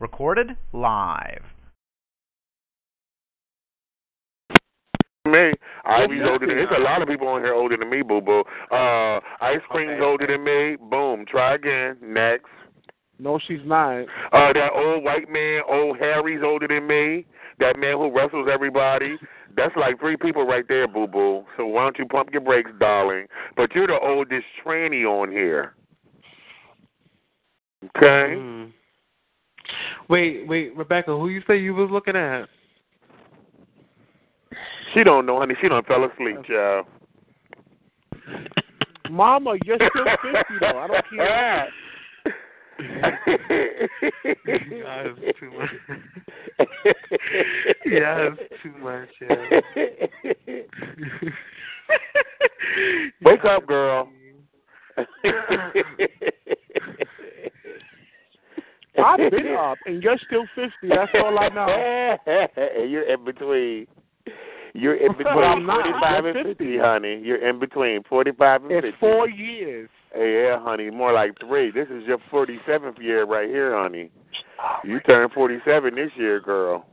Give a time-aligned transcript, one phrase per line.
[0.00, 1.42] Recorded live.
[5.30, 5.52] me.
[5.84, 6.56] Ivy's older than.
[6.56, 8.42] There's a lot of people on here older than me, boo boo.
[8.70, 10.04] Uh, Ice Cream's okay.
[10.04, 10.76] older than me.
[10.90, 11.24] Boom.
[11.26, 11.96] Try again.
[12.02, 12.46] Next.
[13.18, 14.00] No, she's not.
[14.32, 17.26] Uh, that old white man, old Harry's older than me.
[17.58, 19.16] That man who wrestles everybody.
[19.56, 21.44] That's like three people right there, boo boo.
[21.56, 23.26] So why don't you pump your brakes, darling?
[23.56, 25.74] But you're the oldest tranny on here.
[27.96, 28.36] Okay.
[28.36, 28.72] Mm.
[30.10, 32.46] Wait, wait, Rebecca, who you say you was looking at?
[34.92, 35.54] She don't know, honey.
[35.62, 36.86] She don't fell asleep, child.
[39.08, 40.78] Mama, you're still fifty though.
[40.78, 41.68] I don't care.
[44.68, 45.70] yeah, it's too much.
[47.86, 49.08] yeah, it's too much.
[49.20, 49.60] Yeah.
[53.22, 54.08] Wake up, girl.
[58.98, 60.88] I've been up, and you're still fifty.
[60.88, 62.16] That's all I know.
[62.88, 63.86] you're in between.
[64.74, 67.20] You're in between forty five and 50, 50, honey.
[67.24, 68.96] You're in between forty five and it's 50.
[68.98, 69.88] four years.
[70.16, 71.70] Yeah, honey, more like three.
[71.70, 74.10] This is your forty seventh year right here, honey.
[74.84, 76.84] You turned forty seven this year, girl.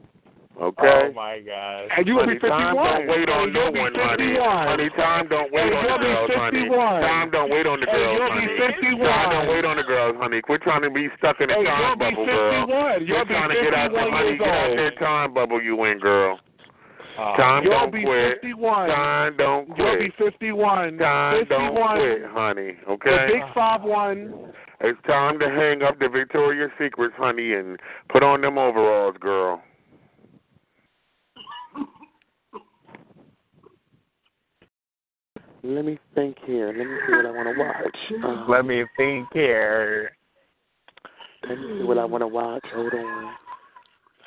[0.57, 1.01] Okay.
[1.05, 1.85] Oh my God.
[1.95, 2.49] And you will be 51.
[2.49, 4.33] Time don't wait on no one, honey.
[4.41, 6.65] Honey, time don't wait on the girls, honey.
[6.67, 8.47] Time don't wait on the girls, honey.
[8.57, 10.41] Time don't wait on the girls, honey.
[10.41, 12.65] Quit trying to be stuck in the time bubble, girl.
[12.65, 14.37] Quit trying to get out the honey.
[14.37, 16.39] Get out that time bubble you in, girl.
[17.17, 18.41] Uh, Time you'll don't be quit.
[18.41, 18.89] 51.
[18.89, 20.01] Time don't quit.
[20.01, 20.97] You'll be 51.
[20.97, 21.59] Time 51.
[21.59, 22.71] don't quit, honey.
[22.89, 23.09] Okay.
[23.09, 24.53] The big five one.
[24.81, 29.63] It's time to hang up the Victoria's Secrets, honey, and put on them overalls, girl.
[35.63, 36.67] Let me think here.
[36.67, 38.23] Let me see what I want to watch.
[38.23, 40.11] Um, Let me think here.
[41.49, 42.63] Let me see what I want to watch.
[42.73, 43.33] Hold on.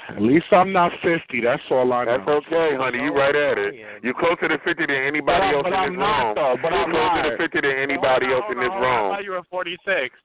[0.09, 1.41] At least I'm not 50.
[1.41, 2.19] That's all I know.
[2.19, 2.99] That's okay, honey.
[2.99, 3.75] You right at it.
[4.03, 6.35] You're closer to 50 than anybody but, else but in I'm this not, room.
[6.35, 7.31] Though, but You're I'm closer not.
[7.31, 9.13] to 50 than anybody else in this room.
[9.13, 10.17] I thought you were 46.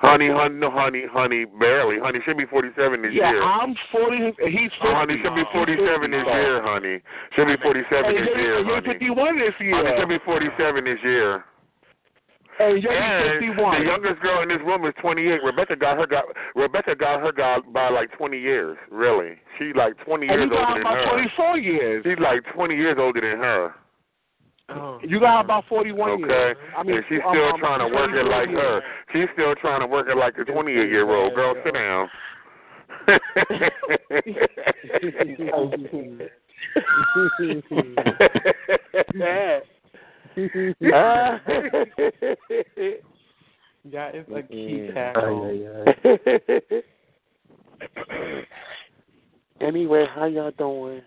[0.00, 2.00] Honey, honey, no, honey, honey, barely.
[2.00, 3.42] Honey, should be 47 this yeah, year.
[3.42, 4.32] Yeah, I'm 40.
[4.48, 4.88] He's 50.
[4.88, 7.04] Oh, honey, should be 47 this year, honey.
[7.36, 8.96] Should be 47 this year, honey.
[8.96, 9.76] 51 this year.
[9.76, 11.44] Honey, should be 47 this year.
[12.60, 15.40] You're and the youngest girl in this room is 28.
[15.42, 16.24] Rebecca got her got
[16.54, 18.76] Rebecca got her got by like 20 years.
[18.90, 21.04] Really, she's like 20 and years older than her.
[21.08, 22.04] 24 years.
[22.04, 23.74] She's like 20 years older than her.
[24.72, 26.56] Oh, You got about 41 Okay, years.
[26.76, 28.80] I mean, and she's still um, trying to work it like her.
[29.12, 31.54] She's still trying to work it like a 28 year old girl.
[31.64, 32.08] Sit down.
[40.80, 41.38] yeah,
[43.92, 45.56] That is a key tackle.
[49.60, 51.02] anyway, how y'all doing?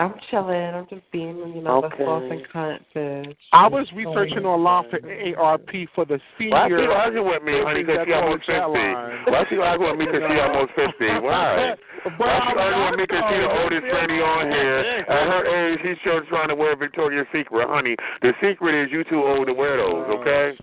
[0.00, 0.56] I'm chilling.
[0.56, 1.98] I'm just being, you know, Okay.
[1.98, 3.36] the sauce and cunt bitch.
[3.52, 6.56] I was researching oh, online for AARP for the senior.
[6.56, 7.82] Why she arguing with me, honey?
[7.84, 8.56] Because she almost 50.
[8.56, 11.04] Why she arguing with me because she almost 50?
[11.20, 11.76] Why?
[12.02, 15.04] But Why she I'm arguing not with me because she the oldest tranny on here?
[15.04, 17.68] At her age, she's still trying to wear Victoria's Secret.
[17.68, 20.16] Honey, the secret is you too old to wear those, oh.
[20.16, 20.56] okay?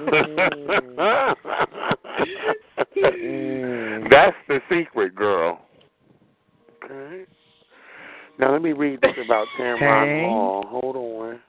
[0.00, 0.88] Mm-hmm.
[4.10, 5.60] That's the secret, girl.
[6.82, 7.26] Okay.
[8.40, 10.24] Now let me read this about Tamron Okay.
[10.26, 10.64] Hall.
[10.66, 11.40] Hold on.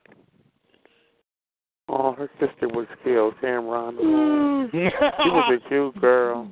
[1.88, 4.70] Oh, her sister was killed, Tamron Hall.
[4.72, 6.52] She was a cute girl.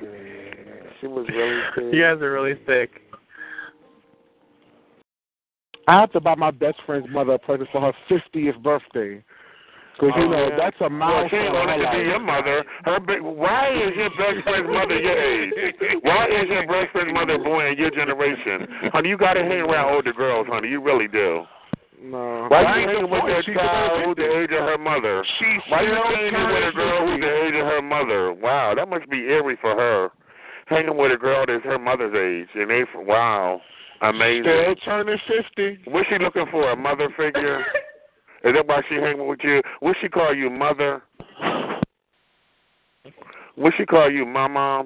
[0.00, 1.94] She was really cute.
[1.94, 2.90] You guys are really sick.
[5.86, 9.22] I have to buy my best friend's mother a present for her 50th birthday.
[10.00, 10.56] Because, you Oh, know, yeah.
[10.56, 11.40] that's a Well, she milestone.
[11.40, 12.64] ain't in her wanted to be your mother.
[12.84, 15.52] Her big, why is your best friend's mother your age?
[16.02, 18.66] Why is your best friend's mother born in your generation?
[18.92, 20.68] Honey, you got to hang around older girls, honey.
[20.68, 21.44] You really do.
[22.02, 22.46] No.
[22.48, 23.46] Why That you ain't hanging with point.
[23.46, 25.24] that child who's the age of her mother?
[25.38, 28.32] She's Why you still hanging with a girl who's the age of her mother?
[28.32, 30.10] Wow, that must be eerie for her.
[30.66, 33.60] Hanging with a girl that's her mother's age, and they wow,
[34.00, 34.44] amazing.
[34.44, 35.78] Still turning 50.
[35.90, 36.70] What's she looking for?
[36.70, 37.62] A mother figure?
[38.44, 39.62] Is that why she hanging with you?
[39.82, 41.02] Would she call you, mother?
[43.56, 44.84] Would she call you, mama?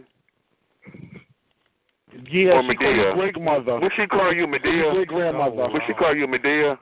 [2.30, 2.76] Yeah, or she Madea?
[2.76, 3.80] call you great mother.
[3.80, 4.92] What she call you, Madea?
[4.92, 5.68] Great grandmother.
[5.68, 6.78] What she call you, Madea?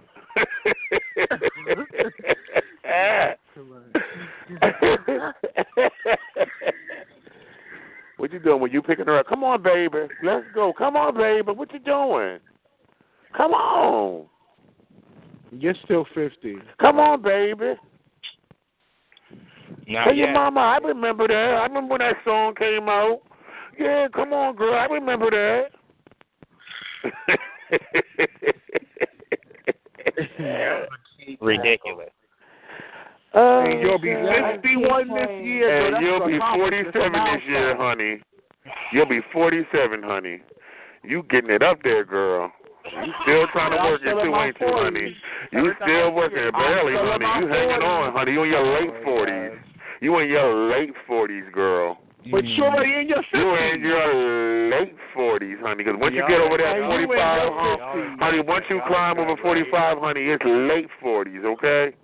[8.17, 9.27] what you doing when you picking her up?
[9.29, 10.09] Come on, baby.
[10.23, 10.73] Let's go.
[10.77, 11.53] Come on, baby.
[11.53, 12.41] What you doing?
[13.37, 14.27] Come on.
[15.59, 16.57] You're still fifty.
[16.81, 17.75] Come on, baby.
[19.87, 20.33] Not Hey, your yet.
[20.35, 21.35] mama, I remember that.
[21.35, 23.21] I remember when that song came out.
[23.79, 24.75] Yeah, come on, girl.
[24.75, 25.71] I remember that.
[31.41, 32.11] Ridiculous.
[33.35, 34.61] Oh, And you'll be God.
[34.63, 35.87] 51 this year.
[35.87, 38.21] And that's you'll be 47 this year, honey.
[38.93, 40.41] You'll be 47, honey.
[41.03, 42.53] You getting it up there, girl.
[42.85, 45.17] You still trying to work still it in too, my ain't you, honey?
[45.53, 47.25] You still working barely, honey.
[47.25, 48.09] You hanging 40s.
[48.09, 48.33] on, honey.
[48.33, 49.57] You in your oh, late 40s.
[50.01, 51.99] You in your late 40s, girl.
[52.31, 55.85] But you're already in your You in your late 40s, honey.
[55.85, 58.19] Because once you get over that And you in 45, your huh, 50s.
[58.19, 61.97] honey, once you climb over 45, honey, it's late 40s, okay?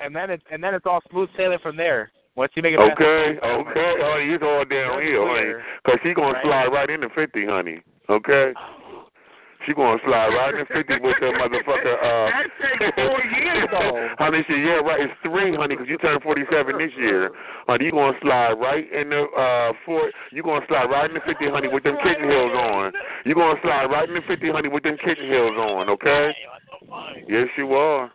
[0.00, 2.12] And then it's and then it's all smooth sailing from there.
[2.36, 3.94] Once you make it Okay, okay.
[3.98, 5.52] Oh, it's all downhill, honey.
[5.84, 6.44] Because she going to Right.
[6.44, 7.82] slide right into 50, honey.
[8.08, 8.52] Okay?
[8.56, 8.77] Oh.
[9.66, 11.96] She going to slide right into 50 with that motherfucker.
[11.98, 12.46] Uh, That
[12.78, 14.08] takes four years, though.
[14.18, 15.00] honey, she, yeah, right.
[15.00, 17.30] It's three, honey, because you turned 47 this year.
[17.66, 20.10] Honey, you to slide right in the uh, four.
[20.30, 22.92] you going to slide right into 50, honey, with them kitten heels on.
[23.24, 26.30] you to slide right into 50, honey, with them kitten heels on, okay?
[27.28, 28.10] Yes, you are.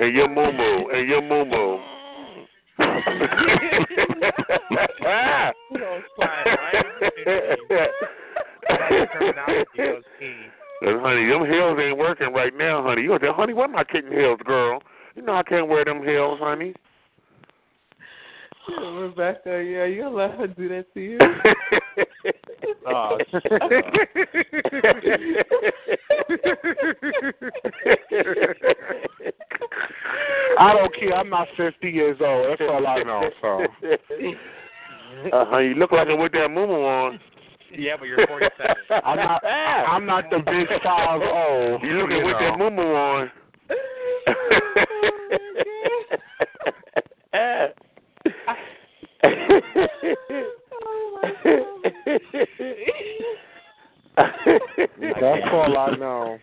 [0.00, 0.88] And your moo moo.
[0.88, 1.78] And your moo moo.
[10.80, 13.02] Cause honey, them heels ain't working right now, honey.
[13.02, 14.80] You gonna say, honey, where my kitten heels, girl?
[15.14, 16.74] You know I can't wear them heels, honey.
[18.78, 21.18] Rebecca, yeah, you gonna let her do that to you?
[22.86, 23.18] Oh,
[30.58, 31.14] I don't care.
[31.14, 32.46] I'm not 50 years old.
[32.50, 33.30] That's all I know.
[33.40, 33.64] So.
[35.32, 37.20] uh, honey, you look like it with that moo on.
[37.76, 38.76] Yeah, but you're 47.
[39.04, 39.44] I'm not.
[39.44, 41.82] I'm not the big five old.
[41.82, 42.40] You looking with know.
[42.40, 43.30] that moo on.
[55.20, 56.38] That's all I know.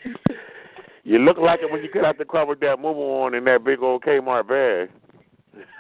[1.04, 3.44] You look like it when you get out the car with that moo on in
[3.46, 4.90] that big old Kmart bag.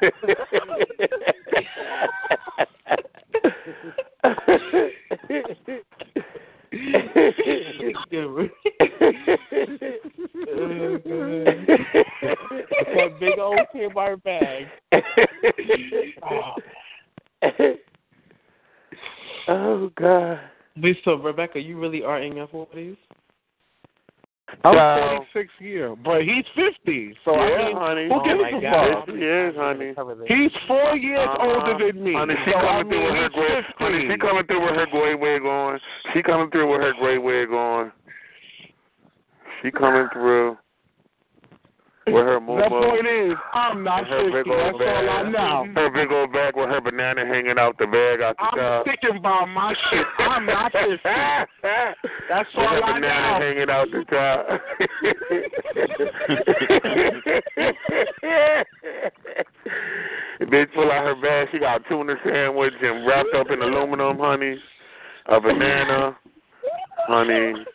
[12.95, 14.67] that big old Kmart bag.
[19.47, 20.39] oh God.
[20.77, 22.97] Wait, so Rebecca, you really are in your forties?
[24.63, 25.25] I'm Child.
[25.33, 27.15] 46 year, but he's 50.
[27.25, 28.07] So yeah, I mean, honey.
[28.09, 29.09] who gives my a fuck?
[29.17, 29.93] Yes, honey.
[30.27, 31.65] He's four years Uh-huh.
[31.65, 32.13] older than me.
[32.13, 33.61] Honey, she so coming I through with her gray.
[33.77, 35.79] Honey, she coming through with her gray wig on.
[36.13, 37.91] She coming through with her gray wig on.
[39.63, 40.57] She coming through
[42.07, 44.43] with her moo The point is, I'm not her 50.
[44.43, 45.65] big old That's all I know.
[45.73, 48.85] Her big old bag with her banana hanging out the bag out the I'm top.
[48.87, 50.05] sticking by my shit.
[50.19, 50.99] I'm not 50.
[51.03, 53.45] That's With all her I banana know.
[53.45, 54.45] hanging out the top.
[60.41, 61.47] Bitch pull out her bag.
[61.51, 64.57] She got a tuna sandwich and wrapped up in aluminum, honey.
[65.27, 66.15] A banana,
[67.07, 67.65] honey.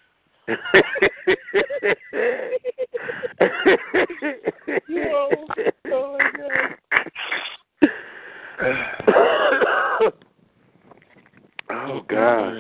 [11.71, 12.55] Oh God.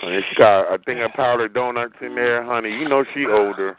[0.00, 2.70] Honey, she got a thing of powdered donuts in there, honey.
[2.70, 3.76] You know she older.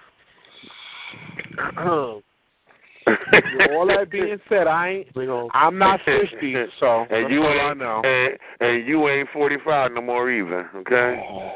[3.72, 5.08] All that being said, I ain't.
[5.54, 8.02] I'm not 50, so and you all I ain't know.
[8.04, 11.22] and, and you ain't forty five no more either, okay?
[11.30, 11.52] Oh.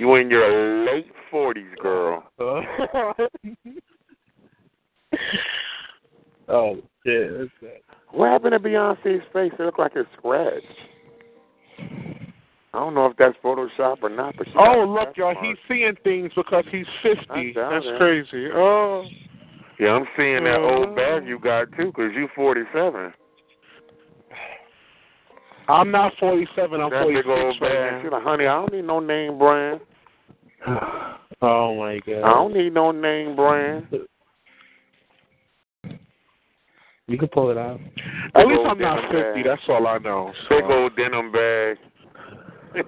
[0.00, 2.24] You in your late forties, girl.
[6.48, 7.82] oh, yeah, that's that.
[8.10, 9.52] What happened to Beyonce's face?
[9.58, 10.64] It looked like it's scratched.
[12.72, 16.32] I don't know if that's Photoshop or not, but Oh, look, y'all, he's seeing things
[16.34, 17.52] because he's 50.
[17.54, 17.98] That's it.
[17.98, 18.48] crazy.
[18.54, 19.04] Oh.
[19.78, 20.94] Yeah, I'm seeing that old Uh-huh.
[20.94, 23.12] bag you got too, cause you're 47.
[25.68, 26.80] I'm not 47.
[26.80, 28.02] I'm that 46 big old right bag.
[28.02, 29.82] She's like, honey, I don't need no name brand.
[31.42, 32.22] Oh my god.
[32.22, 33.86] I don't need no name brand.
[37.06, 37.80] You can pull it out.
[38.34, 39.42] At Big least I'm not denim fifty.
[39.42, 39.46] bag.
[39.46, 40.32] That's all I know.
[40.50, 41.78] Big old denim bag.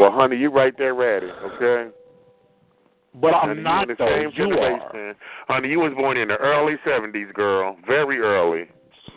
[0.00, 1.90] well, honey, you right there ready, okay?
[3.14, 4.08] But I'm Honey, not you the though.
[4.08, 5.14] same You are.
[5.48, 7.76] Honey, you was born in the early seventies, girl.
[7.86, 8.64] Very early.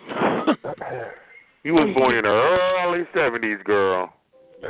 [1.70, 4.12] You was born in the early seventies, girl.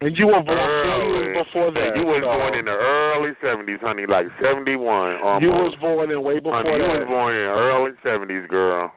[0.00, 1.44] And you were born Early.
[1.44, 1.80] before that.
[1.80, 2.26] And you was so.
[2.26, 5.12] born in the early seventies, honey, like seventy one.
[5.40, 8.90] You was born in way before honey, you was born in the early seventies, girl.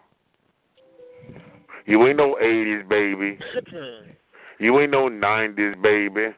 [1.85, 3.37] You ain't no eighties baby.
[4.59, 6.29] You ain't no nineties baby.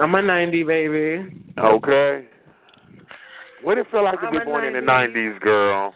[0.00, 1.42] I'm a 90 baby.
[1.58, 2.24] Okay.
[3.62, 5.92] What it feel like to I'm be a born in the nineties, girl?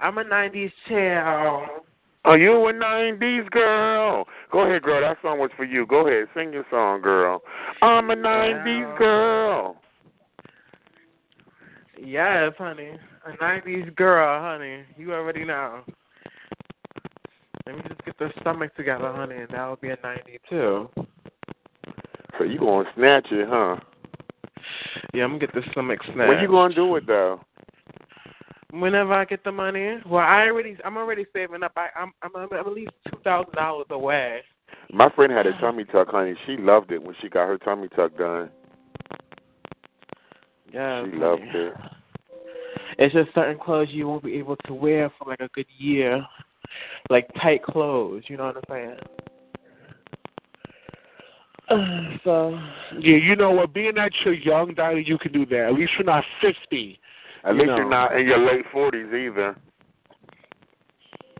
[0.00, 1.82] I'm a 90s child.
[2.24, 4.26] Are you a nineties girl?
[4.52, 5.00] Go ahead, girl.
[5.00, 5.86] That song was for you.
[5.86, 7.40] Go ahead, sing your song, girl.
[7.80, 9.76] I'm a nineties girl.
[11.98, 12.98] Yes, honey.
[13.26, 14.82] A 90s girl, honey.
[14.96, 15.80] You already know.
[17.66, 20.90] Let me just get the stomach together, honey, and that'll be a 92.
[22.38, 23.76] So you gonna snatch it, huh?
[25.14, 26.28] Yeah, I'm gonna get the stomach snatched.
[26.28, 27.40] When you gonna do it though?
[28.72, 29.96] Whenever I get the money.
[30.06, 31.72] Well, I already, I'm already saving up.
[31.76, 34.40] I, I'm, I'm, I'm at least two thousand dollars away.
[34.92, 36.34] My friend had a tummy tuck, honey.
[36.46, 38.50] She loved it when she got her tummy tuck done.
[40.72, 41.74] Yeah, She loved it.
[42.98, 46.22] It's just certain clothes you won't be able to wear for like a good year,
[47.08, 48.24] like tight clothes.
[48.28, 48.96] You know what I'm saying?
[52.24, 52.58] So
[52.98, 53.72] Yeah, you know what?
[53.72, 55.68] Being that you're young, Daddy, you can do that.
[55.68, 56.98] At least you're not fifty.
[57.44, 57.76] At You least know.
[57.76, 59.56] you're not in your late forties either.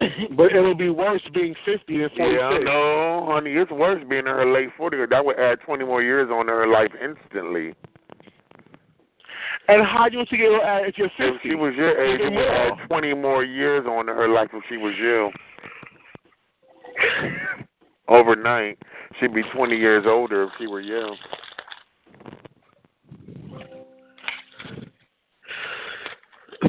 [0.37, 4.27] But it'll be worse being fifty than forty Yeah, no, honey, it's worse being in
[4.27, 5.01] her late forties.
[5.11, 7.75] That would add twenty more years on her life instantly.
[9.67, 12.33] And how do you think it'll add if you're If she was your age, it
[12.33, 15.31] would add twenty more years on to her life if she was you.
[18.09, 18.79] Overnight,
[19.19, 21.15] she'd be twenty years older if she were you.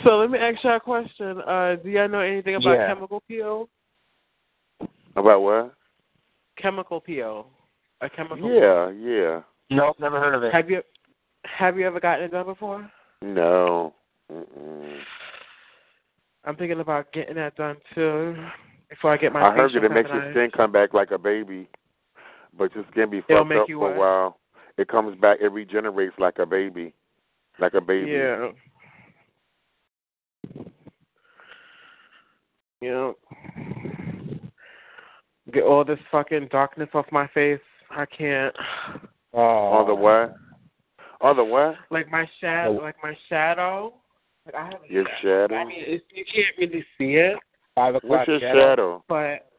[0.09, 1.39] So let me ask you a question.
[1.41, 2.87] Uh, do y'all know anything about Yeah.
[2.87, 3.69] chemical peel?
[5.15, 5.75] About what?
[6.57, 7.45] Chemical peel.
[8.01, 8.51] A chemical.
[8.51, 9.43] Yeah, yeah.
[9.69, 10.51] Nope, never heard of it.
[10.51, 10.81] Have you
[11.45, 12.91] have you ever gotten it done before?
[13.21, 13.93] No.
[14.31, 14.97] Mm-mm.
[16.43, 18.35] I'm thinking about getting that done too
[18.89, 19.41] before I get my.
[19.41, 20.37] I heard facial that it makes your feminized.
[20.37, 21.69] skin come back like a baby,
[22.57, 23.95] but your skin be It'll fucked make up you for what?
[23.95, 24.39] a while.
[24.79, 26.95] It comes back, it regenerates like a baby,
[27.59, 28.09] like a baby.
[28.09, 28.47] Yeah.
[32.81, 33.15] You know,
[35.53, 37.59] get all this fucking darkness off my face.
[37.91, 38.55] I can't.
[39.33, 39.39] Oh.
[39.39, 40.35] On the what?
[41.21, 41.75] On the what?
[41.91, 42.81] Like my shadow, Oh.
[42.83, 43.93] like my shadow.
[44.45, 45.55] Like I have a Your I shadow.
[45.55, 47.37] I mean, it's, you can't really see it,
[47.75, 48.59] Five o'clock What's your shadow.
[48.59, 49.03] shadow?
[49.09, 49.49] but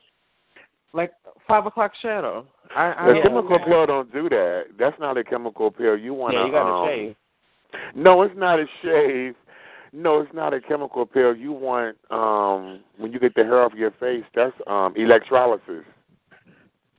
[0.93, 1.12] like
[1.47, 2.47] five o'clock shadow.
[2.75, 3.23] I, I The Yeah.
[3.23, 4.65] chemical peel don't do that.
[4.79, 5.97] That's not a chemical peel.
[5.97, 7.17] You want Yeah, to you gotta um, shave.
[7.95, 9.35] No, it's not a shave.
[9.92, 11.35] No, it's not a chemical peel.
[11.35, 15.85] You want um when you get the hair off your face, that's um electrolysis.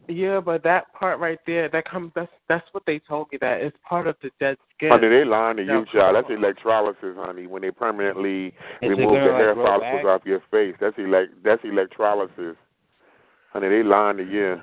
[0.08, 2.12] Yeah, but that part right there, that comes.
[2.16, 3.38] That's that's what they told me.
[3.40, 4.90] That it's part of the dead skin.
[4.90, 5.86] Honey, they lying to you, No.
[5.86, 6.16] child.
[6.16, 7.48] That's electrolysis, honey.
[7.48, 11.32] When they permanently Is remove gonna, the hair grow follicles off your face, that's elect
[11.44, 12.58] that's electrolysis.
[13.54, 14.60] Honey, they lying to you.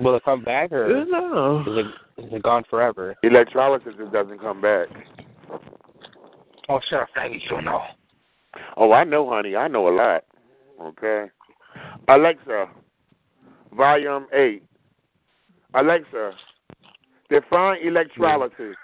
[0.00, 1.62] Will it come back or is No.
[1.66, 1.86] it,
[2.24, 3.14] is it gone forever?
[3.22, 4.88] Electrolysis just doesn't come back.
[6.68, 7.40] Oh, shut up, Frankie.
[7.44, 7.82] You don't know.
[8.76, 9.56] Oh, I know, honey.
[9.56, 10.24] I know a lot.
[10.80, 11.26] Okay.
[12.08, 12.66] Alexa,
[13.76, 14.62] volume 8.
[15.74, 16.32] Alexa,
[17.30, 18.76] define electrolysis.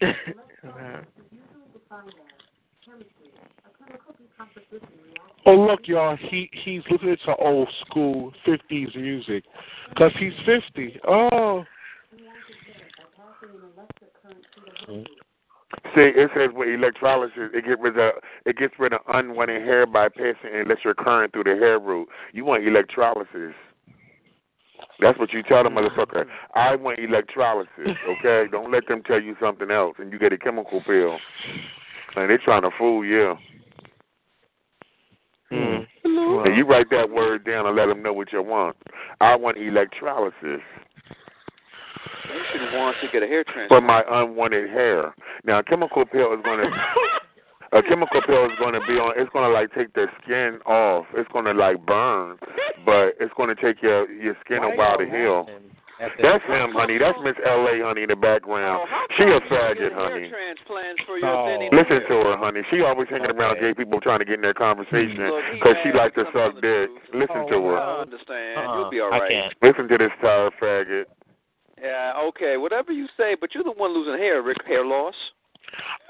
[5.44, 9.42] Oh look, y'all, he he's listening to old school fifties music,
[9.98, 11.00] cause he's fifty.
[11.06, 11.64] Oh,
[15.94, 18.12] See, it says with electrolysis, it get rid of
[18.46, 21.78] it gets rid of unwanted hair by passing and lets your current through the hair
[21.78, 22.08] root.
[22.32, 23.54] You want electrolysis.
[25.00, 26.26] That's what you tell the motherfucker.
[26.54, 28.44] I want electrolysis, okay?
[28.52, 31.18] Don't let them tell you something else and you get a chemical peel.
[32.16, 33.34] And they're trying to fool you.
[35.50, 35.86] Mm.
[36.04, 38.76] And you write that word down and let them know what you want.
[39.20, 40.62] I want electrolysis
[42.72, 43.68] You should want to get a hair transplant.
[43.68, 45.14] for my unwanted hair.
[45.44, 46.70] Now, a chemical peel is going to
[47.72, 49.12] a chemical peel is going to be on.
[49.16, 51.06] It's going to like take the skin off.
[51.14, 52.36] It's going to like burn,
[52.84, 55.48] but it's going to take your your skin a while to heal.
[56.02, 56.98] That's him, honey.
[56.98, 57.78] That's Miss L.A.
[57.78, 58.82] honey in the background.
[58.82, 60.32] Oh, she a faggot, honey.
[61.22, 61.68] Oh.
[61.70, 62.62] Listen to her, honey.
[62.72, 66.16] She always hanging around gay people trying to get in their conversation because she likes
[66.16, 66.90] to suck dick.
[67.14, 67.78] Listen to her.
[67.78, 68.66] I understand.
[68.74, 69.54] You'll be all right.
[69.62, 71.04] Listen to this tired faggot.
[71.82, 72.56] Yeah, okay.
[72.56, 74.58] Whatever you say, but you're the one losing hair, Rick.
[74.66, 75.14] Hair loss.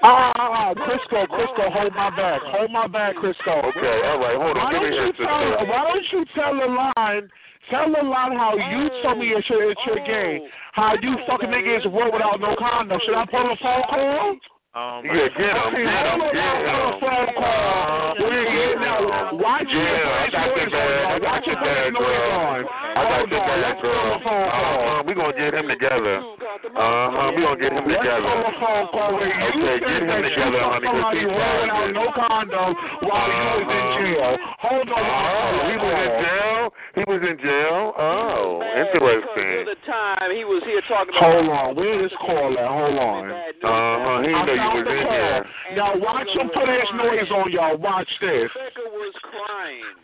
[0.01, 2.41] Ah, Crisco, Crisco, hold my back.
[2.43, 3.63] Hold my back, Crisco.
[3.71, 4.63] Okay, all right, hold on.
[4.65, 5.65] Why Give don't me you tell, sister.
[5.71, 7.29] why don't you tell the line,
[7.71, 10.49] tell the line how you told me it's your, it's your game.
[10.73, 12.99] How you fucking niggas work without no condom.
[13.05, 14.35] Should I pull a phone call?
[14.75, 17.25] Um, Yeah, get him, Okay, get him, hold on, get I'll pull a him.
[17.25, 18.15] phone call.
[18.19, 21.05] Wait, yeah, now, watch your Yeah, I got your bag.
[21.09, 22.61] I got your bag, girl.
[22.93, 24.13] I got your bag, girl.
[24.13, 24.45] a phone call.
[24.45, 25.03] Uh-huh.
[25.07, 26.21] We gonna get him together.
[26.21, 27.33] Uh-huh.
[27.33, 28.21] We gonna get him together.
[28.21, 31.33] pull phone call where you Okay, said get him together, honey, fucked 'cause somebody he's
[31.33, 31.97] rolling out private.
[31.97, 33.97] no condom while you was in Uh-huh.
[33.97, 34.37] jail.
[34.61, 35.01] Hold on.
[35.01, 36.61] Oh, he was in jail.
[36.93, 37.89] He was in jail.
[37.97, 39.65] Oh, interesting.
[39.65, 41.73] The time he was here talking Hold about.
[41.73, 42.69] on, where this call at?
[42.69, 43.33] Hold on.
[43.33, 44.21] Uh-huh.
[44.21, 45.17] He I know you was in call.
[45.17, 45.41] there.
[45.73, 47.81] Now watch him put his noise on y'all.
[47.81, 48.45] Watch this.
[48.53, 49.97] Becca was crying.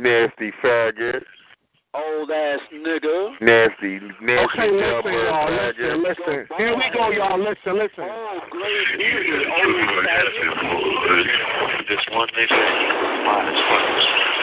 [0.00, 1.20] Nasty faggot.
[1.92, 3.36] Old ass nigga.
[3.44, 5.52] Nasty, nasty Okay, listen, y'all.
[5.52, 6.48] Listen, listen.
[6.56, 7.36] Here we go, y'all.
[7.36, 8.04] Listen, listen.
[8.08, 9.44] Oh, great music.
[9.44, 9.76] Old
[10.08, 10.40] faggot.
[11.84, 12.60] This one nigga,
[13.28, 14.35] mine is fucking.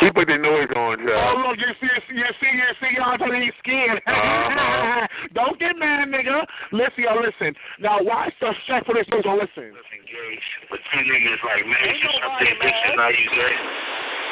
[0.00, 3.32] He put the noise on, Oh, look, you see, you see, you see, y'all till
[3.32, 3.96] he's scared.
[4.04, 5.08] Uh-huh.
[5.36, 6.44] Don't get mad, nigga.
[6.72, 7.56] Listen, y'all, listen.
[7.80, 9.08] Now, watch the check for this.
[9.08, 9.72] Don't listen.
[9.72, 13.56] engaged, but two niggas like, man, you something addiction, now you gay.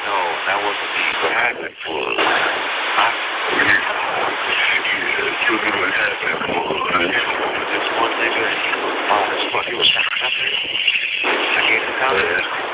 [0.05, 1.05] No, that wasn't me.
[1.25, 3.09] What happened was, I,
[5.49, 6.85] you knew what happened was,
[7.73, 9.65] this one nigga, he was fine as fuck.
[9.65, 10.45] He was trying to happen.
[11.25, 12.74] I gave him confidence.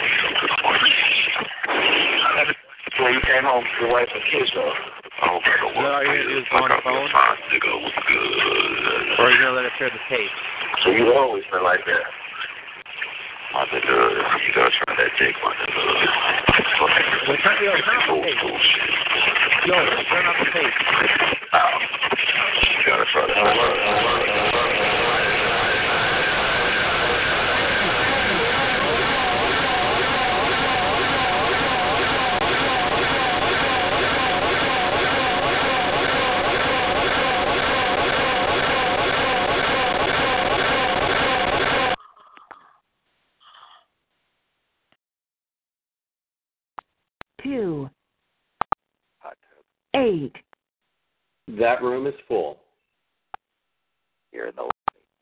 [0.81, 2.49] hard.
[2.97, 4.73] So you came home to your wife and kids, though?
[5.21, 6.05] Oh, better No, work.
[6.05, 7.07] you you just go on the phone?
[7.13, 7.71] Fine, nigga.
[7.81, 9.21] What's good?
[9.21, 10.33] Or are you going to let us hear the tape?
[10.83, 12.05] So you've always been like that?
[13.53, 13.83] My nigga,
[14.47, 15.75] you gotta try that dick, my nigga.
[17.27, 18.39] Well, turn, yo, turn off the tape.
[19.67, 19.75] Yo,
[20.07, 20.75] turn off the tape.
[21.51, 21.71] Ow.
[22.79, 23.35] You gotta try that.
[23.35, 24.50] Uh, uh, uh,
[47.43, 47.89] two,
[49.95, 50.33] eight,
[51.47, 52.57] That room is full.
[54.31, 54.69] You're in the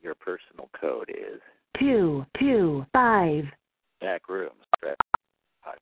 [0.02, 1.40] your personal code is
[1.78, 3.44] two, two, five,
[4.00, 4.50] back room.
[5.60, 5.78] Hot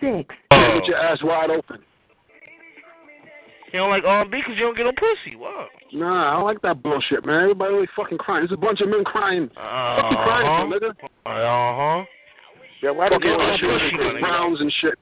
[0.00, 1.78] six, Get your ass wide open.
[3.72, 5.36] You don't like R&B because you don't get no pussy.
[5.36, 5.66] Wow.
[5.92, 7.42] Nah, I don't like that bullshit, man.
[7.42, 8.46] Everybody really fucking crying.
[8.46, 9.48] There's a bunch of men crying.
[9.48, 10.90] Fuck you crying for, nigga?
[11.26, 12.04] Uh-huh.
[12.82, 14.20] Yeah, why don't all get shit, no pussy, Chris my nigga?
[14.20, 14.94] Browns and shit.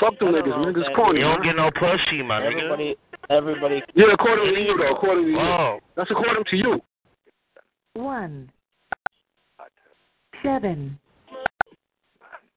[0.00, 1.48] Fuck them niggas, niggas corny, You don't man.
[1.48, 2.56] get no pussy, my nigga.
[2.56, 2.96] Everybody,
[3.30, 3.82] everybody.
[3.94, 4.94] Yeah, according to you, though.
[4.94, 5.38] According to you.
[5.38, 5.80] Oh.
[5.96, 6.80] That's according to you.
[7.94, 8.50] one,
[10.42, 10.98] seven,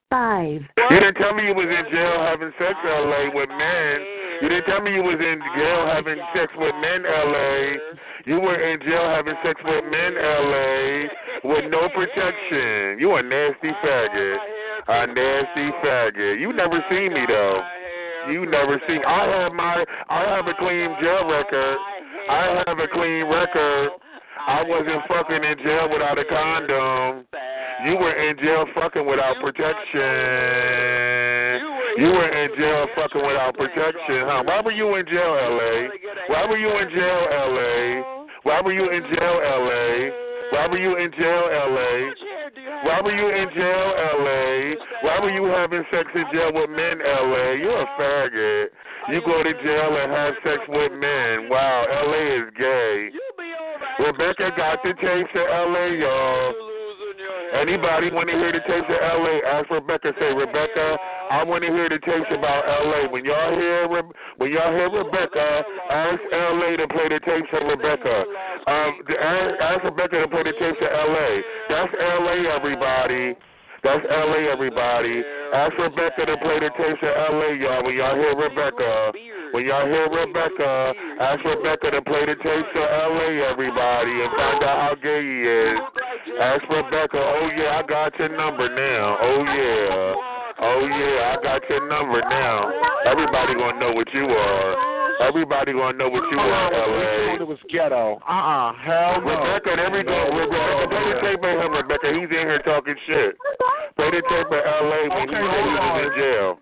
[0.10, 3.98] five, You didn't tell me you was in jail having sex LA with men.
[4.42, 7.78] You didn't tell me you was in jail having sex with men LA.
[8.26, 11.08] You were in jail having sex with men LA
[11.44, 13.00] with no protection.
[13.00, 14.38] You a nasty faggot.
[14.88, 16.40] A nasty faggot.
[16.40, 17.62] You never seen me though.
[18.30, 21.78] You never seen I have my I have a clean jail record.
[22.30, 23.90] I have a clean record.
[24.48, 27.26] I wasn't fucking in jail without a condom.
[27.86, 30.02] You were in jail fucking without protection.
[31.98, 34.44] You were in jail fucking without protection, huh?
[34.46, 35.90] Why were you in jail, LA?
[36.28, 38.02] Why were you in jail, LA?
[38.44, 40.31] Why were you in jail, LA?
[40.52, 42.12] Why were you in jail, LA?
[42.84, 44.76] Why were you in jail, LA?
[45.02, 47.52] Why were you having sex in jail with men, LA?
[47.56, 48.68] You're a faggot.
[49.10, 51.50] You go to jail and have sex with men.
[51.50, 53.10] Wow, LA is gay.
[54.06, 56.71] Rebecca got the taste of LA, y'all.
[57.52, 59.44] Anybody want to hear the tapes of L.A.?
[59.44, 60.16] Ask Rebecca.
[60.16, 60.98] Say, Rebecca,
[61.32, 63.12] I want to hear the tapes about L.A.
[63.12, 66.78] When y'all hear when y'all hear Rebecca, ask L.A.
[66.80, 68.24] to play the tapes of Rebecca.
[68.72, 71.30] Um, ask, ask Rebecca to play the tapes of L.A.
[71.68, 72.36] That's L.A.
[72.56, 73.36] Everybody.
[73.84, 75.24] That's LA, everybody.
[75.54, 77.84] Ask Rebecca to play the tapes of LA, y'all.
[77.84, 79.12] When y'all hear Rebecca,
[79.52, 84.64] when y'all hear Rebecca, ask Rebecca to play the tapes of LA, everybody, and find
[84.64, 85.80] out how gay he is.
[86.40, 89.18] Ask Rebecca, oh yeah, I got your number now.
[89.20, 90.32] Oh yeah.
[90.64, 92.72] Oh yeah, I got your number now.
[93.06, 95.28] Everybody gonna know what you are.
[95.28, 97.42] Everybody gonna know what you oh, are, LA.
[97.42, 98.22] It was ghetto.
[98.24, 99.36] Uh uh Hell no.
[99.36, 100.20] Rebecca, there we go.
[100.32, 102.08] Rebecca, play the tape of him, Rebecca.
[102.14, 103.36] He's in here talking shit.
[103.98, 106.60] Play the tape of LA when okay, he said he was in jail.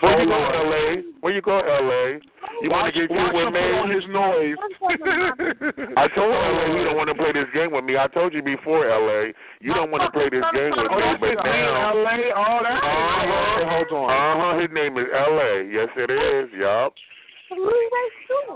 [0.00, 1.02] Where you going, LA?
[1.20, 2.22] Where you going, LA?
[2.62, 3.60] You want to get you with me?
[3.60, 4.54] on his noise.
[5.98, 7.96] I told LA you don't want to play this game with me.
[7.96, 11.18] I told you before, LA, you don't want to play this game with oh, me.
[11.18, 13.74] But now, LA, oh, that's uh-huh.
[13.74, 14.10] hold on.
[14.10, 14.60] Uh huh.
[14.62, 15.66] His name is LA.
[15.66, 16.46] Yes, it is.
[16.54, 16.94] Yup.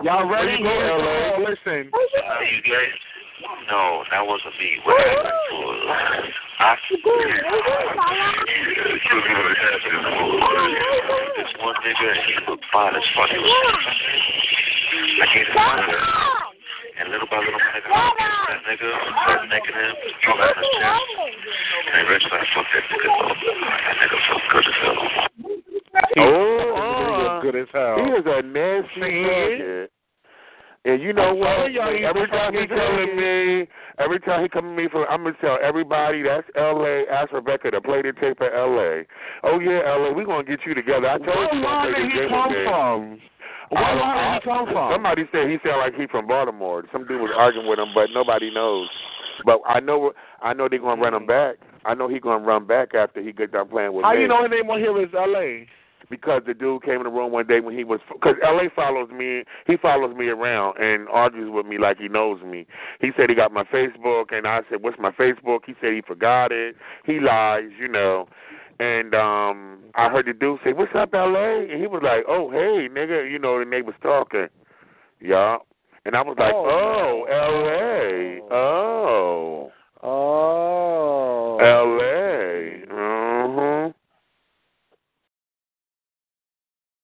[0.03, 0.63] Y'all ready?
[0.63, 1.39] Go, LA.
[1.39, 1.91] Oh, listen.
[3.43, 3.71] Are you gay?
[3.71, 4.79] No, that wasn't me.
[4.85, 7.63] What happened was I what happened
[10.13, 13.31] was this one nigga he looked fine as fuck.
[13.31, 13.51] He was
[14.93, 15.93] I gave him money.
[17.01, 18.89] And little by little, my nigga, that nigga,
[19.25, 21.09] started necking him, threw him in his chest.
[21.89, 23.37] And eventually I fucked that nigga up.
[23.81, 25.01] That nigga felt good as hell.
[26.19, 27.97] Oh, uh, good as hell.
[27.97, 29.89] He is a nasty nigga.
[30.85, 31.71] And you know what?
[31.71, 33.69] Every time he telling me,
[33.99, 37.05] every time he come to me for, I'm gonna tell everybody that's L.A.
[37.09, 39.05] Ask Rebecca to play the tape of L.A.
[39.45, 40.13] Oh yeah, L.A.
[40.13, 41.09] We gonna get you together.
[41.09, 41.63] I told Where you.
[41.63, 43.21] line did he come from?
[43.71, 44.93] Where line did he come from?
[44.93, 46.83] Somebody said he sounded like he from Baltimore.
[46.91, 48.89] Some dude was arguing with him, but nobody knows.
[49.47, 51.57] But I know, I know they're gonna run him back.
[51.85, 54.23] I know he gonna run back after he get done playing with How me.
[54.23, 55.67] you know his name on here is L.A.?
[56.13, 59.09] Because the dude came in the room one day when he was because LA follows
[59.11, 59.45] me.
[59.67, 62.67] He follows me around and argues with me like he knows me.
[63.01, 66.03] He said he got my Facebook, and I said, "What's my Facebook?" He said he
[66.03, 66.77] forgot it.
[67.07, 68.29] He lies, you know.
[68.79, 72.51] And um I heard the dude say, "What's up, LA?" And he was like, "Oh,
[72.51, 73.59] hey, nigga," you know.
[73.59, 74.49] And they was talking,
[75.19, 75.57] yeah.
[76.05, 79.73] And I was like, "Oh, oh LA, oh,
[80.03, 83.72] oh, LA." Mhm.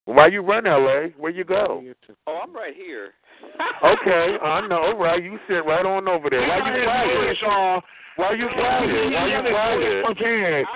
[0.08, 1.12] Why you run, LA?
[1.20, 1.84] Where you go?
[2.26, 3.12] Oh, I'm right here.
[3.84, 5.22] okay, I know, right?
[5.22, 6.40] You sit right on over there.
[6.48, 7.84] Why you quiet?
[8.16, 8.88] Why you quiet?
[9.12, 10.04] Why you quiet?
[10.06, 10.66] Prepared.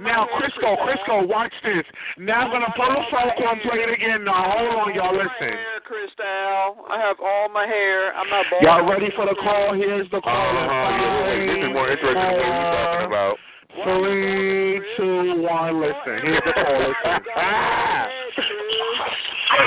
[0.00, 1.84] Now, Crisco, Crisco, watch this.
[2.16, 4.24] Now I'm gonna pull a phone call and play it again.
[4.24, 5.12] Now, hold on, y'all.
[5.12, 5.52] Listen.
[5.52, 6.88] Hair, Cristal.
[6.88, 8.14] I have all my hair.
[8.16, 8.62] I'm not bald.
[8.64, 9.74] Y'all ready for the call?
[9.76, 10.32] Here's the call.
[10.32, 11.28] Uh-huh.
[11.44, 13.36] This is more interesting than what you talking about.
[13.84, 15.76] Three, two, one.
[15.76, 16.24] Listen.
[16.24, 16.88] Here's the call.
[16.88, 18.21] Listen.
[19.52, 19.60] You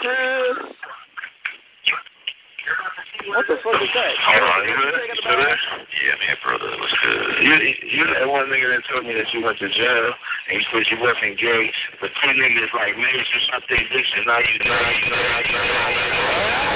[0.00, 0.56] Chris.
[3.28, 4.14] What the fuck is that?
[4.24, 4.72] Hold on, you?
[4.72, 5.12] You?
[6.00, 7.44] Yeah, man, brother, what's good?
[7.44, 7.52] You,
[7.92, 10.08] you that one nigga that told me that you went to jail
[10.48, 14.24] and you said you wasn't gay, but two niggas like major something addiction.
[14.24, 16.67] Now you, now you, now you, now you.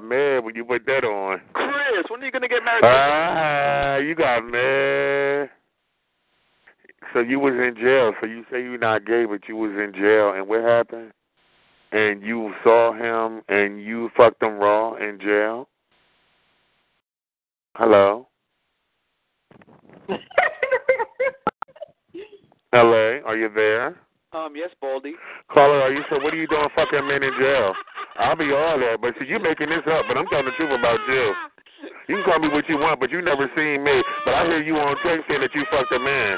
[0.00, 1.40] Got mad when you put that on.
[1.54, 2.84] Chris, when are you gonna get married?
[2.84, 5.50] Ah, you got mad.
[7.12, 8.12] So you was in jail.
[8.20, 11.12] So you say you're not gay, but you was in jail, and what happened?
[11.92, 15.68] And you saw him, and you fucked him raw in jail.
[17.74, 18.28] Hello.
[22.72, 23.96] L.A., are you there?
[24.36, 25.14] Um, yes, Baldy.
[25.48, 26.20] Caller, are you so?
[26.20, 27.72] What are you doing, fucking men in jail?
[28.20, 30.04] I'll be all that, but see, you making this up.
[30.08, 31.32] But I'm telling the truth about jail.
[32.08, 34.02] You can call me what you want, but you never seen me.
[34.24, 36.36] But I hear you on text saying that you fucked a man.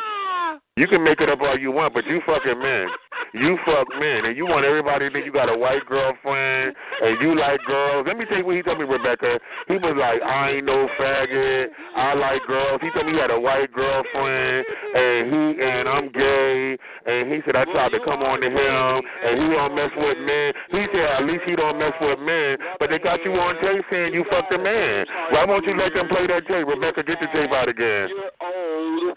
[0.79, 2.87] You can make it up all you want, but you fucking man.
[3.35, 7.21] You fuck men, and you want everybody to think you got a white girlfriend, and
[7.21, 8.07] you like girls.
[8.07, 9.41] Let me tell you what he told me, Rebecca.
[9.67, 11.67] He was like, I ain't no faggot.
[11.97, 12.81] I like girls.
[12.81, 14.65] He told me he had a white girlfriend,
[14.95, 16.79] and he and I'm gay.
[17.05, 20.19] And he said I tried to come on to him, and he don't mess with
[20.23, 20.55] men.
[20.71, 23.83] He said at least he don't mess with men, but they got you on tape
[23.91, 25.05] saying you fucked a man.
[25.35, 26.71] Why won't you let them play that tape?
[26.71, 28.09] Rebecca, get the tape out again.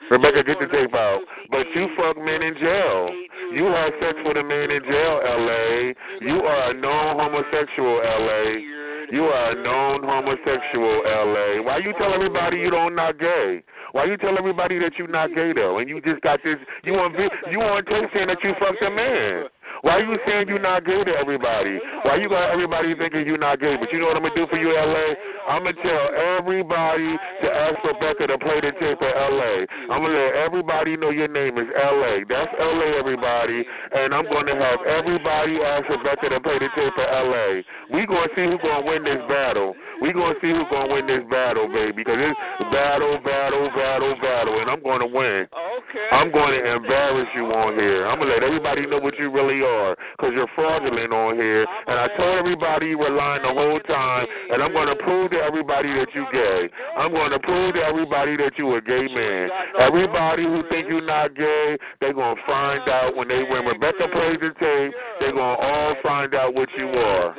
[0.09, 1.21] Rebecca, get the tape out.
[1.51, 3.09] But you fuck men in jail.
[3.53, 5.93] You have sex with a man in jail, L.A.
[6.21, 8.81] You are a known homosexual, L.A.
[9.11, 11.61] You are a known homosexual, L.A.
[11.61, 13.61] Why you tell everybody you don't not gay?
[13.91, 15.79] Why you tell everybody that you not gay though?
[15.79, 16.55] And you just got this.
[16.85, 17.19] You want
[17.51, 19.45] you want tape saying that you fucked a man.
[19.81, 21.79] Why you saying you not gay to everybody?
[22.03, 23.77] Why you got everybody thinking you not gay?
[23.79, 25.17] But you know what I'm gonna do for you, LA?
[25.49, 26.05] I'm gonna tell
[26.37, 29.65] everybody to ask Rebecca to play the tape at LA.
[29.89, 32.21] I'm gonna let everybody know your name is LA.
[32.29, 33.65] That's LA, everybody.
[33.97, 37.65] And I'm gonna have everybody ask Rebecca to play the tape at LA.
[37.89, 39.73] We gonna see who's gonna win this battle.
[40.01, 42.05] We gonna see who's gonna win this battle, baby.
[42.05, 42.39] Because it's
[42.69, 45.49] battle, battle, battle, battle, and I'm gonna win.
[45.49, 46.07] Okay.
[46.11, 48.05] I'm going to embarrass you on here.
[48.07, 49.70] I'm gonna let everybody know what you really are,
[50.17, 51.65] because you're fraudulent on here.
[51.87, 55.37] And I told everybody you were lying the whole time, and I'm gonna prove to
[55.37, 56.69] everybody that you gay.
[56.97, 59.49] I'm gonna prove to everybody that you a gay man.
[59.79, 64.39] Everybody who think you're not gay, they're gonna find out when they when Rebecca plays
[64.39, 64.93] the tape.
[65.19, 67.35] They're gonna all find out what you are.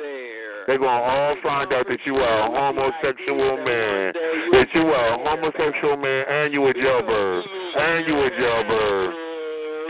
[0.67, 4.13] They're going to all find out that you are a homosexual man.
[4.55, 7.43] That you are a homosexual man and you a jailbird.
[7.75, 9.13] And you a jailbird.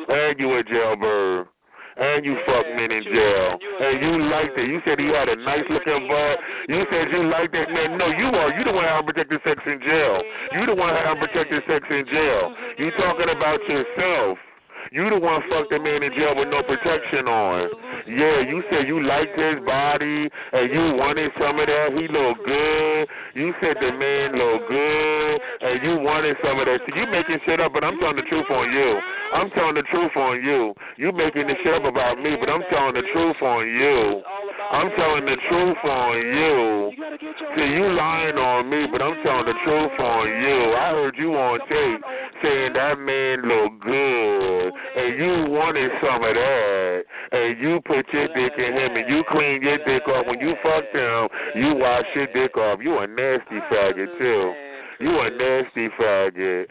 [0.10, 1.47] And you a jailbird.
[1.95, 3.60] And you fuck men in jail.
[3.60, 4.67] And you liked it.
[4.67, 6.38] You said he had a nice looking butt.
[6.67, 7.97] You said you liked that man.
[7.97, 8.49] No, you are.
[8.58, 10.21] You the one having unprotected sex in jail.
[10.53, 12.53] You the one having unprotected sex in jail.
[12.77, 14.38] You talking about yourself.
[14.91, 17.69] You the one fucked the man in jail with no protection on.
[18.07, 21.95] Yeah, you said you liked his body and you wanted some of that.
[21.95, 23.07] He look good.
[23.33, 26.81] You said the man look good and you wanted some of that.
[26.83, 28.99] So you making shit up, but I'm telling the truth on you.
[29.33, 30.73] I'm telling the truth on you.
[30.97, 34.21] You making the shit up about me, but I'm telling the truth on you.
[34.73, 36.91] I'm telling the truth on you.
[37.55, 40.73] See, you lying on me, but I'm telling the truth on you.
[40.73, 42.01] I heard you on tape
[42.41, 48.27] saying that man look good, and you wanted some of that, and you put your
[48.33, 50.25] dick in him, and you clean your dick off.
[50.25, 52.79] When you fucked him, you wash your dick off.
[52.81, 54.53] You a nasty faggot too.
[54.99, 56.65] You a nasty faggot.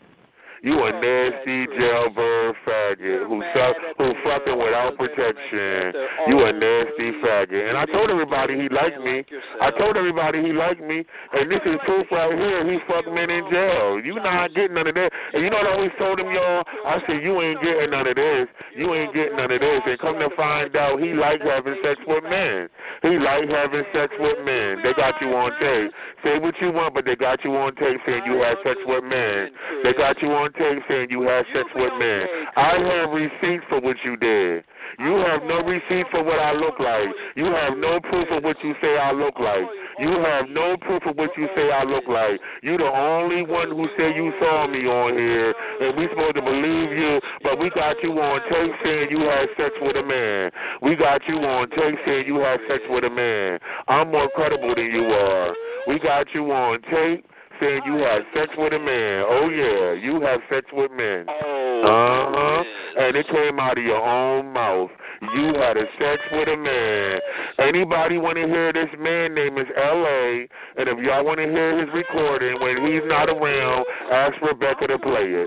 [0.62, 5.90] You a nasty jailbird faggot who suck, who fucking without protection.
[6.30, 7.66] You a nasty faggot.
[7.66, 9.26] And I told everybody he liked me.
[9.60, 11.02] I told everybody he liked me.
[11.34, 12.62] And this is proof right here.
[12.70, 13.98] He fucked men in jail.
[14.06, 15.10] You not getting none of that.
[15.34, 16.62] And you know what I always told him, y'all?
[16.86, 18.46] I said you ain't getting none of this.
[18.78, 19.82] You ain't getting none of this.
[19.82, 22.70] And come to find out, he like having sex with men.
[23.02, 24.78] He like having sex with men.
[24.86, 25.90] They got you on tape.
[26.22, 29.02] Say what you want, but they got you on tape saying you had sex with
[29.02, 29.50] men.
[29.82, 32.26] They got you on tape saying you had sex with men.
[32.56, 34.64] I have receipts for what you did.
[34.98, 37.08] You have no receipt for what I look like.
[37.36, 39.64] You have no proof of what you say I look like.
[39.98, 42.40] You have no proof of what you say I look like.
[42.62, 46.42] You the only one who said you saw me on here, and we supposed to
[46.42, 50.50] believe you, but we got you on tape saying you had sex with a man.
[50.82, 53.58] We got you on tape saying you had sex with a man.
[53.88, 55.54] I'm more credible than you are.
[55.86, 57.26] We got you on tape
[57.62, 59.24] saying you had sex with a man.
[59.28, 61.26] Oh yeah, you have sex with men.
[61.28, 61.82] Oh.
[61.82, 62.64] Uh huh.
[62.94, 64.90] And it came out of your own mouth.
[65.22, 67.20] You had a sex with a man.
[67.58, 70.48] Anybody want to hear this man name is L.A.
[70.76, 74.98] And if y'all want to hear his recording when he's not around, ask Rebecca to
[74.98, 75.46] play it.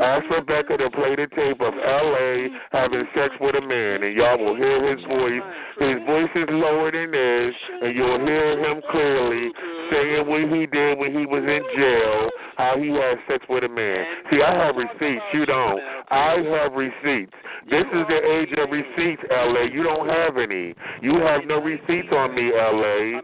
[0.00, 2.48] Ask Rebecca to play the tape of L.A.
[2.72, 5.42] having sex with a man, and y'all will hear his voice.
[5.78, 9.50] His voice is lower than this, and you'll hear him clearly
[9.90, 13.68] saying what he did when he was in jail, how he had sex with a
[13.68, 14.04] man.
[14.30, 15.24] See, I have receipts.
[15.32, 15.80] You don't.
[16.10, 17.34] I have receipts.
[17.70, 19.62] This is the age of receipts, LA.
[19.72, 20.74] You don't have any.
[21.02, 23.20] You have no receipts on me, LA.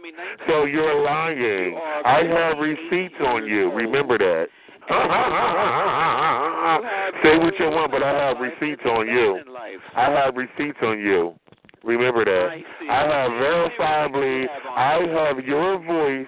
[0.49, 1.79] So you're lying.
[2.05, 3.71] I have receipts on you.
[3.73, 4.47] Remember that.
[7.23, 9.41] Say what you want, but I have receipts on you.
[9.95, 11.35] I have receipts on you.
[11.85, 12.49] Remember that.
[12.91, 16.27] I have verifiably, I have your voice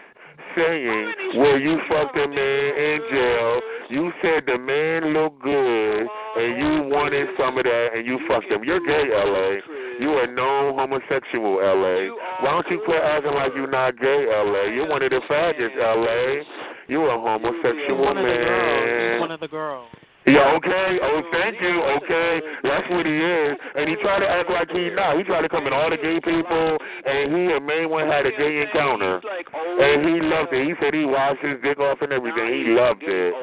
[0.57, 3.61] saying where you fucked a man in jail.
[3.90, 8.51] You said the man looked good and you wanted some of that and you fucked
[8.51, 8.62] him.
[8.64, 9.59] You're gay, LA.
[10.01, 12.09] You are known homosexual, LA.
[12.40, 14.64] Why don't you quit acting like you're not gay, LA?
[14.72, 16.42] You're one of the faggots, LA.
[16.88, 18.27] You a homosexual one man.
[18.27, 19.21] Of the girls.
[19.21, 19.88] One of the girls.
[20.27, 20.99] Yeah, okay.
[21.03, 21.83] Oh, thank you.
[21.99, 23.59] Okay, that's what he is.
[23.75, 25.18] And he tried to act like he not.
[25.18, 28.25] He tried to come in all the gay people, and he and main one had
[28.25, 30.62] a gay encounter, and he loved it.
[30.62, 32.55] He said he washed his dick off and everything.
[32.55, 33.35] He loved it.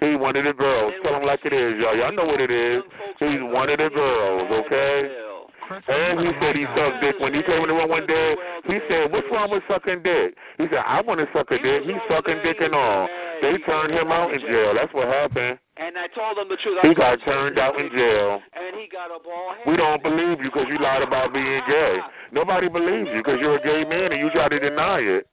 [0.00, 0.94] He one of the girls.
[1.04, 1.96] Tell him like it is, y'all.
[1.96, 2.82] Y'all know what it is.
[3.20, 4.50] He's one of the girls.
[4.66, 5.25] Okay.
[5.70, 7.16] And he said he sucked dick.
[7.18, 10.34] When he came in the room one day, he said, What's wrong with sucking dick?
[10.58, 11.82] He said, I want to suck a dick.
[11.82, 13.08] He's sucking dick and all.
[13.42, 14.72] They turned him out in jail.
[14.74, 15.58] That's what happened.
[15.76, 16.78] And I told him the truth.
[16.82, 18.40] He got turned out in jail.
[18.54, 19.68] And he got a ball head.
[19.68, 21.98] We don't believe you because you lied about being gay.
[22.32, 25.26] Nobody believes you because you're a gay man and you try to deny it.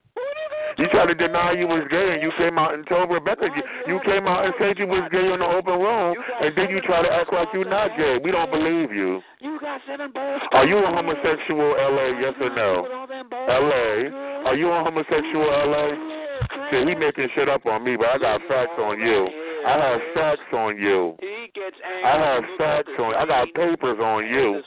[0.78, 3.64] You tried to deny you was gay, and you came out and told Rebecca you,
[3.88, 6.82] you came out and said you was gay in the open room, and then you
[6.82, 8.18] try to act like you're not gay.
[8.24, 9.22] We don't believe you.
[9.40, 10.42] You got seven balls.
[10.52, 12.20] Are you a homosexual, LA?
[12.20, 12.88] Yes or no?
[13.32, 14.50] LA.
[14.50, 15.94] Are you a homosexual, LA?
[16.72, 19.43] See, he making shit up on me, but I got facts on you.
[19.66, 21.18] I have facts on you.
[22.06, 23.10] I have facts on.
[23.10, 23.16] you.
[23.16, 24.62] I got papers on you.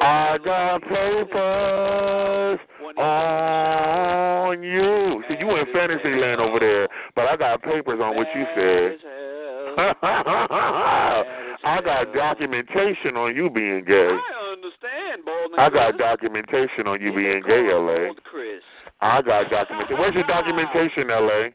[0.00, 2.58] I got papers
[2.98, 5.22] on you.
[5.28, 8.98] See, you in fantasy land over there, but I got papers on what you said.
[11.64, 14.08] I got documentation on you being gay.
[14.08, 15.58] I understand, Baldwin.
[15.58, 18.14] I got documentation on you being gay, LA.
[18.24, 18.62] Chris.
[19.00, 19.98] I got documentation.
[19.98, 21.52] Where's your documentation, LA?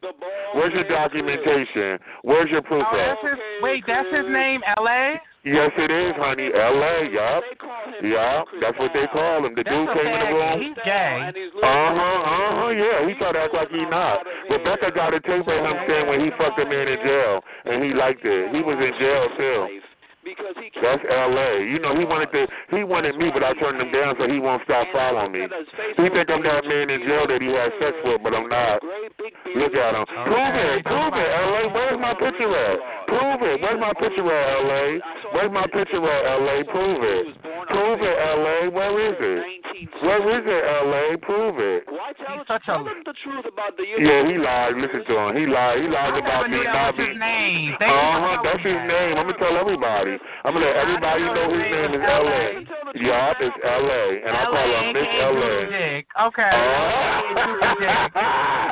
[0.53, 1.97] Where's your documentation?
[2.21, 3.17] Where's your proof Oh, at?
[3.17, 3.39] that's his.
[3.61, 5.19] Wait, that's his name, L.A.
[5.43, 6.53] Yes, it is, honey.
[6.53, 7.09] L.A.
[7.09, 7.43] Yup.
[8.03, 8.45] Yup.
[8.61, 9.55] That's what they call him.
[9.57, 10.37] The dude That's a came in the faggot.
[10.37, 10.61] room.
[10.61, 11.17] He's gay.
[11.65, 11.97] Uh huh.
[11.97, 12.69] Uh huh.
[12.77, 13.07] Yeah.
[13.09, 14.21] He tried to act like he not.
[14.49, 17.83] Rebecca got a tape of him saying when he fucked a man in jail, and
[17.83, 18.53] he liked it.
[18.53, 19.81] He was in jail too.
[20.81, 21.65] That's L.A.
[21.65, 22.45] You know, he wanted to.
[22.69, 25.41] He wanted me, but I turned him down so he won't stop following me.
[25.97, 28.81] He think I'm that man in jail that he had sex with, but I'm not.
[28.85, 30.05] Look at him.
[30.05, 30.85] Prove it.
[30.85, 31.73] Prove it, L.A.
[31.73, 32.77] Where's my picture at?
[33.11, 33.59] Prove it.
[33.59, 34.99] Where's my picture at, L.A.?
[35.35, 36.63] Where's my picture at, L.A.?
[36.63, 37.25] Prove it.
[37.67, 38.71] Prove it, L.A.
[38.71, 39.61] Where is it?
[39.99, 41.17] Where is it, L.A.?
[41.19, 41.83] Prove it.
[41.87, 42.83] He's such a.
[42.83, 44.75] the truth about the Yeah, he lied.
[44.77, 45.35] Listen to him.
[45.35, 45.79] He lied.
[45.83, 47.73] He lied about never me knew that not was his name.
[47.73, 48.31] Uh Thank you for huh.
[48.31, 49.13] telling That's me his name.
[49.17, 50.15] I'm gonna tell everybody.
[50.43, 52.43] I'm gonna let everybody know his name is L.A.
[52.99, 54.03] Yup, it's L.A.
[54.23, 55.55] And I call him Miss L.A.
[55.71, 56.03] Dick.
[56.29, 56.51] Okay.
[56.51, 57.31] Uh,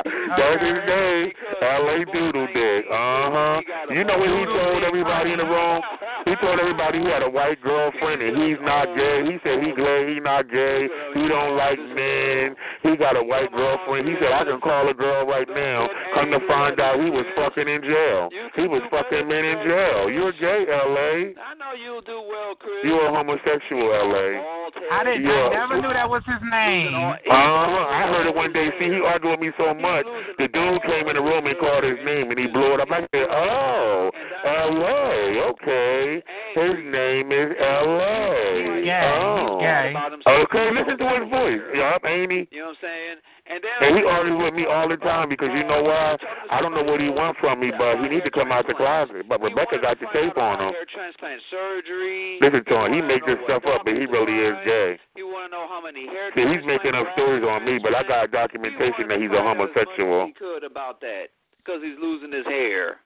[0.36, 1.26] That's his name.
[1.60, 1.96] L.A.
[2.12, 2.82] Doodle Dick.
[2.86, 3.60] Uh huh.
[3.90, 5.82] You know what he told everybody in the room?
[6.26, 9.24] He told everybody he had a white girlfriend and he's not gay.
[9.24, 10.88] He said he glad he not gay.
[11.14, 12.54] He don't like men.
[12.82, 14.08] He got a white girlfriend.
[14.08, 15.88] He said I can call a girl right now.
[16.14, 18.28] Come to find out he was fucking in jail.
[18.56, 20.10] He was fucking men in jail.
[20.10, 21.34] You're gay, L.A.
[21.34, 22.84] I know you'll do well, Chris.
[22.84, 24.60] You're a homosexual, L.A.
[24.92, 25.24] I didn't.
[25.24, 25.50] Yeah.
[25.50, 26.94] I never knew that was his name.
[26.94, 27.86] Uh-huh.
[27.90, 28.70] I heard it one day.
[28.78, 30.06] See, he argued with me so much.
[30.38, 32.90] The dude came in the room and called his name, and he blew it up.
[32.90, 34.10] I said, "Oh,
[34.44, 35.40] L.A.
[35.52, 36.22] Okay,
[36.54, 38.82] his name is L.A.
[38.84, 39.12] Gay.
[39.20, 40.32] Oh, He's gay.
[40.44, 40.66] okay.
[40.72, 41.60] Listen to his voice.
[41.76, 42.48] Yup, ain't he?
[42.50, 43.16] You know what I'm saying?
[43.50, 46.16] And And he argues with me all the time because you know why?
[46.50, 48.74] I don't know what he wants from me, but he needs to come out the
[48.74, 49.26] closet.
[49.28, 50.72] But Rebecca got the tape on him.
[50.72, 52.38] hair transplant surgery.
[52.40, 52.92] Listen to him.
[52.94, 54.98] He make this stuff up, but he really is gay.
[55.16, 57.94] You want to know how many hair See, he's making up stories on me, but
[57.94, 60.26] I got documentation that he's a homosexual.
[60.26, 63.02] he could about that because he's losing his hair.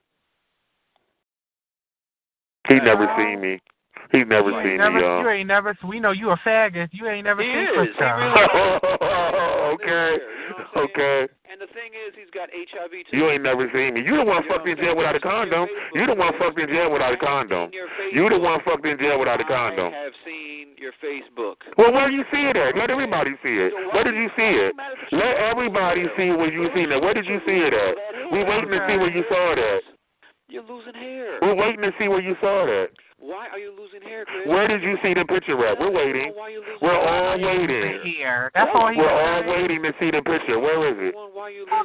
[2.68, 3.60] He never seen me.
[4.12, 5.28] He's never You seen never, me, you y'all.
[5.30, 5.76] ain't never.
[5.86, 6.88] We know you a faggot.
[6.92, 7.68] You ain't never He seen is.
[7.74, 8.30] Chris He Tucker.
[8.30, 10.10] really okay,
[10.76, 11.18] okay.
[11.50, 13.16] And the thing is, he's got HIV too.
[13.16, 14.02] You ain't never seen me.
[14.02, 15.66] You the one fucked in jail without a condom.
[15.94, 17.70] You the one fucked in jail without a condom.
[18.12, 19.94] You the one fucked in jail without a condom.
[19.94, 21.62] I have seen your Facebook.
[21.78, 22.76] Well, where do you see it at?
[22.76, 23.72] Let everybody see it.
[23.94, 24.74] Where did you see it?
[25.12, 27.00] Let everybody see where you seen it.
[27.00, 27.94] Where did you see it at?
[28.34, 29.93] We waiting to see where you saw it at.
[30.48, 31.38] You're losing hair.
[31.40, 32.90] We're waiting to see where you saw it at.
[33.18, 34.44] Why are you losing hair, Chris?
[34.46, 35.80] Where did you see the picture at?
[35.80, 36.34] We're waiting.
[36.82, 38.00] We're all waiting.
[38.04, 38.50] Here.
[38.54, 40.60] That's all he We're all waiting to see the picture.
[40.60, 41.14] Where is it?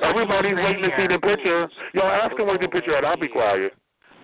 [0.04, 1.69] Everybody's waiting to see the picture.
[1.93, 3.06] Y'all ask him where the picture at.
[3.06, 3.74] I'll be quiet.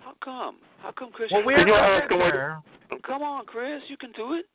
[0.03, 0.57] How come?
[0.83, 1.31] How come, Chris?
[1.31, 2.57] Well, you- where's Can you the ask him picture?
[3.07, 3.81] Come on, Chris.
[3.87, 4.45] You can do it.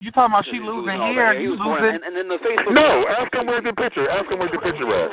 [0.00, 1.32] You talking about she He's losing all hair?
[1.32, 1.40] that.
[1.40, 1.94] You losing?
[1.94, 2.74] And, and then the Facebook.
[2.74, 4.10] No, ask him where's the picture.
[4.10, 5.10] Ask him where's the picture at.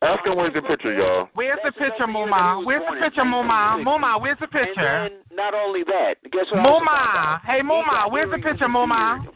[0.00, 1.28] Ask him where's the picture, y'all.
[1.34, 2.64] Where's the picture, Muma?
[2.64, 3.82] Where's the picture, Muma?
[3.82, 4.80] Muma, where's the picture?
[4.80, 6.64] And then, not only that, guess what?
[6.64, 9.26] else Muma, hey Muma, where's the picture, Muma?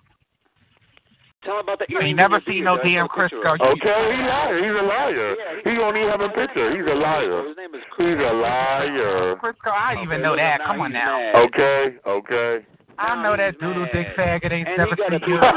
[1.45, 3.73] Tell him about the You earrings ain't never seen no damn That's the Crisco.
[3.73, 4.59] Okay, he liar.
[4.63, 5.35] He's a liar.
[5.65, 6.71] He don't even have a picture.
[6.71, 7.43] He's a liar.
[7.49, 7.57] his
[7.99, 9.35] He's a liar.
[9.43, 10.61] Crisco, I even know that.
[10.65, 11.19] Come on now.
[11.47, 12.65] Okay, okay.
[12.99, 15.39] I know that doodle dick faggot ain't And never he seen you.
[15.39, 15.53] beard.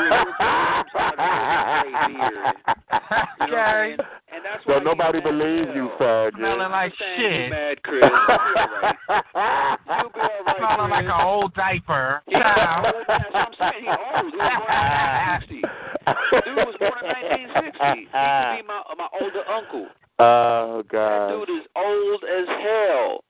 [3.41, 3.97] Okay.
[4.35, 6.35] And that's So nobody believes you, faggot.
[6.35, 7.49] Smelling like shit.
[7.49, 8.01] Mad Chris.
[8.03, 8.11] You'll
[10.11, 10.57] be all right.
[10.57, 12.21] Smelling like an old diaper.
[12.27, 13.83] Yeah, that's what I'm saying.
[13.83, 14.33] He old.
[14.33, 15.61] He was born in 1960.
[16.43, 17.79] Dude was born in 1960.
[17.95, 19.87] He used to be my my older uncle.
[20.19, 21.27] Oh That God.
[21.31, 23.23] dude is old as hell.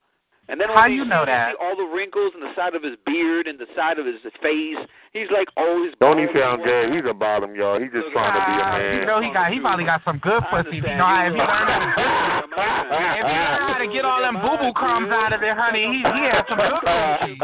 [0.48, 1.52] And then How we you know that?
[1.52, 4.22] see all the wrinkles in the side of his beard and the side of his
[4.38, 4.78] face,
[5.12, 5.90] he's like always.
[5.98, 6.86] Don't he sound gay?
[6.94, 7.82] He's a bottom, y'all.
[7.82, 9.00] He's just trying to be a man.
[9.02, 10.78] You know he got he probably got some good pussy.
[10.78, 14.04] If you know how if you learn how to if you learn how to get
[14.06, 17.34] all them boo boo crumbs out of it, honey, he he has some good coochie.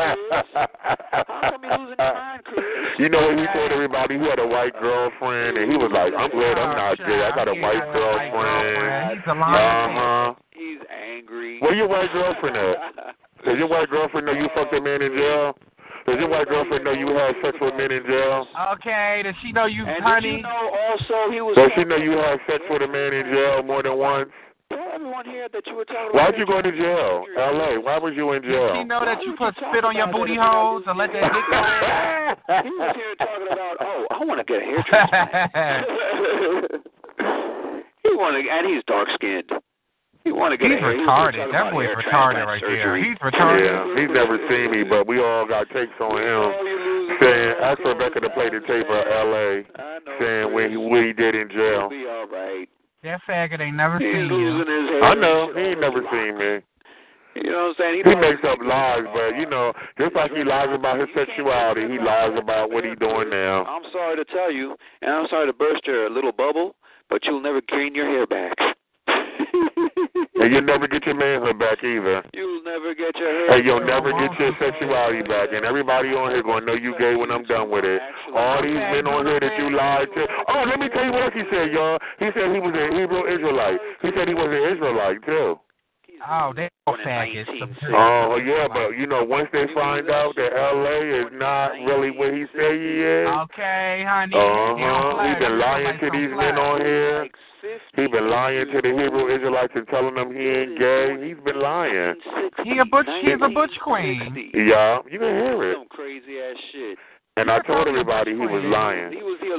[0.62, 2.62] How come you losing your mind, Chris?
[3.02, 4.14] You know what he told everybody?
[4.18, 7.18] He had a white girlfriend, and he was like, "I'm glad I'm not gay.
[7.18, 10.34] I got a white girlfriend." He's a Uh huh.
[10.72, 11.60] He's angry.
[11.60, 12.76] Where your white girlfriend at?
[13.44, 15.52] Does your white girlfriend know you fucked a man in jail?
[16.06, 18.46] Does your white girlfriend know you had sex with men in jail?
[18.74, 20.36] Okay, does she know you, And did honey?
[20.36, 21.54] you know also he was.
[21.54, 24.30] Does she know you had sex with a man in jail more than once?
[24.70, 27.78] Tell everyone here that you were talking Why'd you go to jail, L.A.?
[27.78, 28.72] Why was you in jail?
[28.74, 31.46] Did she know that you put spit on your booty holes and let that dick
[31.50, 32.64] go in?
[32.64, 35.86] He was here talking about, oh, I want to get a hair transplant.
[38.02, 39.50] he wanted, and he's dark skinned.
[40.24, 40.92] He want to get He's a hair.
[40.94, 41.38] he was retarded.
[41.42, 42.78] talking That boy's retarded right surgery.
[42.78, 42.96] there.
[42.96, 43.66] He's retarded.
[43.66, 46.42] Yeah, he's never seen me, but we all got takes on him.
[47.20, 49.62] Saying, ask Rebecca to play the tape of L.A.
[50.20, 51.88] Saying when he, what he did in jail.
[51.90, 52.68] He'll be all right.
[53.02, 54.62] That faggot ain't never He's seen you.
[54.62, 55.04] losing his hair.
[55.04, 56.62] I know he ain't never seen me.
[57.34, 58.02] You know what I'm saying?
[58.04, 61.98] He makes up lies, but you know, just like he lies about his sexuality, he
[61.98, 63.64] lies about what he's doing now.
[63.64, 66.76] I'm sorry to tell you, and I'm sorry to burst your little bubble,
[67.08, 68.52] but you'll never gain your hair back.
[70.42, 72.18] And you'll never get your manhood back either.
[72.34, 73.54] You'll never get your hair.
[73.54, 75.54] And you'll never get your sexuality back.
[75.54, 78.02] And everybody on here gonna know you gay when I'm done with it.
[78.34, 80.26] All these men on here that you lied to.
[80.48, 81.96] Oh, let me tell you what else he said, y'all.
[82.18, 83.78] He said he was an Hebrew Israelite.
[84.02, 85.62] He said he was an Israelite too.
[86.28, 87.46] Oh, they all faggots.
[87.94, 91.20] Oh yeah, but you know, once they find out that L.A.
[91.20, 93.28] is not really where he say he is.
[93.50, 94.36] Okay, honey.
[94.36, 95.14] Uh He huh.
[95.14, 95.28] play.
[95.28, 97.28] He been lying to these men on here.
[97.94, 101.16] He been lying to the Hebrew Israelites and telling them he ain't gay.
[101.22, 102.14] He's been lying.
[102.64, 103.06] He a butch.
[103.22, 104.50] He's a butch queen.
[104.54, 105.76] Yeah, you can hear it.
[105.76, 106.98] Some crazy ass shit.
[107.38, 109.08] And I told everybody he was lying.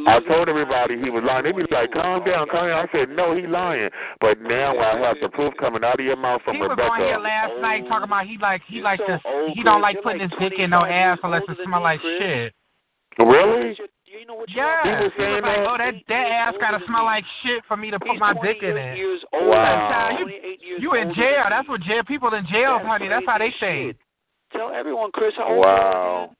[0.05, 1.43] I told everybody he was lying.
[1.43, 2.85] They be like, calm down, calm down.
[2.85, 3.89] I said, no, he lying.
[4.21, 7.01] But now I have the proof coming out of your mouth from He was on
[7.01, 9.17] here last night talking about he like he like to
[9.55, 12.53] he don't like putting his dick in no ass unless it smell like shit.
[13.17, 13.73] Really?
[14.53, 14.85] Yeah.
[14.85, 15.65] He was saying like, that?
[15.65, 18.77] oh that that ass gotta smell like shit for me to put my dick in
[18.77, 19.01] it.
[19.33, 20.17] Wow.
[20.21, 21.45] You, you in jail?
[21.49, 23.09] That's what jail people in jail, honey.
[23.09, 23.95] That's how they say.
[24.51, 26.35] Tell everyone, Chris, how old Wow.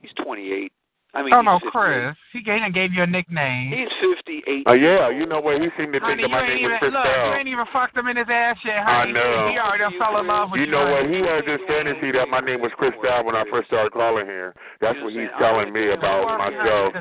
[0.00, 0.72] He's 28.
[1.16, 2.12] I mean, Oh no, Chris.
[2.36, 3.72] He gave, gave you a nickname.
[3.72, 3.88] He's
[4.28, 4.64] 58.
[4.68, 5.56] Oh yeah, you know what?
[5.64, 7.08] He seemed to think Honey, that you my ain't name was even look.
[7.08, 9.12] You ain't even fucked him in his ass yet, I honey.
[9.16, 9.48] know.
[9.48, 10.72] He already done fell in love with You you.
[10.76, 11.08] know what?
[11.08, 14.26] He has this fantasy that my name was Chris Christelle when I first started calling
[14.26, 14.52] here.
[14.84, 16.92] That's what he's telling me about myself.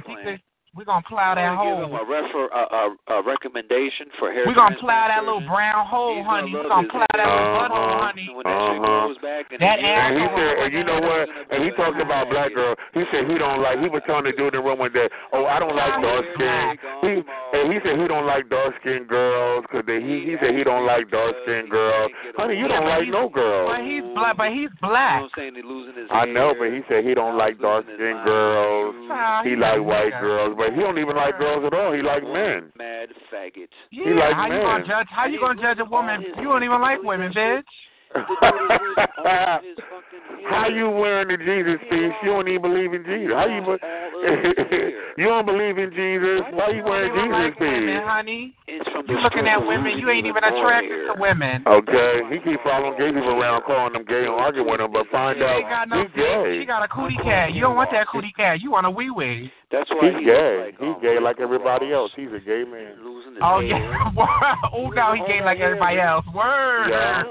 [0.76, 1.80] We're gonna plow that hole.
[1.80, 2.04] Give him hole.
[2.04, 2.84] a, refer, a, a,
[3.16, 6.52] a recommendation for hair We're gonna plow that little brown hole, He's honey.
[6.52, 8.28] We're gonna plow that little butthole, honey.
[8.36, 9.08] When that shit Uh-huh.
[9.08, 11.24] goes back and That he- ass And he said, and you know what?
[11.56, 12.76] And he talked about black girl.
[12.92, 13.80] He said he don't like.
[13.80, 16.26] He was telling the dude in the room one day, "Oh, I don't like dark
[16.36, 16.76] skin."
[17.08, 17.12] He
[17.56, 20.84] and he said he don't like dark skinned girls because he he said he don't
[20.86, 22.12] like dark skinned girls.
[22.36, 23.72] Honey, you don't but like no girls.
[23.72, 24.36] But he's black.
[24.36, 25.24] But he's black.
[25.24, 25.56] I'm saying?
[25.56, 28.96] He's losing his I know, but he said he don't like dark skinned girls.
[29.48, 31.94] He like white girls, but he don't even like girls at all.
[31.94, 32.72] He like men.
[32.78, 33.68] Mad faggot.
[33.92, 35.08] Yeah, like how you gonna judge?
[35.10, 36.24] How you gonna judge a woman?
[36.38, 37.64] You don't even like women, bitch.
[40.46, 42.14] How you wearing the Jesus piece?
[42.24, 43.34] You don't even believe in Jesus.
[43.34, 43.60] How you?
[43.60, 43.82] be-
[45.18, 46.48] you don't believe in Jesus?
[46.54, 48.56] Why you wearing You don't Jesus like women, honey.
[48.68, 49.98] It's from You looking at women?
[49.98, 51.64] You ain't even attracted to women.
[51.68, 55.08] Okay, he keep following gay people around, calling them gay and arguing with them, but
[55.12, 56.60] find She out ain't got no he's gay.
[56.62, 57.54] She got a cootie cat.
[57.54, 58.62] You don't want that cootie cat.
[58.62, 59.52] You want a wee wee.
[59.76, 60.58] That's why He's he gay.
[60.72, 62.12] like, He's oh, gay like everybody else.
[62.16, 62.96] He's a gay man.
[63.04, 63.92] losing his Oh hair.
[63.92, 64.56] yeah.
[64.74, 66.24] oh no, he gay like everybody else.
[66.34, 66.88] Word.
[66.88, 67.24] Yeah.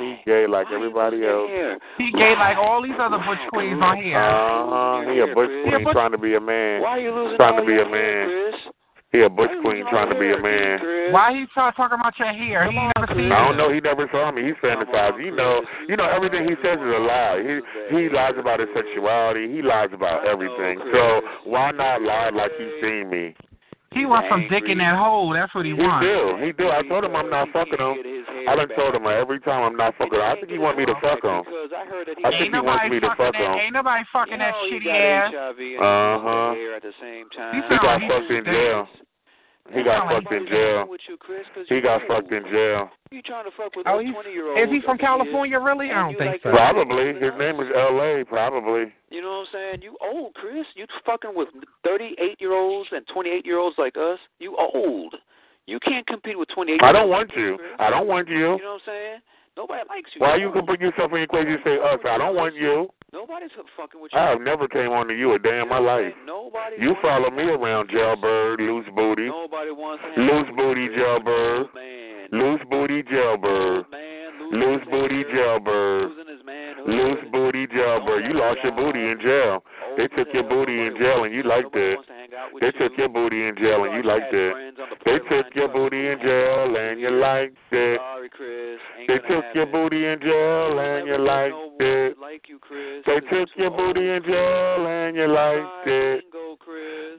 [0.00, 1.50] He's gay like everybody else.
[1.98, 4.16] He's gay like all these other butch queens on here.
[4.16, 5.12] Uh huh.
[5.12, 6.80] He a butch He queen trying to be a man.
[6.80, 8.50] Why are you losing Trying all to be your a hair, man.
[8.56, 8.72] Chris?
[9.12, 11.12] He a butch queen trying to be a man.
[11.12, 12.70] Why he try talking about your hair?
[12.70, 13.72] He ain't never seen I don't know.
[13.72, 14.46] He never saw me.
[14.46, 15.18] He's fantasized.
[15.18, 17.42] You know, you know everything he says is a lie.
[17.42, 19.50] He he lies about his sexuality.
[19.50, 20.78] He lies about everything.
[20.92, 23.34] So why not lie like he's seen me?
[23.90, 25.34] He wants some dick in that hole.
[25.34, 26.06] That's what he He wants.
[26.06, 26.38] He do.
[26.46, 26.70] He do.
[26.70, 27.98] I told him I'm not fucking him.
[28.46, 30.22] I done told him every time I'm not fucking him.
[30.22, 31.42] I think he want me to fuck him.
[31.42, 33.50] Because I heard that he think Ain't he wants nobody me to fucking fuck that.
[33.50, 33.58] him.
[33.58, 35.34] Ain't nobody fucking that you know, he shitty ass.
[35.34, 36.54] Uh-huh.
[36.54, 37.50] hair at the same time.
[37.50, 38.86] He He got He fucked in jail.
[39.72, 40.86] He got fucked in jail.
[41.08, 42.08] You, Chris, 'cause He got old.
[42.08, 42.90] fucked in jail.
[43.10, 44.60] You trying to fuck with Oh, those 20 year olds?
[44.60, 45.90] is he from California, really?
[45.90, 46.50] I don't think so.
[46.50, 47.14] Probably.
[47.14, 48.24] His name is L.A.
[48.24, 48.92] Probably.
[49.10, 49.82] You know what I'm saying?
[49.82, 50.66] You old, Chris.
[50.74, 51.48] You fucking with
[51.84, 54.18] 38 year olds and 28 year olds like us.
[54.38, 55.14] You old.
[55.66, 56.82] You can't compete with 28.
[56.82, 57.58] I don't want you.
[57.78, 58.36] I don't want you.
[58.38, 59.18] You know what I'm saying?
[59.60, 60.22] Nobody likes you.
[60.22, 62.00] Why you can put yourself in your crazy say uh, us?
[62.08, 62.88] I don't want you.
[63.12, 64.18] Nobody's fucking with you.
[64.18, 66.14] I have never came on to you a day in my life.
[66.24, 66.76] Nobody.
[66.80, 69.26] You follow me around, jailbird, loose booty.
[69.26, 70.02] Nobody wants.
[70.16, 71.66] Loose booty jailbird.
[72.32, 73.84] Loose booty jailbird.
[74.50, 76.10] Loose booty jailbird.
[76.86, 78.24] Loose booty jailbird.
[78.24, 79.62] You lost your booty in jail.
[79.96, 81.98] They took your booty in jail and you liked it.
[82.60, 84.74] They took your booty in jail and you liked it.
[85.04, 88.00] They took your booty in jail and you liked it.
[89.06, 92.16] They took your booty in jail and you liked it.
[93.06, 96.24] They took your booty in jail and you liked it.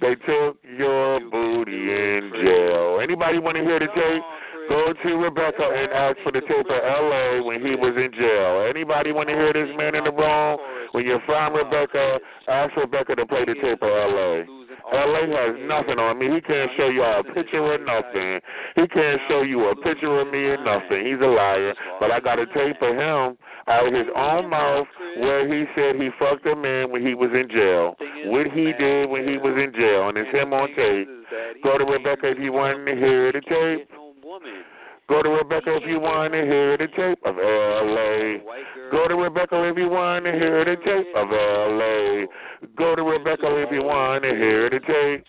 [0.02, 3.00] They took your booty in jail.
[3.02, 4.24] Anybody want to hear the tape?
[4.72, 7.44] Go to Rebecca and ask for the tape of L.A.
[7.44, 8.64] when he was in jail.
[8.72, 10.58] Anybody want to hear this man in the wrong?
[10.94, 14.48] When you find Rebecca, ask Rebecca to play the tape of L.A.
[14.96, 15.28] L.A.
[15.28, 16.32] has nothing on me.
[16.32, 18.40] He can't show you a picture or nothing.
[18.80, 21.04] He can't show you a picture of me or nothing.
[21.04, 21.76] He's a liar.
[22.00, 23.36] But I got a tape of him
[23.68, 24.88] out of his own mouth
[25.20, 27.96] where he said he fucked a man when he was in jail.
[28.32, 31.08] What he did when he was in jail, and it's him on tape.
[31.62, 34.01] Go to Rebecca if you want to hear the tape.
[35.10, 38.40] Go to Rebecca if you want to hear the tape of L.A.
[38.90, 42.28] Go to Rebecca if you want to hear the tape of L.A.
[42.78, 45.26] Go to Rebecca if you want to hear the tape.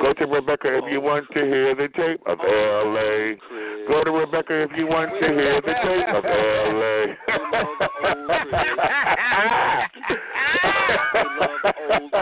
[0.00, 3.36] Go to Rebecca if you want to hear the tape of L.A.
[3.88, 7.16] Go to Rebecca if you want to hear the tape of L.A.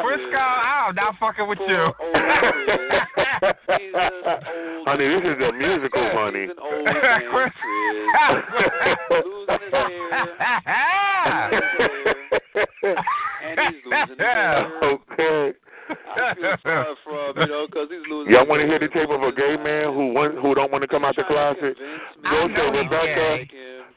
[0.02, 1.92] Frisco, I'm not fucking with you.
[4.86, 6.48] honey, this is a musical, honey.
[14.82, 15.52] okay.
[15.89, 18.33] I feel sorry for him, you know, because he's losing.
[18.33, 20.83] Y'all want to hear the tape of a gay man who want, who don't want
[20.83, 21.76] to come out the closet?
[22.22, 23.45] Go say Rebecca.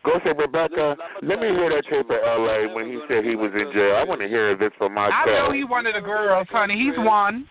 [0.03, 0.95] Go say Rebecca.
[1.21, 2.73] Let me hear that tape of L.A.
[2.73, 3.95] when he said he was in jail.
[3.97, 5.09] I want to hear this for my.
[5.09, 6.75] I know he one of the girls, honey.
[6.77, 7.47] He's one.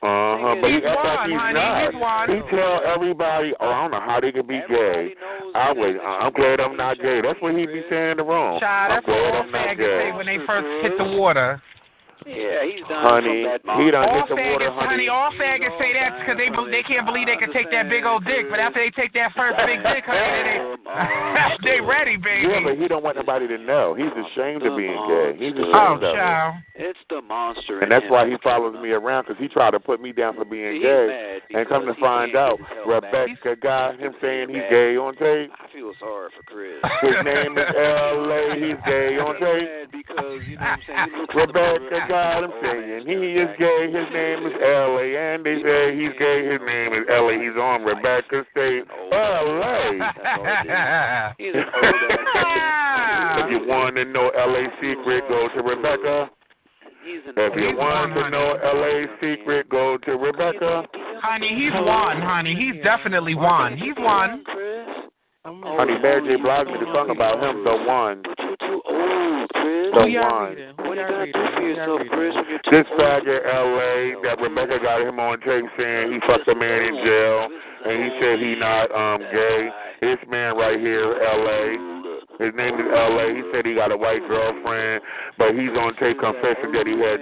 [0.00, 0.54] Uh huh.
[0.62, 1.58] But he He's act like he's honey.
[1.58, 1.90] not.
[1.90, 2.28] He's one.
[2.30, 5.12] He tell everybody, "Oh, I don't know how they can be gay."
[5.58, 5.98] I was.
[5.98, 7.20] I'm glad I'm not gay.
[7.20, 8.60] That's what he be saying in the room.
[8.60, 11.60] Child, I'm that's what all I'm faggots say when they first hit the water.
[12.28, 15.32] Yeah, he's done Honey, from that he done all hit the water, faggots, honey, all
[15.40, 18.24] faggots say that because they be- they can't believe they can take that big old
[18.28, 20.58] dick, but after they take that first big dick, honey, they
[21.64, 22.48] they ready, baby.
[22.52, 23.94] Yeah, but he don't want nobody to know.
[23.96, 25.40] He's ashamed of being gay.
[25.40, 26.14] He's ashamed Oh, of it.
[26.14, 26.54] child.
[26.74, 27.80] It's the monster.
[27.80, 30.44] And that's why he follows me around because he tried to put me down for
[30.44, 31.38] being He's gay.
[31.54, 33.12] And come to find out, get his hell back.
[33.14, 35.50] Rebecca got him saying he's gay on tape.
[35.56, 36.76] I feel sorry for Chris.
[37.02, 38.42] His name is L.A.
[38.60, 39.88] He's gay on tape.
[39.92, 41.26] because you know what I'm saying.
[41.34, 43.86] Rebecca got him saying he is gay.
[43.86, 45.16] His name is L.A.
[45.16, 46.46] And they say he's gay.
[46.50, 47.34] His name is L.A.
[47.38, 48.88] He's on Rebecca's tape.
[49.12, 49.98] L.A.
[51.38, 51.94] He's an old.
[53.38, 54.68] If you want to know L.A.
[54.80, 56.30] secret, go to Rebecca.
[57.04, 59.06] He's an If you want to know L.A.
[59.20, 60.86] secret, go to Rebecca.
[61.22, 62.54] Honey, he's one, honey.
[62.54, 63.76] He's definitely one.
[63.78, 64.44] He's one.
[65.44, 66.42] Honey, Mary J.
[66.42, 68.22] Blige made a song about him, the one.
[69.92, 70.14] Old, Chris.
[70.14, 70.88] The Who one.
[70.88, 72.00] What Who you y'all gotta do for yourself.
[72.10, 74.16] Chris, when you're too This faggot L.A.
[74.24, 77.48] that Rebecca got him on tape saying he fucked a man in jail,
[77.86, 79.70] and he said he not um gay.
[80.00, 81.98] This man right here, L.A.
[82.38, 83.34] His name is L.A.
[83.34, 85.02] He said he got a white girlfriend,
[85.38, 87.18] but he's on tape confessing that he had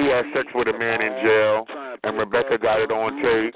[0.00, 1.66] he had sex with a man in jail,
[2.02, 3.54] and Rebecca got it on tape.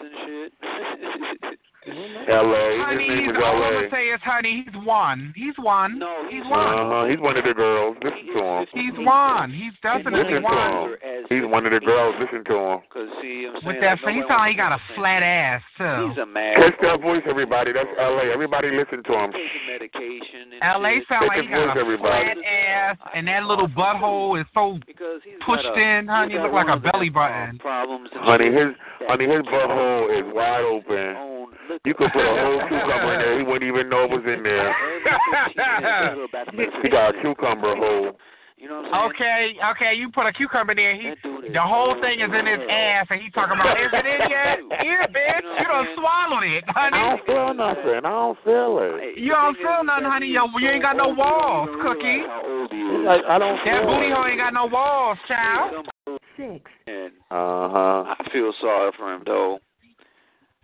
[1.87, 2.63] L.A.
[2.75, 5.33] His Honey, name he's is all I'm gonna say is, honey, he's one.
[5.37, 5.99] He's one.
[5.99, 6.67] No, he's one.
[6.75, 7.07] Uh-huh.
[7.07, 7.97] He's one of the girls.
[8.03, 8.67] Listen to him.
[8.75, 9.53] He's one.
[9.53, 10.99] He's definitely Listen to one.
[10.99, 11.27] him.
[11.31, 12.15] He's one of the girls.
[12.19, 12.79] Listen to him.
[12.91, 15.23] Cause see, I'm With saying, that, like, he nobody sound like he got a flat
[15.23, 16.09] ass too.
[16.11, 16.57] He's a mad.
[16.59, 17.73] Catch that voice, everybody.
[17.73, 18.33] That's L.A.
[18.35, 19.31] Everybody listen to him.
[19.31, 21.05] Taking medication LA shit.
[21.09, 22.25] sound like he his got voice, a everybody.
[22.25, 24.79] flat ass, and that little butthole is so
[25.45, 26.35] pushed a, in, honey.
[26.35, 27.59] he's Look like a one of them, belly um, button.
[27.59, 28.73] Problems Honey, his
[29.07, 31.47] honey, his butthole is wide open.
[31.87, 33.39] Look, You could put a whole cucumber in there.
[33.39, 34.75] He wouldn't even know it was in there.
[36.83, 38.19] He got a cucumber hole.
[38.59, 39.61] You know what I'm saying?
[39.61, 40.97] Okay, okay, you put a cucumber in there.
[40.97, 41.13] He,
[41.53, 44.59] the whole thing is in his ass, and he talking about, is it in yet?
[44.81, 46.97] Here, bitch, you done swallowed it, honey.
[46.97, 48.01] I don't feel nothing.
[48.01, 49.19] I don't feel it.
[49.21, 50.33] You don't feel nothing, honey.
[50.33, 52.25] Yo, you ain't got no walls, Cookie.
[53.05, 55.87] Like I don't That booty hole ain't got no walls, child.
[56.37, 56.65] Six.
[56.89, 58.05] Uh huh.
[58.09, 59.61] I feel sorry for him though.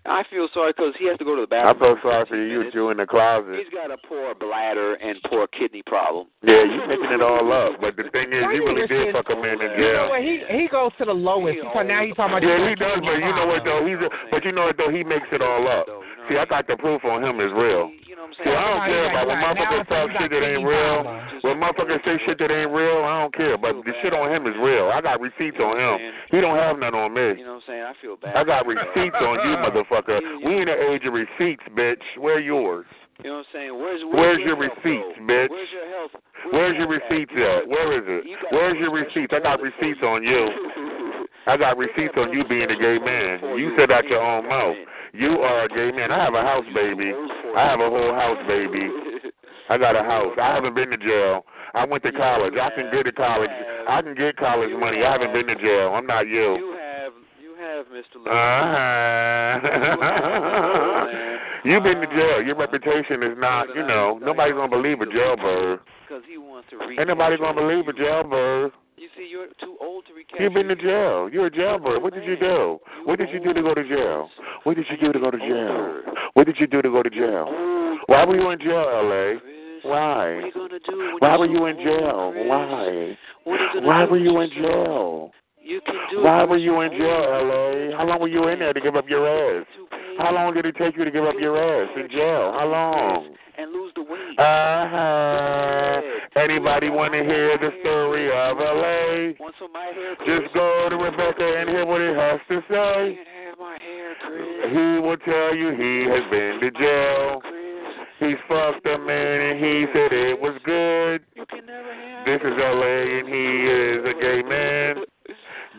[0.05, 1.77] I feel sorry because he has to go to the bathroom.
[1.79, 2.67] I feel sorry for you.
[2.75, 3.55] You in the closet.
[3.55, 6.27] He's got a poor bladder and poor kidney problem.
[6.43, 7.79] Yeah, you making it all up.
[7.81, 10.09] But the thing is, Why you you really did fuck a man in You know
[10.09, 10.09] jail.
[10.11, 10.23] what?
[10.23, 11.59] He he goes to the lowest.
[11.75, 13.87] So now he's talking about Yeah, he does, but you know what though?
[13.87, 14.91] He's a, but you know what though?
[14.91, 15.87] He makes it all up.
[16.29, 17.91] See, I got the proof on him is real.
[18.39, 20.99] See, I don't care about when motherfuckers talk shit that ain't real.
[21.43, 23.59] When motherfuckers say shit that ain't real, I don't care.
[23.59, 24.91] But the shit on him is real.
[24.95, 26.13] I got receipts on him.
[26.31, 27.39] He don't have none on me.
[27.39, 27.83] You know what I'm saying?
[27.83, 28.37] I feel bad.
[28.37, 30.21] I got receipts on you, motherfucker.
[30.47, 32.03] We in the age of receipts, bitch.
[32.19, 32.87] Where yours?
[33.23, 33.75] You know what I'm saying?
[33.79, 35.27] Where's Where's your, your receipts, though?
[35.27, 35.51] bitch?
[35.51, 36.11] Where's your health?
[36.51, 37.69] Where's your receipts at?
[37.69, 38.23] Where is it?
[38.51, 39.33] Where's your receipts?
[39.35, 40.49] I got receipts on you.
[41.47, 43.59] I got receipts on you being a gay man.
[43.59, 44.77] You said out your own mouth.
[45.13, 46.11] You are a gay man.
[46.11, 47.13] I have a house, baby.
[47.55, 48.89] I have a whole house, baby.
[49.69, 50.33] I got a house.
[50.41, 51.45] I haven't been to jail.
[51.75, 52.55] I went to college.
[52.61, 53.51] I can get to college.
[53.89, 55.05] I can get college money.
[55.05, 55.93] I haven't been to jail.
[55.95, 56.57] I'm not you.
[56.57, 58.25] You have, you have, Mr.
[58.25, 59.59] Uh-huh.
[61.65, 62.43] You've been to jail.
[62.43, 65.81] Your reputation is not, you know, nobody's gonna believe a jailbird.
[66.09, 66.81] Because he wants to.
[66.99, 68.73] Ain't nobody gonna believe a jailbird.
[68.97, 70.45] You see, you're too old to recapture.
[70.45, 71.29] You've been to jail.
[71.33, 72.03] You're a jailbird.
[72.03, 72.79] What did you do?
[73.05, 74.29] What did you do to go to jail?
[74.65, 76.03] What did you do to go to jail?
[76.35, 77.47] What did you do to go to jail?
[78.07, 79.39] Why were you in jail, L.A.?
[79.83, 80.51] Why?
[81.19, 82.33] Why were you in jail?
[82.47, 83.17] Why?
[83.45, 85.33] Why were you in jail?
[85.65, 87.97] You can do Why were you in jail, L.A.?
[87.97, 89.67] How long were you in there to give up your ass?
[90.19, 92.53] How long did it take you to give up your ass in jail?
[92.59, 93.35] How long?
[93.59, 94.39] and lose the weight.
[94.39, 96.01] Uh huh.
[96.41, 99.37] Anybody want to hear the story of L.A.?
[99.39, 102.61] Want some of my hair, Just go to Rebecca and hear what it has to
[102.69, 103.19] say.
[103.47, 104.73] have my hair, Chris.
[104.73, 107.43] He will tell you he has been to jail.
[108.21, 111.21] He's fucked a man and he said it was good.
[111.37, 115.05] This is LA and he is a gay man.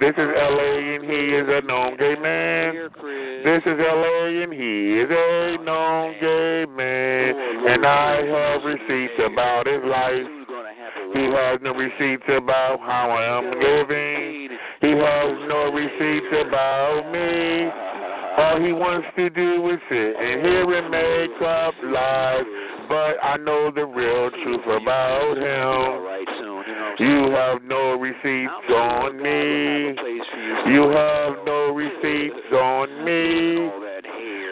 [0.03, 2.75] This is LA and he is a known gay man.
[2.75, 7.71] This is LA and he is a known gay man.
[7.71, 10.27] And I have receipts about his life.
[11.13, 14.57] He has no receipts about how I am living.
[14.81, 17.71] He has no receipts about me.
[18.43, 22.43] All he wants to do is sit and hear and make up lies.
[22.89, 26.52] But I know the real truth about him.
[26.99, 29.95] You have no receipts on me.
[30.71, 33.71] You have no receipts on me.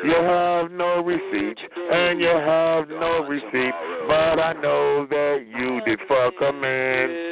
[0.03, 1.61] You have no receipts,
[1.91, 3.77] and you have no receipts,
[4.07, 7.31] But I know that you did fuck a man.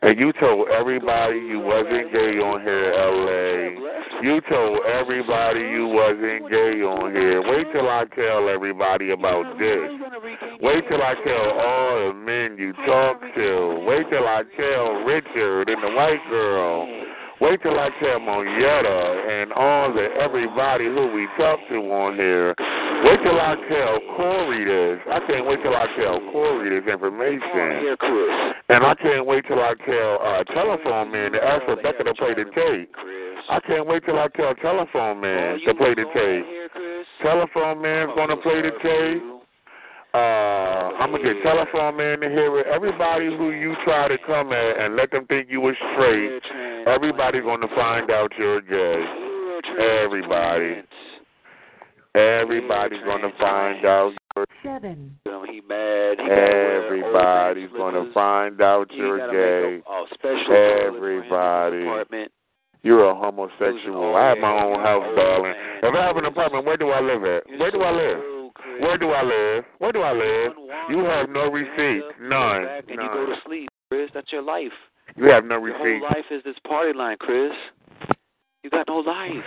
[0.00, 4.22] And you told everybody you wasn't gay on here, LA.
[4.22, 7.42] You told everybody you wasn't gay on here.
[7.42, 9.90] Wait till I tell everybody about this.
[10.60, 13.84] Wait till I tell all the men you talk to.
[13.86, 16.86] Wait till I tell Richard and the white girl.
[17.40, 22.54] Wait till I tell Monietta and all the everybody who we talk to on here.
[23.04, 24.98] Wait till I tell Corey this.
[25.10, 27.96] I can't wait till I tell Corey this information.
[28.68, 32.34] And I can't wait till I tell uh, Telephone Man to ask Rebecca to play
[32.34, 32.90] the tape.
[33.48, 36.44] I can't wait till I tell Telephone Man to play the tape.
[37.22, 39.22] Telephone Man's gonna play the tape.
[40.14, 42.66] Uh, I'm gonna get Telephone Man to hear it.
[42.66, 46.42] Everybody who you try to come at and let them think you were straight,
[46.86, 49.04] everybody's gonna find out you're gay.
[50.02, 50.82] Everybody.
[52.18, 56.16] Everybody's gonna find out you're seven, He mad.
[56.18, 59.82] He Everybody's gonna find out you're gay.
[59.86, 62.26] a, a special toilet Everybody.
[62.82, 64.12] You're a homosexual.
[64.12, 65.54] Oh, I have my own house, oh, darling.
[65.82, 67.58] If I have an apartment, where do I live at?
[67.58, 68.18] Where do I live?
[68.80, 69.64] Where do I live?
[69.78, 70.52] Where do I live?
[70.88, 72.02] You have no receipt.
[72.20, 72.66] None.
[72.66, 73.40] And you go to None.
[73.46, 74.10] sleep, Chris.
[74.14, 74.72] That's your life.
[75.16, 75.78] You have no receipt.
[75.78, 77.52] Your whole life is this party line, Chris.
[78.62, 79.44] You got no life.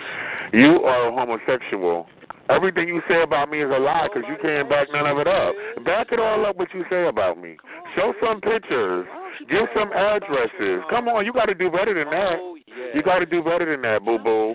[0.52, 2.06] You are a homosexual.
[2.50, 5.28] Everything you say about me is a lie because you can't back none of it
[5.28, 5.54] up.
[5.84, 7.56] Back it all up what you say about me.
[7.96, 9.06] Show some pictures.
[9.48, 10.82] Give some addresses.
[10.90, 12.36] Come on, you got to do better than that.
[12.94, 14.54] You got to do better than that, boo boo.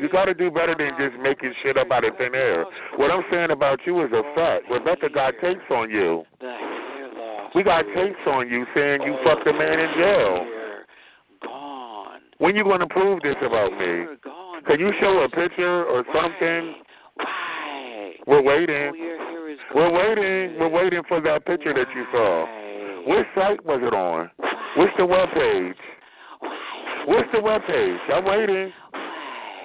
[0.00, 2.64] You got to do better than just making shit up out of thin air.
[2.96, 4.70] What I'm saying about you is a fact.
[4.70, 6.24] Rebecca got tapes on you.
[7.54, 10.46] We got tapes on you saying you fucked a man in jail.
[12.38, 14.06] When you going to prove this about me?
[14.66, 16.74] Can you show a picture or something?
[18.26, 18.92] We're waiting.
[19.74, 20.58] We're waiting.
[20.58, 22.46] We're waiting for that picture that you saw.
[23.06, 24.30] Which site was it on?
[24.76, 25.76] What's the web page?
[27.06, 27.98] What's the web page?
[28.12, 28.72] I'm waiting.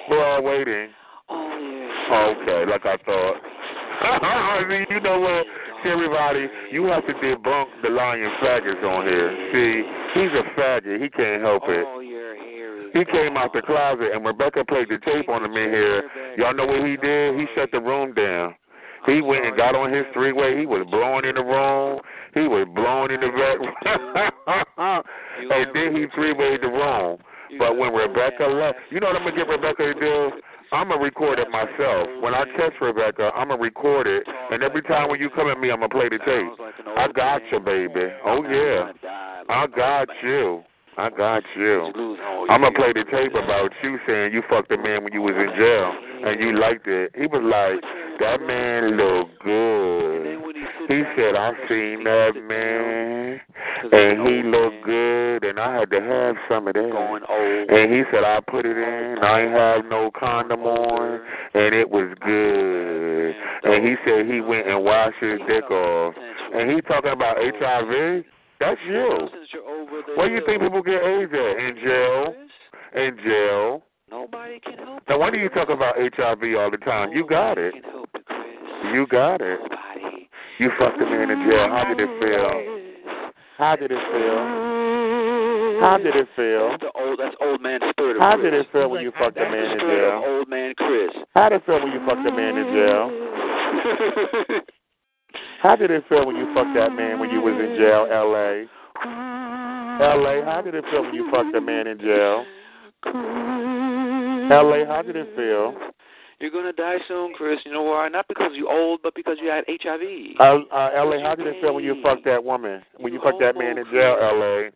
[0.09, 0.89] We're all waiting.
[1.29, 3.35] Okay, like I thought.
[4.03, 5.45] I mean, you know what?
[5.83, 9.31] See, everybody, you have to debunk the lying faggots on here.
[9.51, 9.83] See,
[10.19, 11.01] he's a faggot.
[11.01, 11.85] He can't help it.
[12.93, 16.03] He came out the closet and Rebecca played the tape on him in here.
[16.37, 17.39] Y'all know what he did?
[17.39, 18.55] He shut the room down.
[19.05, 20.57] He went and got on his three way.
[20.57, 21.99] He was blowing in the room.
[22.33, 23.59] He was blowing in the back.
[25.37, 27.17] and then he three wayed the room.
[27.59, 30.31] But when Rebecca left, you know what I'm gonna get Rebecca to do?
[30.71, 32.09] I'm gonna record it myself.
[32.21, 35.59] When I catch Rebecca, I'm gonna record it, and every time when you come at
[35.59, 36.97] me, I'm gonna play the tape.
[36.97, 38.09] I got you, baby.
[38.25, 38.91] Oh yeah,
[39.49, 40.63] I got you.
[40.97, 41.91] I got you.
[42.49, 45.33] I'm gonna play the tape about you saying you fucked a man when you was
[45.33, 47.11] in jail and you liked it.
[47.15, 47.81] He was like,
[48.19, 50.37] that man look good.
[50.87, 53.41] He said, I seen that man
[53.91, 57.65] and he looked good and I had to have some of that.
[57.69, 59.17] And he said, I put it in.
[59.23, 61.21] I ain't have no condom on
[61.55, 63.33] and it was good.
[63.63, 66.13] And he said he went and washed his dick off.
[66.53, 68.25] And he talking about HIV.
[68.63, 69.27] That's you.
[70.15, 71.57] Where do you think people get AIDS at?
[71.59, 72.33] In jail.
[72.95, 73.83] In jail.
[74.09, 75.03] Nobody can help.
[75.09, 77.11] Now, why do you talk about HIV all the time?
[77.11, 77.73] You got it.
[78.93, 79.59] You got it.
[80.59, 81.67] You fucked a man in jail.
[81.67, 83.33] How did it feel?
[83.57, 84.73] How did it feel?
[85.81, 86.69] How did it feel?
[86.69, 87.19] That's the old.
[87.19, 88.17] That's old man spirit.
[88.19, 90.23] How did it feel when you fucked a man in jail?
[90.25, 91.09] old man Chris.
[91.35, 94.61] How did it feel when you fucked a man in jail?
[95.63, 98.67] How did it feel when you fucked that man when you was in jail, L.A.?
[100.03, 100.43] L.A.
[100.43, 102.43] How did it feel when you fucked a man in jail?
[104.51, 104.85] L.A.
[104.85, 105.73] How did it feel?
[106.41, 107.59] You're gonna die soon, Chris.
[107.65, 108.09] You know why?
[108.09, 110.35] Not because you're old, but because you had HIV.
[110.37, 111.21] Uh, uh, L.A.
[111.21, 112.81] How did it feel when you fucked that woman?
[112.97, 114.69] When you fucked that man in jail, L.A.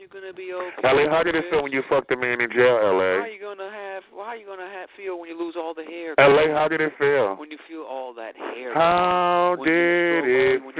[0.00, 0.88] You're gonna be okay.
[0.88, 1.06] L.A.
[1.10, 3.20] How did it feel when you fucked a man in jail, LA?
[3.20, 4.02] How are you gonna have?
[4.10, 6.14] How are you gonna have, feel when you lose all the hair?
[6.18, 6.48] L.A.
[6.54, 7.36] How did it feel?
[7.36, 8.72] When you feel all that hair.
[8.72, 10.76] How When you did feel- it feel-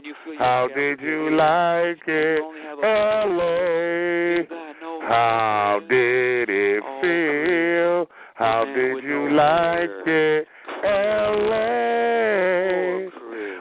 [0.02, 1.30] you feel How did you hair.
[1.30, 4.36] like it, only have a- L.A.?
[4.38, 8.10] You got no How did it feel?
[8.34, 10.48] How did you like it,
[10.82, 13.10] L.A.?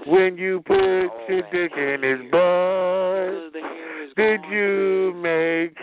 [0.08, 5.24] When you put your dick in his butt, The hair is did gone, you Chris.
[5.24, 5.78] make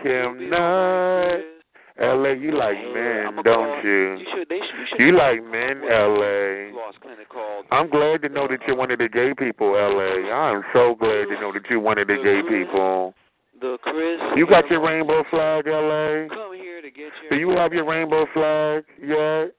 [0.51, 1.61] You'll him be all right, nut?
[2.01, 4.17] L.A., you like Hey, men, I'ma don't call- you?
[4.17, 4.49] You should.
[4.49, 4.79] They should.
[4.79, 6.73] You, should You like men, Well, L.A.
[6.73, 7.67] Lost clinic called.
[7.71, 10.33] I'm glad to know that you're one of the gay people, L.A.
[10.33, 13.15] I'm so glad to know that you're one of the gay people.
[13.61, 14.19] The Chris.
[14.37, 16.29] You got your rainbow flag, L.A.?
[16.31, 17.31] Come here to get your.
[17.31, 19.53] Do you have your rainbow flag yet?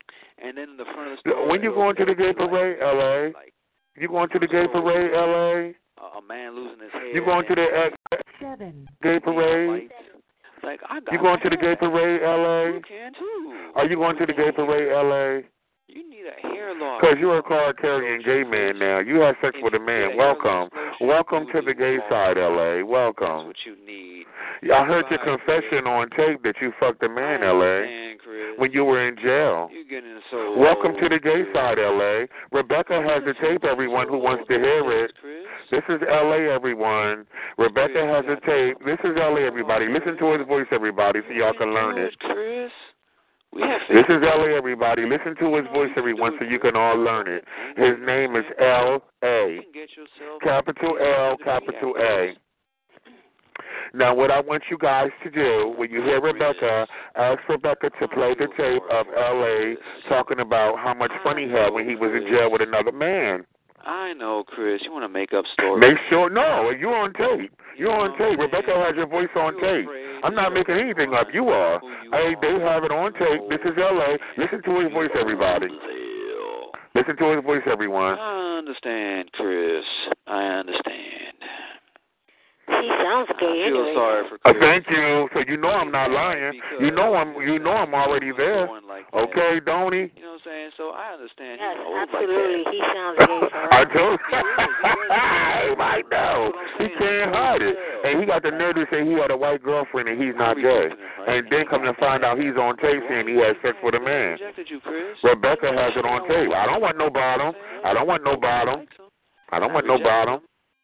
[0.44, 1.48] And then in the front of the store.
[1.48, 3.34] When you going to the gay parade, L.A.?
[3.96, 5.76] You going to the gay parade, L.A.?
[6.02, 7.14] a, a man losing his hair.
[7.14, 9.92] You going to the uh, seven, gay parade?
[10.64, 11.12] Like I got.
[11.12, 12.74] You going to the gay parade, L.A.?
[12.74, 13.72] You can too.
[13.76, 15.44] Are you going to the gay parade, L.A.?
[15.94, 17.02] You need a hair loss.
[17.02, 19.00] Because you're a card carrying gay man now.
[19.00, 20.16] You have sex with a man.
[20.16, 20.70] Welcome.
[21.02, 22.80] Welcome to the gay side, L.A.
[22.80, 23.48] That's Welcome.
[23.48, 24.24] what you need.
[24.72, 28.16] I heard your confession on tape that you fucked a man, L.A.
[28.56, 29.68] when you were in jail.
[29.74, 30.58] You're getting so.
[30.58, 32.26] Welcome to the gay side, L.A.
[32.54, 35.12] Rebecca has the tape, everyone who wants to hear it.
[35.72, 37.26] This is L.A., everyone.
[37.58, 38.78] Rebecca has a tape.
[38.86, 39.90] This is L.A., everybody.
[39.90, 42.18] Listen to his voice, everybody, so y'all can learn it.
[42.20, 42.72] Chris.
[43.54, 45.04] We have This is L.A., everybody.
[45.06, 47.44] Listen to his voice, everyone, so you can all learn it.
[47.76, 49.60] His name is L.A.
[50.42, 52.34] Capital L, capital A.
[53.94, 56.88] Now, what I want you guys to do when you hear Rebecca,
[57.18, 59.76] ask Rebecca to play the tape of L.A.
[60.08, 63.46] talking about how much fun he had when he was in jail with another man.
[63.86, 64.82] I know, Chris.
[64.84, 65.82] You want to make up stories.
[65.82, 67.52] Make sure, no, you're on tape.
[67.78, 68.40] You're on tape.
[68.40, 69.88] Rebecca has your voice on tape.
[70.24, 71.28] I'm not making anything up.
[71.34, 71.80] You are.
[72.12, 73.50] Hey, they have it on tape.
[73.50, 74.18] This is L.A.
[74.38, 75.68] Listen to his voice, everybody.
[76.94, 78.20] Listen to his voice, everyone.
[78.20, 79.86] I understand, Chris.
[80.28, 81.21] I understand.
[82.68, 83.94] He sounds I gay feel anyway.
[83.96, 84.64] sorry for Uh, Chris.
[84.64, 85.30] thank you.
[85.34, 86.54] So you know I'm not lying.
[86.80, 87.36] You know I'm.
[87.42, 88.68] You know I'm already there.
[88.88, 89.06] Like.
[89.14, 90.10] Okay, Donnie.
[90.16, 90.70] You know what I'm saying?
[90.78, 91.60] So I understand.
[91.60, 92.64] Yes, absolutely.
[92.64, 93.88] Like He sounds gay for I us.
[93.94, 94.20] told
[95.70, 96.54] he might know.
[96.80, 97.76] He can't hide it.
[98.06, 100.56] And he got the nerve to say he had a white girlfriend and he's not
[100.56, 100.90] gay.
[101.28, 104.00] And then come to find out he's on tape saying he had sex with a
[104.00, 104.38] man.
[104.40, 105.18] Rejected you, Chris.
[105.24, 106.52] Rebecca has it on tape.
[106.56, 107.54] I don't want no bottom.
[107.84, 108.86] I don't want no bottom.
[109.52, 110.40] I don't want no bottom.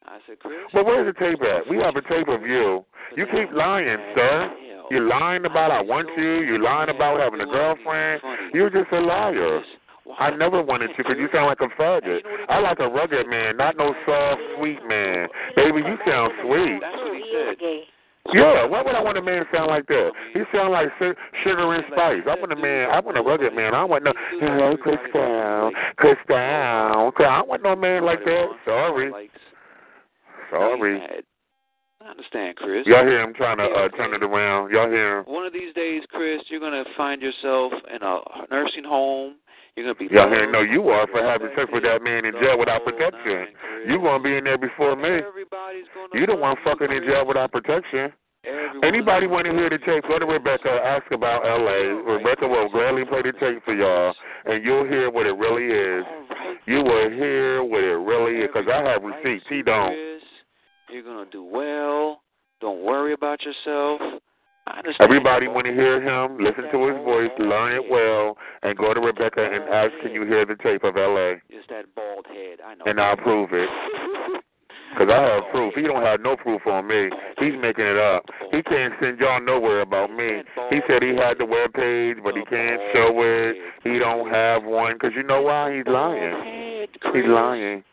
[0.07, 0.55] I said, Chris.
[0.73, 1.69] Well, where's the tape at?
[1.69, 2.85] We have a tape of you.
[3.15, 4.51] You keep lying, sir.
[4.89, 6.47] You're lying about I want you.
[6.47, 8.21] You're lying about having a girlfriend.
[8.53, 9.61] You're just a liar.
[10.17, 12.19] I never wanted you because you sound like a faggot.
[12.47, 15.27] I like a rugged man, not no soft, sweet man.
[15.57, 16.79] Baby, you sound sweet.
[16.79, 17.83] That's what he He said.
[18.33, 20.11] Yeah, why would I want a man sound like that?
[20.33, 20.87] He sound like
[21.43, 22.23] sugar and spice.
[22.27, 22.89] I want a man.
[22.91, 23.73] I want a rugged man.
[23.73, 24.13] I want no.
[24.39, 25.71] Hello, Cristal.
[25.95, 26.35] Cristal.
[26.35, 28.47] I don't want no man like that.
[28.65, 29.11] Sorry.
[30.49, 30.99] Sorry.
[30.99, 31.23] Mad.
[31.99, 32.85] I understand, Chris.
[32.85, 34.71] Y'all hear him trying to uh, turn it around?
[34.71, 35.25] Y'all hear him?
[35.25, 38.19] One of these days, Chris, you're gonna find yourself in a
[38.51, 39.35] nursing home.
[39.75, 40.13] You're gonna be.
[40.13, 40.49] Y'all hear?
[40.49, 43.47] No, you are for having sex with that man in jail without protection.
[43.87, 45.21] You gonna be in there before me.
[46.13, 48.13] You the one fucking in jail without protection.
[48.83, 50.03] Anybody want to hear the tape?
[50.07, 50.69] Go to Rebecca.
[50.69, 51.93] Ask about L.A.
[52.13, 54.13] Rebecca will gladly play the tape for y'all,
[54.45, 56.05] and you'll hear what it really is.
[56.65, 59.45] You will hear what it really is, because I have receipts.
[59.49, 60.16] He don't.
[60.89, 62.21] You're gonna do well.
[62.61, 64.01] Don't worry about yourself.
[64.67, 65.09] I understand.
[65.09, 66.37] Everybody want to hear him.
[66.43, 67.31] Listen to his voice.
[67.39, 70.97] Learn it well, and go to Rebecca and ask, "Can you hear the tape of
[70.97, 72.59] L.A.?" It's that bald head.
[72.65, 72.83] I know.
[72.85, 73.69] And I'll prove it.
[74.97, 75.73] Because I have proof.
[75.75, 77.09] He don't have no proof on me.
[77.37, 78.25] He's making it up.
[78.51, 80.41] He can't send y'all nowhere about me.
[80.71, 83.57] He said he had the web page, but he can't show it.
[83.83, 84.93] He don't have one.
[84.93, 85.75] Because you know why?
[85.75, 86.87] He's lying.
[87.13, 87.83] He's lying.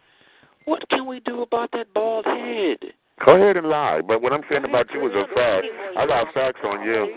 [0.64, 2.92] What can we do about that bald head?
[3.24, 4.00] Go ahead and lie.
[4.06, 5.66] But what I'm saying about you is a fact.
[5.96, 7.14] I got facts on you.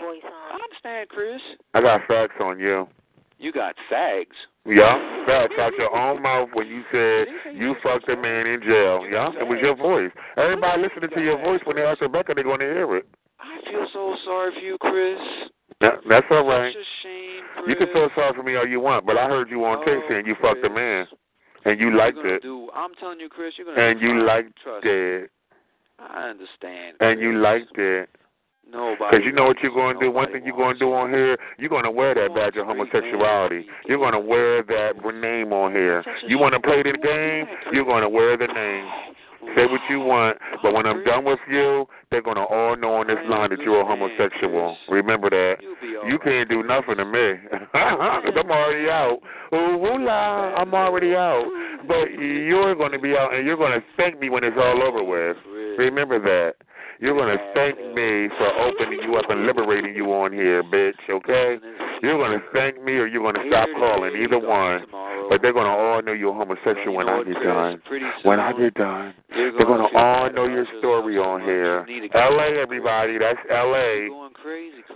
[0.50, 1.40] I understand, Chris.
[1.74, 2.86] I got facts on you.
[3.38, 4.34] You got fags.
[4.66, 9.06] Yeah, facts out your own mouth when you said you fucked a man in jail.
[9.08, 10.10] Yeah, it was your voice.
[10.36, 13.06] Everybody listening to your voice when they ask Rebecca, they're going to hear it.
[13.40, 15.18] I feel so sorry for you, Chris.
[15.80, 16.74] That, that's all right.
[16.74, 19.48] Such a shame, You can feel sorry for me all you want, but I heard
[19.48, 21.06] you on oh, tape saying you fucked a man,
[21.64, 22.70] and you it, gonna do.
[22.74, 23.54] I'm telling you, Chris.
[23.56, 23.88] You're gonna.
[23.88, 25.30] and you liked Trust it,
[25.98, 26.96] I understand.
[27.00, 28.08] and you liked it.
[28.70, 28.96] Nobody.
[29.10, 30.10] Because you know what you're going to do?
[30.10, 32.66] One thing you're going to do on here, you're going to wear that badge of
[32.66, 33.64] homosexuality.
[33.86, 36.04] You're going to wear that name on here.
[36.26, 37.46] You want to play the game?
[37.72, 38.84] You're going to wear the name.
[39.56, 42.94] Say what you want, but when I'm done with you, they're going to all know
[42.94, 44.76] on this line that you're a homosexual.
[44.88, 45.56] Remember that.
[46.08, 47.34] You can't do nothing to me.
[47.72, 49.18] 'Cause I'm already out.
[49.52, 51.44] Ooh, ooh la, I'm already out.
[51.86, 54.82] But you're going to be out, and you're going to thank me when it's all
[54.82, 55.36] over with.
[55.78, 56.54] Remember that.
[57.00, 60.98] You're going to thank me for opening you up and liberating you on here, bitch,
[61.08, 61.58] okay?
[62.02, 64.82] You're going to thank me or you're going to stop calling, either one.
[65.28, 67.82] But they're going to all know you're homosexual when I get done.
[68.22, 71.86] When I get done, they're going to all know your story on here.
[72.14, 74.08] L.A., everybody, that's L.A.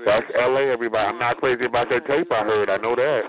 [0.06, 1.06] That's L.A., everybody.
[1.06, 2.70] I'm not crazy about that tape I heard.
[2.70, 3.22] I know that.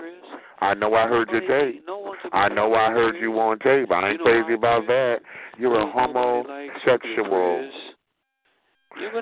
[0.60, 1.84] I know I heard your tape.
[2.32, 3.90] I know I heard you on tape.
[3.90, 5.20] I ain't crazy about that.
[5.58, 7.70] You're a homosexual.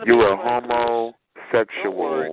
[0.07, 1.15] You're a homosexual.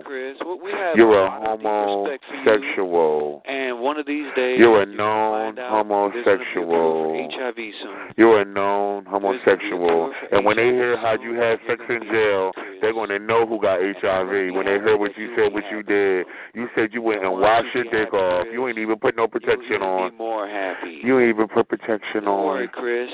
[0.03, 0.35] Chris.
[0.41, 2.43] What we have You're a lot of deep respect for you.
[2.45, 3.41] homosexual.
[3.45, 6.65] And one of these days, You're a known find out there's gonna be a cure
[6.65, 7.95] homosexual.
[8.17, 10.13] You're a known homosexual.
[10.31, 12.51] And when they hear how you had sex in jail,
[12.81, 14.53] they're going to know who got HIV.
[14.53, 17.73] When they heard what you said, what you did, you said you went and washed
[17.75, 18.47] your dick off.
[18.51, 20.11] You ain't even put no protection on.
[20.11, 20.99] Be more happy.
[21.03, 22.69] You ain't even put protection worry, on.
[22.69, 23.09] Chris.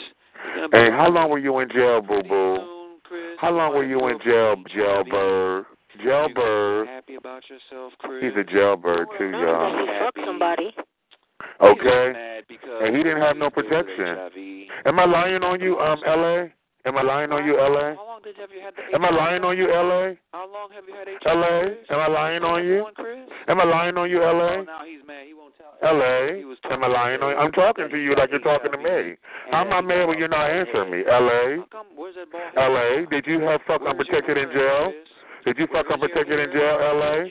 [0.46, 2.58] You're gonna be Hey, how long were you in jail, boo boo?
[3.38, 5.66] How long were you in jail, jailbird?
[6.04, 6.88] Jailbird.
[6.88, 8.24] happy about yourself, Chris.
[8.24, 9.88] He's a jailbird too, y'all.
[10.06, 10.74] Fuck somebody.
[11.62, 12.42] Okay.
[12.82, 14.18] And he didn't have no protection.
[14.86, 16.52] Am I lying on you, um, L.A.?
[16.88, 17.96] Am I lying on you, L.A.?
[17.96, 20.18] How long did have you had the Am I lying on you, L.A.?
[20.32, 21.26] How long have you had HIV?
[21.26, 21.94] L.A.?
[21.94, 22.86] Am I lying on you?
[23.48, 24.66] Am I lying on you, Oh, L.A.?
[24.66, 25.26] now he's mad.
[25.26, 25.74] He won't tell.
[25.82, 26.46] L.A.
[26.72, 27.38] Am I lying on you?
[27.38, 29.16] I'm talking to you like you're talking to me.
[29.52, 31.02] I'm not mad when you're not answering me.
[31.10, 31.66] L.A.
[31.96, 32.78] Where's that ball?
[32.78, 33.08] L.A.
[33.10, 34.94] Did you have fuck unprotected in jail?
[35.46, 37.30] Did you fuck unprotected in jail, L.A.?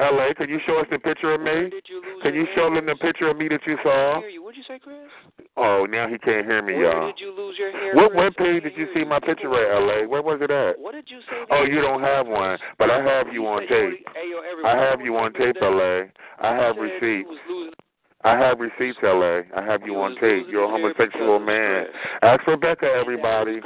[0.00, 0.34] L.A.
[0.34, 1.70] Can you show us the picture of me?
[2.22, 4.20] Can you show them the picture of me that you saw?
[4.20, 4.96] What'd you say, Chris?
[5.56, 7.06] Oh, now he can't hear me, Where y'all.
[7.06, 7.94] did you lose your hair?
[7.94, 10.06] What web page did you see my picture at, L.A.?
[10.06, 10.78] Where was it at?
[10.78, 11.46] What did you say?
[11.50, 14.06] Oh, you don't have one, but I have you on tape.
[14.64, 16.10] I have you on tape, LA.
[16.40, 17.30] I have receipts.
[18.24, 19.42] I have receipts, LA.
[19.56, 20.46] I have you on tape.
[20.50, 21.86] You're a homosexual man.
[22.22, 23.60] Ask Rebecca, everybody.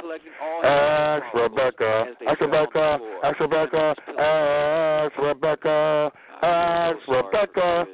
[0.63, 2.05] Ask Rebecca.
[2.27, 2.99] Ask Rebecca.
[3.23, 3.95] Ask Rebecca.
[4.19, 6.11] Ask Rebecca.
[6.43, 7.85] Ask Rebecca.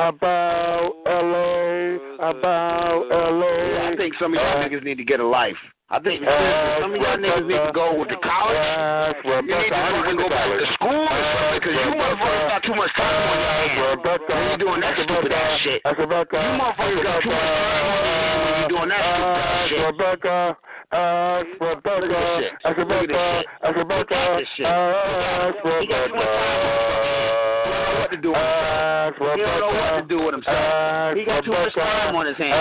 [0.00, 2.00] About LA.
[2.24, 3.92] About LA.
[3.92, 5.60] I think some of y'all niggas need to get a life.
[5.90, 9.20] I think some of y'all niggas need to go to college.
[9.28, 12.74] You need to fucking go back to school or something because you motherfuckers got too
[12.80, 15.84] much time on your hands when you doing that stupid ass shit.
[15.84, 19.68] You motherfuckers got too much time on your hands when you doing that stupid ass
[19.68, 20.56] shit.
[20.90, 21.44] To
[28.16, 29.36] do with himself.
[29.36, 31.16] He don't know what to do with himself.
[31.16, 32.50] He got too much time on his hands.
[32.50, 32.56] He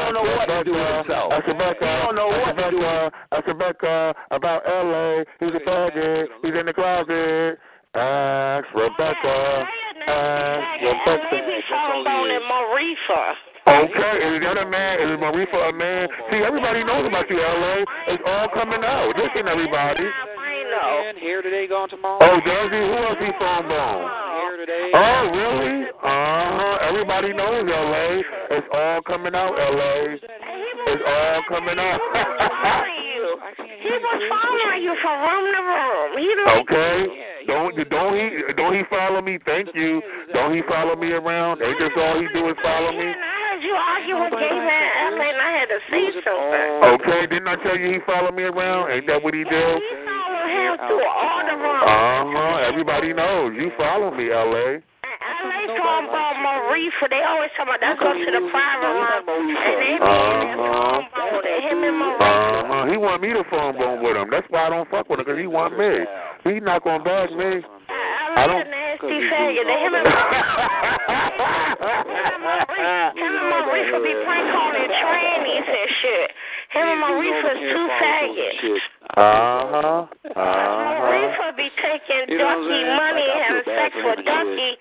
[0.00, 1.44] don't know what to do with himself.
[1.44, 5.24] He don't know what to do with Ask Rebecca about LA.
[5.40, 6.28] He's a faggot.
[6.42, 7.58] He's in the closet.
[7.94, 9.66] Ask Rebecca.
[10.06, 11.28] Ask Rebecca.
[11.30, 13.34] Baby trombone and Marifa.
[13.66, 15.00] Oh, Okay, is that a man?
[15.00, 16.08] Is Marifa a man?
[16.30, 17.84] See, everybody knows about you, LA.
[18.12, 19.14] It's all coming out.
[19.16, 20.04] Listen, everybody.
[20.74, 22.18] And here today, gone tomorrow.
[22.20, 24.10] Oh, Jersey, who else he phone bone?
[24.42, 24.90] Here today.
[24.92, 25.86] Oh, really?
[25.86, 26.88] Uh huh.
[26.88, 28.20] Everybody knows LA.
[28.56, 30.18] It's all coming out, LA.
[30.18, 32.00] It's all coming out.
[33.94, 36.08] He following you from room to room.
[36.18, 36.96] He like, Okay.
[37.46, 38.26] Don't don't he
[38.56, 39.38] don't he follow me?
[39.44, 40.00] Thank you.
[40.32, 41.60] Don't he follow me around?
[41.62, 43.12] Ain't this all he do is follow me?
[43.64, 46.70] You argue with gay man LA, and I had to say something.
[47.00, 48.90] Okay, didn't I tell you he follow me around?
[48.90, 49.50] Ain't that what he do?
[49.50, 51.88] He followed him through all the rooms.
[51.88, 52.68] Uh huh.
[52.68, 54.84] Everybody knows you follow me, LA.
[55.44, 57.04] LA talking about Marifa.
[57.12, 60.56] They always talk about that go to the private room, and they be in there
[60.56, 61.44] Uh phone bone.
[61.44, 62.16] Him and huh.
[62.16, 62.24] Marifa.
[62.24, 62.84] Uh huh.
[62.88, 64.28] He want me to phone bone with him.
[64.30, 66.04] That's why I don't fuck with him because he want me.
[66.44, 67.60] He not gonna bag me.
[68.34, 68.66] I LA don't.
[68.66, 69.62] a nasty faggot.
[69.62, 70.08] Him and
[73.14, 76.28] him and Marifa be prank calling trannies and shit.
[76.74, 78.82] Him and Marifa's two faggots.
[79.14, 80.06] Uh huh.
[80.24, 80.98] Uh huh.
[80.98, 84.72] Marifa be taking Ducky money and having sex with Ducky,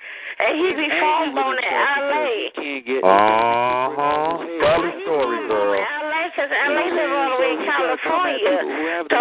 [0.43, 2.51] and he be phone boning LA.
[2.99, 4.37] Uh huh.
[4.61, 6.02] Tell the story, girl.
[6.33, 8.57] LA, cause LA live all the way in California.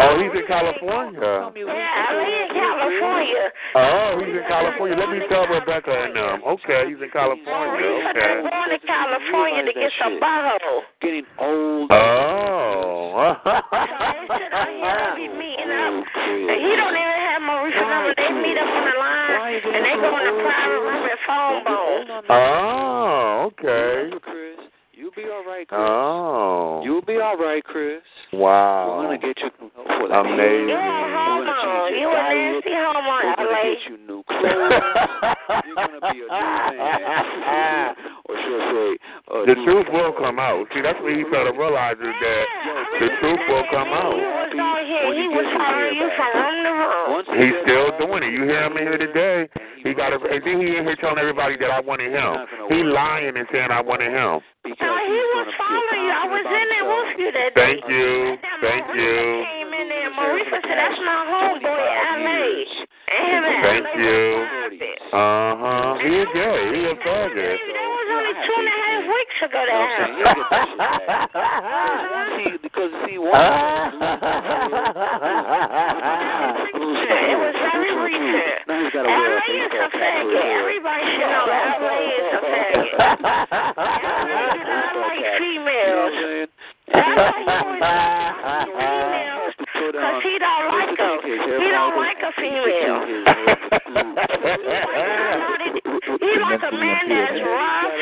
[0.00, 1.20] Oh, he's in California.
[1.20, 3.44] Yeah, LA in California.
[3.74, 4.96] Oh, he's in California.
[4.96, 6.40] Let me tell Rebecca and them.
[6.46, 7.52] Okay, he's in California.
[7.52, 8.20] Marifa Okay.
[8.20, 10.82] they born in California to get some bottle.
[11.00, 11.90] Getting old.
[11.92, 13.36] Oh.
[13.42, 16.04] They be meeting up.
[16.16, 18.14] He don't even have Marifa number.
[18.16, 21.64] They meet up on the line, and they go in the private room and phone
[21.64, 22.24] bone.
[22.30, 24.71] oh, okay.
[25.02, 25.82] You'll be all right, Chris.
[25.82, 26.80] Oh.
[26.86, 28.06] You'll be all right, Chris.
[28.32, 29.02] Wow.
[29.02, 30.70] We're gonna get you some help for the Amazing.
[30.70, 31.90] You a homo.
[31.90, 34.46] You a nasty homo, We're gonna get you new clothes.
[35.66, 37.98] You're gonna be a new man.
[38.30, 38.90] or should I say,
[39.26, 40.70] a The truth will come out.
[40.70, 42.44] See, that's what he started to realize is that
[43.02, 44.14] the truth will come He out.
[44.14, 45.02] was on here.
[45.18, 47.42] He was following you from room to room.
[47.42, 48.30] He's still doing it.
[48.38, 49.50] You hear him in here today?
[49.82, 52.38] He got a, and then he in here telling everybody that I wanted him.
[52.70, 54.38] He lying and saying I wanted him.
[54.62, 56.14] No, he was following you.
[56.14, 57.82] I was in there with you that day.
[57.82, 58.38] Thank you.
[58.62, 59.42] Thank you.
[59.42, 60.06] Came in there.
[60.14, 62.62] Marifa said, "That's my homeboy, LA."
[63.10, 64.22] And Thank LA you.
[65.10, 65.98] Uh huh.
[65.98, 66.78] He a gay.
[66.78, 67.58] He a faggot.
[67.58, 70.14] That was only two and a half weeks ago that happened.
[72.62, 73.34] because see, one.
[77.02, 78.61] It was very recent.
[79.02, 80.46] Now he's got to LA wear is a baseball cap for faggot.
[80.62, 82.96] Everybody should know LA is a faggot.
[83.82, 86.48] LA do not like females.
[86.92, 87.82] That's why he always
[88.68, 89.54] females.
[89.92, 91.18] Because he don't like them.
[91.22, 93.00] He don't like a female.
[96.20, 97.92] he like a man that's rough,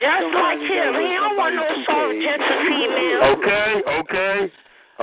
[0.00, 0.94] just like him.
[0.98, 3.22] He don't want no soft, gentle female.
[3.36, 4.52] Okay, okay,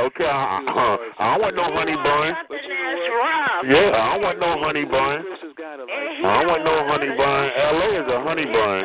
[0.07, 0.29] okay.
[0.29, 2.31] I, I, I don't want no honey bun.
[2.35, 3.63] Something that's rough.
[3.67, 5.17] Yeah, I don't want no honey bun.
[5.19, 7.41] I don't want no honey bun.
[7.51, 8.79] LA is a honey bun.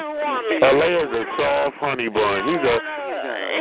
[0.63, 2.49] LA is a soft honey bun.
[2.51, 2.77] He's a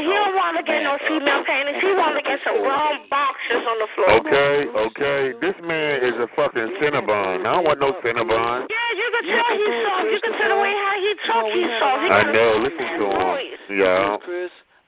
[0.02, 1.78] He don't want to get no female panties.
[1.82, 4.08] He want to get some grown boxes on the floor.
[4.24, 5.22] okay, okay.
[5.40, 7.46] This man is a fucking Cinnabon.
[7.46, 8.66] I don't want no Cinnabon.
[8.68, 10.06] Yeah, you can tell he's soft.
[10.10, 11.46] You can tell the way how he talk.
[11.54, 12.02] He's soft.
[12.02, 12.52] He I know.
[12.66, 13.22] Listen to him.
[13.22, 13.64] voice.
[13.70, 14.18] Yeah.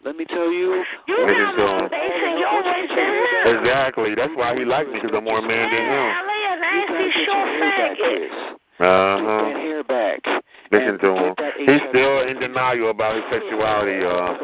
[0.05, 0.85] Let me tell you.
[1.09, 1.89] You Listen got to more him.
[1.89, 3.57] than you always been him.
[3.57, 4.13] Exactly.
[4.13, 6.07] That's why he liked me because I'm more man than him.
[6.29, 8.55] LA short faggot.
[8.75, 9.49] Uh huh.
[9.49, 10.19] That hair back.
[10.69, 11.33] Listen to him.
[11.57, 14.35] He's still in denial about his sexuality, y'all.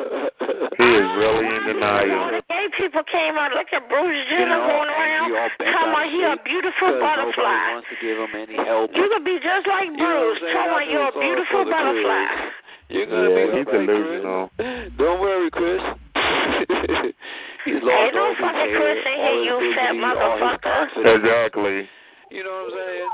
[0.82, 2.42] He is really in denial.
[2.50, 3.52] Gay people came out.
[3.54, 5.30] Look at Bruce Jenner going around
[5.62, 7.76] talking about he a beautiful butterfly.
[7.76, 8.90] wants to give him any help.
[8.96, 12.26] You could be just like Bruce, talking about you're a beautiful butterfly.
[12.92, 14.52] You're gonna Yeah, be he's all right, delusional.
[14.56, 14.92] Chris.
[15.00, 15.82] Don't worry, Chris.
[17.66, 20.20] He's lost Ain't no all his fucking hair, Chris in all here, you fat dignity,
[20.20, 21.16] all his motherfucker.
[21.16, 21.78] Exactly.
[22.32, 23.10] You know what I'm saying?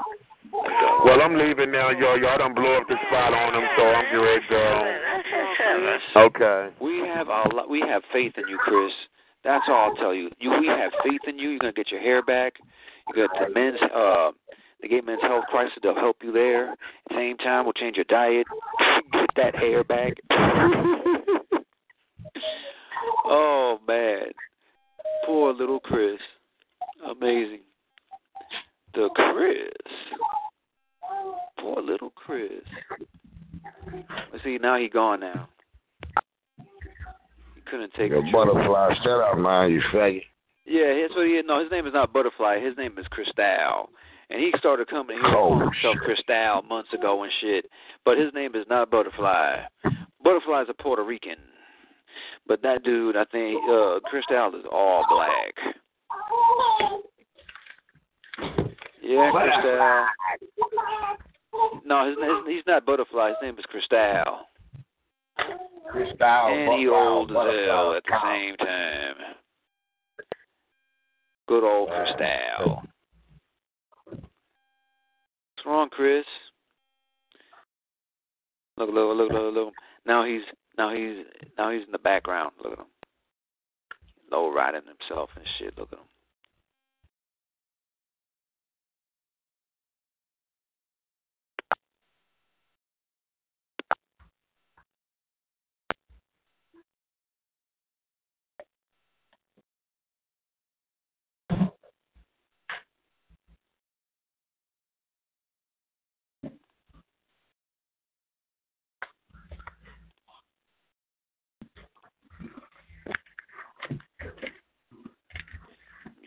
[1.04, 2.18] Well, I'm leaving now, y'all.
[2.18, 4.96] Y'all done blew up the spot on him, so I'm getting ready to go.
[5.04, 6.00] That's just seven.
[6.32, 6.70] Okay.
[6.80, 8.94] We have a lot, we have faith in you, Chris.
[9.44, 10.30] That's all I'll tell you.
[10.40, 11.50] You we have faith in you.
[11.50, 12.54] You're gonna get your hair back.
[13.14, 14.32] You got the men's uh
[14.82, 16.76] the gay men's health crisis, they'll help you there.
[17.14, 18.46] Same time, we'll change your diet,
[19.12, 20.14] get that hair back.
[23.26, 24.32] oh man.
[25.26, 26.20] Poor little Chris.
[27.10, 27.62] Amazing.
[28.94, 29.72] The Chris.
[31.60, 32.64] Poor little Chris.
[34.32, 35.50] Let's see, now he gone now.
[37.56, 40.24] He couldn't take Your the butterfly, shut up, man, you faggot.
[40.68, 42.60] Yeah, his, so he, no, his name is not Butterfly.
[42.60, 43.90] His name is Cristal.
[44.30, 47.66] And he started coming company here Oh, himself, Cristal, months ago and shit.
[48.04, 49.62] But his name is not Butterfly.
[50.24, 51.38] Butterfly's a Puerto Rican,
[52.46, 55.54] but that dude, I think, uh, Cristal is all black.
[59.02, 60.08] Yeah, Cristal.
[61.86, 63.30] No, his, his, he's not Butterfly.
[63.30, 64.46] His name is Cristal.
[65.90, 66.48] Cristal.
[66.48, 69.16] And he old as hell at the same time.
[71.48, 72.84] Good old Cristal.
[75.68, 76.24] Wrong, Chris?
[78.78, 79.74] Look, look, look, look, look.
[80.06, 80.44] Now he's
[80.78, 81.26] now he's
[81.58, 82.54] now he's in the background.
[82.64, 82.86] Look at him.
[84.32, 85.78] Low riding himself and shit.
[85.78, 86.06] Look at him.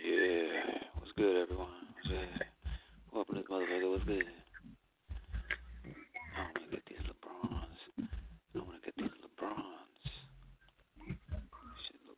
[0.02, 0.80] Yeah.
[0.94, 1.68] What's good, everyone?
[1.94, 2.28] What's good?
[3.12, 3.90] Welcome to this motherfucker.
[3.90, 4.24] What's good?
[6.36, 7.80] I want to get these LeBrons.
[8.54, 10.04] I want to get these LeBrons.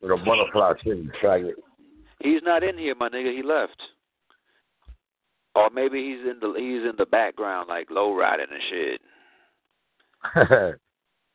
[0.01, 1.53] With a butterfly sitting faggot.
[2.19, 3.35] He's not in here, my nigga.
[3.35, 3.81] He left.
[5.55, 9.01] Or maybe he's in the he's in the background, like low riding and shit.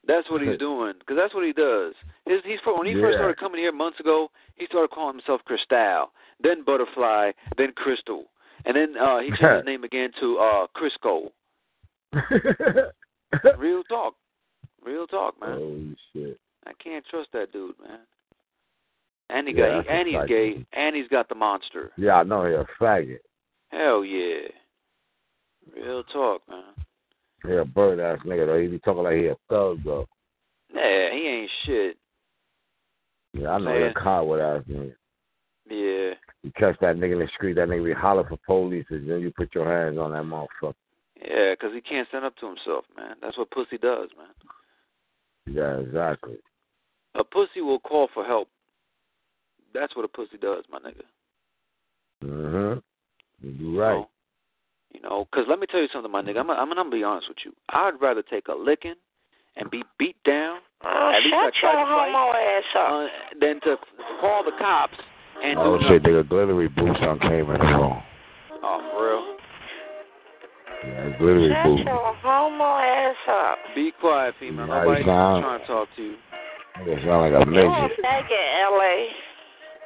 [0.06, 1.92] That's what he's doing, because that's what he does.
[2.24, 6.06] His, he's when he first started coming here months ago, he started calling himself Cristal,
[6.42, 8.24] then Butterfly, then Crystal,
[8.64, 11.30] and then uh he changed his name again to uh Crisco.
[13.58, 14.14] Real talk,
[14.82, 15.58] real talk, man.
[15.58, 16.40] Holy shit.
[16.66, 17.98] I can't trust that dude, man.
[19.30, 21.92] And he Yeah, got he, and he's gay, and he's got the monster.
[21.96, 23.18] Yeah, I know he a faggot.
[23.70, 24.48] Hell yeah.
[25.76, 26.62] Real talk, man.
[27.46, 28.58] He a bird ass nigga though.
[28.58, 30.06] He be talking like he a thug though.
[30.72, 31.96] Nah, he ain't shit.
[33.34, 34.94] Yeah, I know he a coward ass nigga.
[35.70, 36.14] Yeah.
[36.42, 39.20] You catch that nigga in the street, that nigga be holler for police, and then
[39.20, 40.74] you put your hands on that motherfucker.
[41.20, 43.16] Yeah, because he can't stand up to himself, man.
[43.20, 45.54] That's what pussy does, man.
[45.54, 46.36] Yeah, exactly.
[47.14, 48.48] A pussy will call for help.
[49.74, 51.04] That's what a pussy does, my nigga.
[52.24, 52.82] Mhm.
[53.42, 54.06] You right.
[54.92, 56.40] You know, 'cause let me tell you something, my nigga.
[56.40, 57.52] I'm, I'm gonna be honest with you.
[57.68, 58.94] I'd rather take a licking
[59.56, 60.60] and be beat down.
[60.84, 62.90] Oh, at least I shut tried your to fight, homo ass up.
[62.90, 63.76] uh, than to
[64.20, 64.96] call the cops
[65.42, 66.14] and Oh shit, nothing.
[66.14, 68.02] nigga, glittery boots on came in the phone.
[68.62, 69.36] Oh, for real.
[70.84, 71.82] Yeah, glittery Shut boots.
[71.84, 73.58] your homo ass up.
[73.74, 74.66] Be quiet, female.
[74.68, 75.40] Right Nobody's now.
[75.40, 76.16] trying to talk to you.
[76.78, 77.98] Nigga sound like a You're midget.
[78.04, 79.08] faggot, L.A.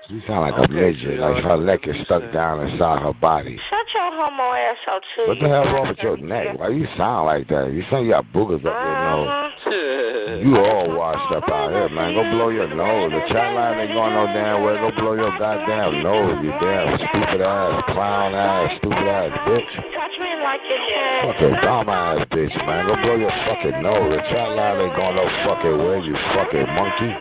[0.08, 3.14] She sound like a Okay, midget, so like her neck is stuck down inside her
[3.14, 3.54] body.
[3.70, 5.28] Shut your homo ass up, too.
[5.30, 6.58] What the hell wrong with your neck?
[6.58, 7.70] Why you sound like that?
[7.70, 9.28] You sound you got boogers up your nose.
[9.30, 9.48] Uh-huh.
[10.42, 12.14] You all washed up out here, man.
[12.16, 13.12] Go blow your nose.
[13.12, 14.74] The chat line ain't going no damn way.
[14.80, 19.70] Go blow your goddamn nose, you damn stupid ass, clown ass, stupid ass bitch.
[19.92, 21.18] Touch me like you can.
[21.30, 22.90] Fucking dumb ass bitch, man.
[22.90, 24.18] Go blow your fucking nose.
[24.18, 27.12] The chat line ain't going no fucking way, you fucking monkey.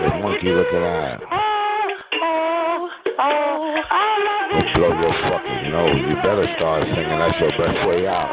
[0.00, 0.22] Do.
[0.22, 1.20] Monkey looking ass.
[1.20, 2.88] Oh,
[3.18, 4.74] oh, I love Go it.
[4.76, 6.00] blow your fucking nose.
[6.08, 7.18] You better start singing.
[7.18, 8.30] That's your best way out.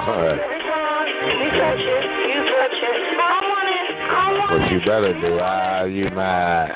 [1.27, 2.03] You touch it.
[2.31, 3.19] You touch it.
[3.19, 3.95] I want it.
[4.07, 5.39] I want What you better do?
[5.41, 6.71] Ah, you mad?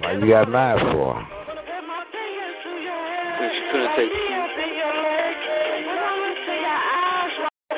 [0.00, 1.14] Why you got mad for?
[3.38, 4.12] Because you couldn't take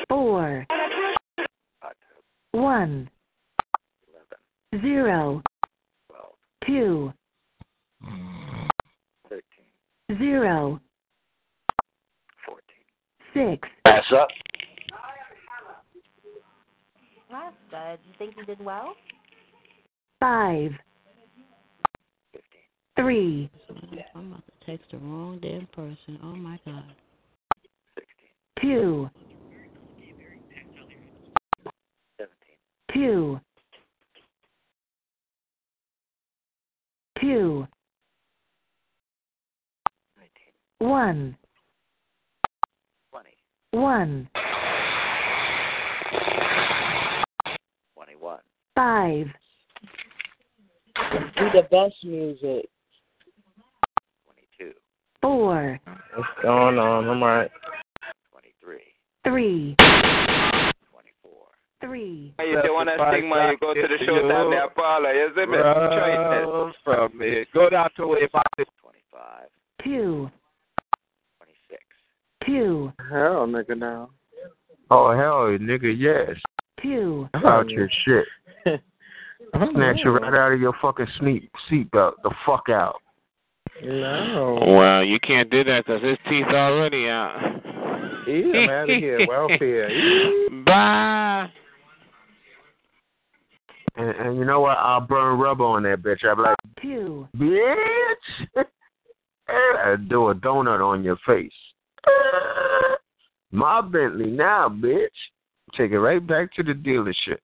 [0.09, 0.65] four,
[2.51, 3.09] one,
[4.79, 5.41] zero,
[6.65, 7.11] two,
[10.17, 10.79] zero,
[13.33, 14.27] six, Pass up.
[17.29, 17.99] That's good.
[18.07, 18.93] You think you did well?
[20.19, 20.71] five,
[22.95, 23.49] three,
[24.15, 26.19] I'm about to text the wrong damn person.
[26.23, 26.83] Oh my god.
[28.61, 29.09] two,
[32.93, 33.39] two,
[37.21, 37.67] two,
[40.79, 41.37] one,
[43.71, 44.27] one,
[47.95, 48.39] 21.
[48.75, 49.27] five,
[51.37, 52.67] Do the best music.
[54.25, 54.71] 22.
[55.21, 55.79] four,
[56.15, 57.07] What's going on?
[57.07, 57.51] I'm all right.
[58.31, 58.79] 23.
[59.25, 59.75] three,
[61.91, 65.13] three, If you want to stigma, you go to the showtime there, Paula.
[65.13, 65.57] You see me?
[65.57, 66.47] Choices.
[66.47, 67.45] Run from me.
[67.53, 69.47] Go down to way back to 25.
[69.83, 70.31] two,
[71.37, 71.83] 26.
[72.45, 74.09] two, Hell, nigga, now.
[74.89, 76.37] Oh, hell, nigga, yes.
[76.81, 77.27] Two.
[77.33, 78.25] About your shit.
[79.53, 82.13] Oh, Snatch you right out of your fucking seat seatbelt.
[82.23, 83.01] The fuck out.
[83.83, 84.57] No.
[84.65, 87.37] Well, you can't do that because his teeth already out.
[88.27, 89.27] Yeah, I'm out of here.
[89.27, 89.89] Welfare.
[90.65, 91.51] Bye.
[93.95, 94.77] And, and you know what?
[94.77, 96.25] I'll burn rubber on that bitch.
[96.25, 97.27] I'll be like, Two.
[97.37, 98.55] bitch.
[99.49, 101.51] I'll do a donut on your face.
[103.51, 105.07] My Bentley now, bitch.
[105.77, 107.39] Take it right back to the dealership.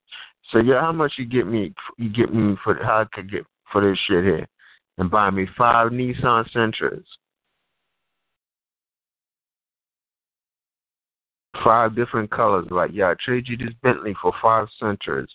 [0.52, 1.74] So yeah, how much you get me?
[1.98, 4.46] You get me for how I could get for this shit here,
[4.96, 7.04] and buy me five Nissan Sentras,
[11.62, 12.66] five different colors.
[12.70, 15.28] Like yeah, I trade you this Bentley for five Sentras.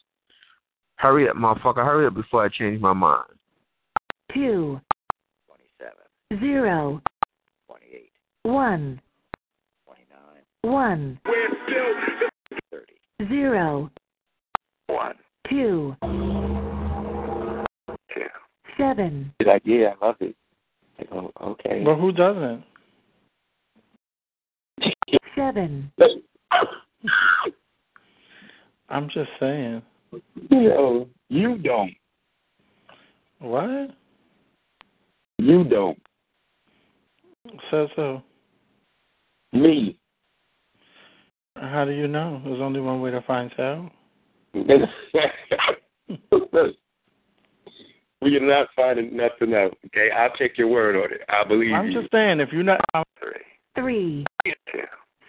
[0.97, 1.83] Hurry up, motherfucker!
[1.83, 3.25] Hurry up before I change my mind.
[4.33, 4.79] Two.
[5.47, 6.39] Twenty-seven.
[6.39, 7.01] Zero.
[7.67, 8.11] Twenty-eight.
[8.43, 9.01] One.
[9.85, 10.73] Twenty-nine.
[10.73, 11.19] One.
[12.71, 12.85] 30
[13.27, 13.91] Zero.
[14.87, 15.15] One.
[15.49, 15.95] Two.
[16.01, 17.63] Two.
[18.77, 19.33] Seven.
[19.39, 19.95] Good idea.
[20.01, 20.35] I love it.
[20.99, 21.83] I go, okay.
[21.85, 22.63] Well, who doesn't?
[25.35, 25.91] Seven.
[28.89, 29.81] I'm just saying.
[30.49, 31.93] No, you don't.
[33.39, 33.91] What?
[35.37, 35.99] You don't.
[37.69, 38.21] Says so.
[39.51, 39.97] Me.
[41.55, 42.41] How do you know?
[42.43, 43.91] There's only one way to find out.
[44.53, 44.87] we
[48.37, 49.77] are not finding nothing out.
[49.87, 51.21] Okay, I'll take your word on it.
[51.29, 51.75] I believe you.
[51.75, 52.81] I'm just saying, if you're not.
[53.75, 54.25] Three.
[54.45, 54.81] Two.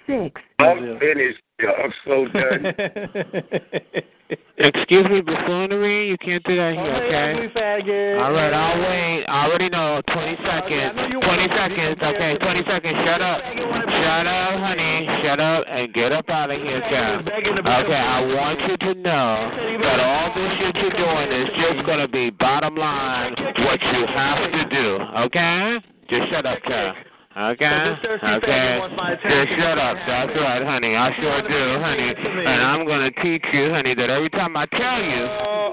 [0.07, 0.41] Six.
[0.59, 1.41] I'm finished.
[1.61, 2.75] I'm so done.
[4.57, 6.09] Excuse me, buffoonery.
[6.09, 8.19] You can't do that here, okay?
[8.19, 9.25] All right, I'll wait.
[9.29, 10.01] I already know.
[10.13, 10.95] 20 seconds.
[10.95, 11.99] 20 seconds.
[12.01, 12.97] Okay, 20 seconds.
[13.05, 13.43] Shut up.
[13.45, 15.07] Shut up, honey.
[15.23, 17.27] Shut up and get up out of here, Jeff.
[17.27, 19.51] Okay, I want you to know
[19.83, 24.07] that all this shit you're doing is just going to be bottom line what you
[24.07, 25.79] have to do, okay?
[26.09, 26.95] Just shut up, Jeff.
[27.37, 27.67] Okay?
[27.67, 28.79] Okay.
[29.25, 29.97] Just shut up.
[30.07, 30.95] That's right, honey.
[30.95, 32.15] I sure do, honey.
[32.47, 35.27] And I'm going to teach you, honey, that every time I tell you,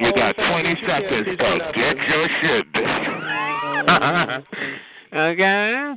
[0.08, 2.66] you got 20 seconds to get your shit,
[5.14, 5.94] okay?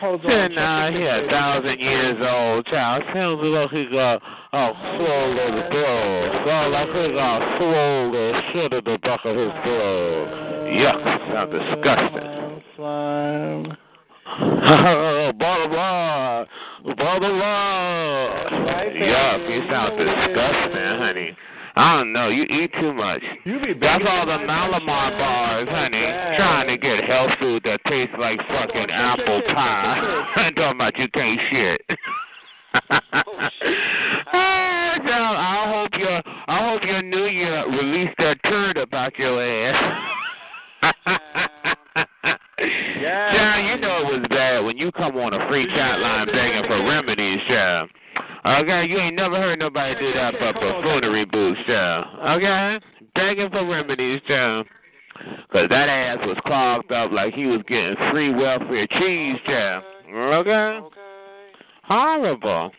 [0.00, 3.02] Sitting out here, a uh, thousand years old child.
[3.12, 4.22] Sounds like he got
[4.52, 6.46] a swollen blood.
[6.46, 10.28] Sounds like he got swollen shit in the back of his blood.
[10.72, 11.04] Yuck.
[11.32, 12.42] Sounds disgusting.
[15.38, 16.46] Bottom line,
[16.96, 18.52] bottom line.
[18.96, 21.36] Yuck, you sound disgusting, honey.
[21.76, 22.28] I don't know.
[22.30, 23.22] You eat too much.
[23.44, 26.00] That's all the Malamar bars, honey.
[26.36, 30.24] Trying to get health food that tastes like fucking apple pie.
[30.36, 31.82] I'm talking about you can't shit.
[32.72, 32.80] so
[35.12, 40.12] I hope your I hope your New Year released that turd about your ass.
[43.00, 43.34] Yeah.
[43.34, 46.64] John, you know it was bad when you come on a free chat line begging
[46.66, 47.90] for remedies, child.
[48.44, 52.06] Okay, you ain't never heard nobody do that but buffoonery boost, child.
[52.38, 52.80] Okay?
[53.14, 54.66] Begging for remedies, child.
[55.48, 59.84] Because that ass was clogged up like he was getting free welfare cheese, child.
[60.12, 60.80] Okay?
[61.84, 62.70] Horrible.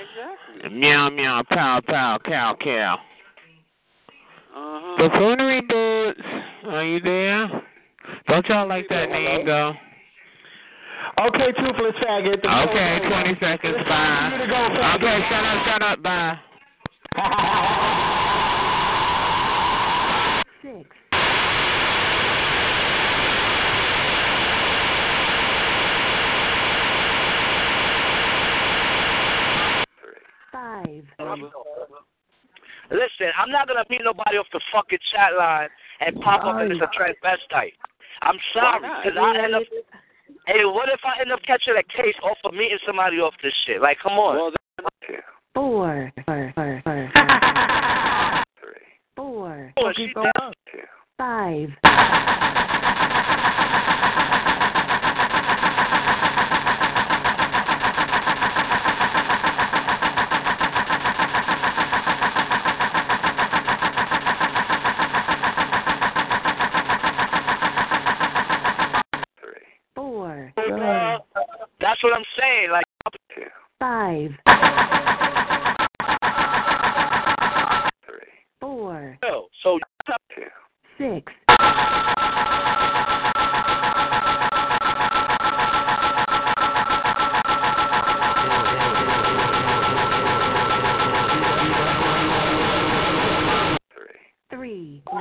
[0.00, 0.78] Exactly.
[0.78, 2.98] Meow, meow, pow, pow, cow, cow.
[4.56, 5.08] Uh-huh.
[5.08, 6.20] Buffoonery boots,
[6.66, 7.62] are you there?
[8.28, 9.74] Don't y'all like that name, though?
[11.18, 12.38] Okay, toothless faggot.
[12.38, 13.76] Okay, 20 seconds.
[13.88, 14.30] Bye.
[14.96, 16.02] Okay, shut up, shut up.
[16.02, 16.38] Bye.
[20.62, 20.88] Six.
[30.52, 31.04] Five.
[32.90, 35.68] Listen, I'm not gonna meet nobody off the fucking chat line
[36.00, 37.74] and pop up and it's a transvestite.
[38.22, 39.62] I'm sorry, because I end up.
[40.46, 43.52] Hey, what if I end up catching a case off of meeting somebody off this
[43.66, 43.80] shit?
[43.80, 44.52] Like, come on.
[45.54, 46.12] Four.
[46.26, 46.52] Four.
[46.54, 46.80] Four.
[46.84, 47.12] Four.
[49.16, 49.72] Four.
[49.76, 50.12] Oh, she.
[51.18, 51.68] Five.
[69.94, 70.52] Four.
[71.80, 72.70] That's what I'm saying.
[72.70, 72.84] Like,
[74.10, 74.30] Five.
[78.60, 79.18] Four.
[79.22, 79.78] yo, so
[80.98, 81.32] Six.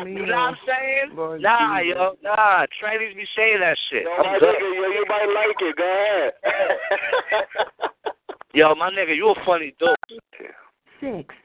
[0.05, 1.15] You know what I'm saying?
[1.15, 1.95] Lord nah, Jesus.
[1.95, 2.65] yo, nah.
[2.81, 4.03] Trannies be saying that shit.
[4.03, 5.75] Yo, my nigga, yo, you might like it.
[5.77, 7.67] Go ahead.
[8.53, 9.95] yo, my nigga, you a funny dude.
[10.99, 11.35] Six.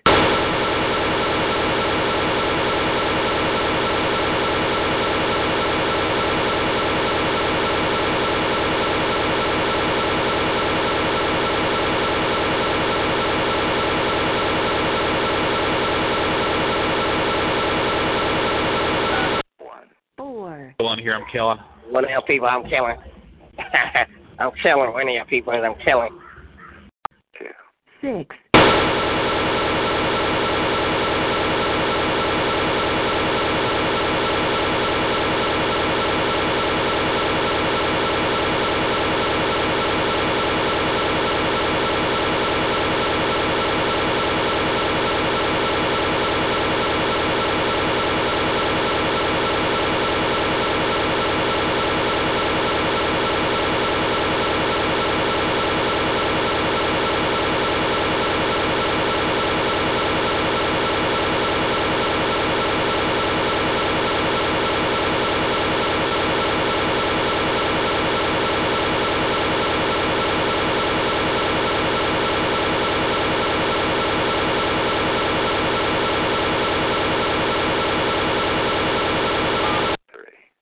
[20.79, 21.59] Killing here, I'm killing.
[21.91, 22.97] One of your people, I'm killing.
[24.39, 24.93] I'm killing.
[24.93, 26.11] One of your people, I'm killing.
[28.05, 28.37] Six.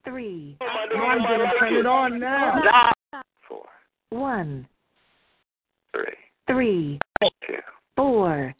[0.05, 0.59] Three.
[0.61, 2.93] Come on, baby, turn it on now.
[3.49, 3.65] Four.
[4.11, 4.69] One.
[5.95, 6.05] Three.
[6.47, 6.99] Three.
[7.47, 7.55] Two.
[7.97, 8.55] Four.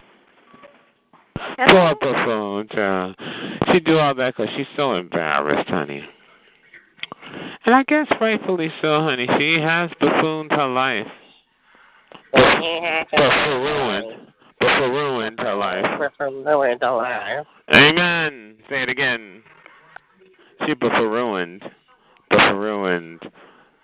[1.69, 3.17] Poor buffoon, child.
[4.13, 6.05] She do all that 'cause she's so embarrassed, honey.
[7.65, 9.27] And I guess rightfully so, honey.
[9.39, 11.09] She has buffooned her life.
[12.33, 13.07] Buffooned.
[14.61, 16.01] Buffooned her life.
[16.21, 17.47] Ruined her life.
[17.75, 18.57] Amen.
[18.69, 19.43] Say it again.
[20.67, 21.63] She buffooned.
[22.29, 23.31] Buffooned.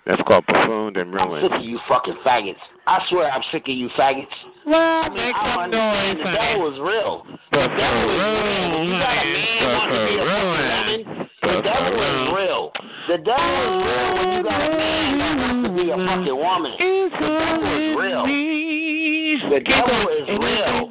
[0.08, 1.54] That's called buffooned and I'm sick ruined.
[1.54, 2.56] of you fucking faggots.
[2.86, 4.24] I swear I'm sick of you faggots.
[4.64, 6.38] Well, I mean, make I some understand noise, the honey.
[6.48, 7.26] devil is real.
[7.52, 8.88] The devil is real.
[8.88, 12.72] You got a man wanting to be a fucking woman, the devil is real.
[13.08, 16.40] The devil is real when you got a man that wants to be a fucking
[16.40, 16.72] woman.
[16.72, 18.24] The devil is real.
[19.52, 20.88] The devil is real.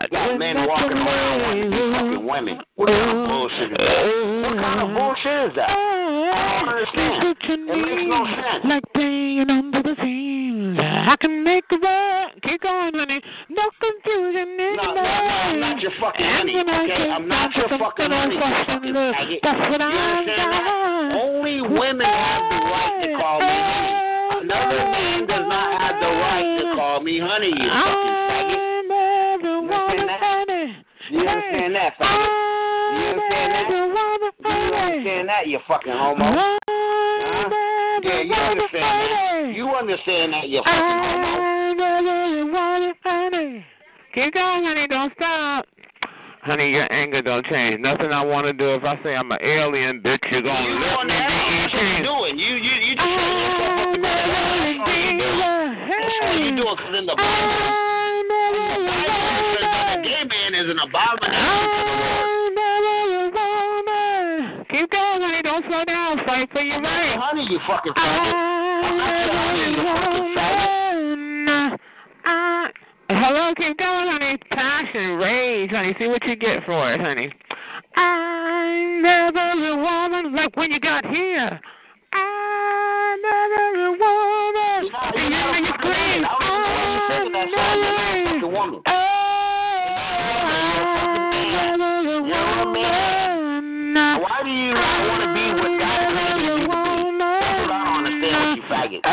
[0.00, 2.56] I Got men walking around wanting to be fucking women.
[2.76, 4.00] What kind of bullshit is that?
[4.40, 5.68] What kind of bullshit is that?
[5.68, 7.36] I don't understand.
[7.68, 8.64] It makes no sense.
[8.64, 10.80] Like playing under the seams.
[10.80, 12.32] I can make it work.
[12.40, 13.20] Keep going, honey.
[13.52, 17.10] No confusion in No, no, no, I'm not your fucking honey, okay?
[17.12, 18.40] I'm not your fucking honey.
[18.40, 21.12] That's what I'm that?
[21.20, 24.48] Only women have the right to call me honey.
[24.48, 28.79] Another man does not have the right to call me honey, you fucking faggot.
[29.90, 30.70] You understand that?
[31.10, 32.28] You understand that, faggot?
[32.94, 33.66] You understand that?
[33.70, 33.76] You
[34.46, 36.24] understand that, you fucking homo?
[36.24, 36.58] Huh?
[38.02, 39.52] Yeah, you understand that.
[39.54, 41.10] You understand that, you fucking homo.
[44.14, 44.86] Keep going, honey.
[44.88, 45.66] Don't stop.
[46.42, 47.80] Honey, your anger don't change.
[47.80, 48.74] Nothing I want to do.
[48.74, 51.74] If I say I'm an alien, bitch, you're going to You let me be That's
[51.74, 52.38] what you doing.
[52.38, 54.08] You, you, you just setting yourself up to go.
[54.08, 55.38] That's all you doing.
[55.90, 57.89] That's all you doing, because in the Bible,
[60.20, 61.32] gay man is an abomination
[62.54, 63.40] to the
[63.86, 64.66] Lord.
[64.68, 65.42] Keep going, honey.
[65.42, 66.18] Don't slow down.
[66.26, 67.16] Fight for your right.
[67.18, 68.32] Honey, you fucking faggot.
[68.84, 71.74] I'm not your honey, you fucking faggot.
[72.26, 72.68] Uh,
[73.08, 74.38] hello, keep going, honey.
[74.50, 75.94] Passion, rage, honey.
[75.98, 77.32] See what you get for it, honey.
[77.96, 81.60] I never a woman like when you got here.
[82.12, 84.84] I never a woman.
[84.84, 84.90] You
[85.78, 86.24] scream.
[86.24, 87.78] I don't even know you that song.
[87.82, 88.99] You're not a woman.
[92.82, 94.20] Man.
[94.20, 97.20] Why do you want to be what God created you to be?
[97.20, 99.04] That's what I don't understand with you faggots.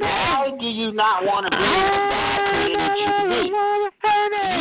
[0.00, 3.95] Why do you not want to be what God created you to be?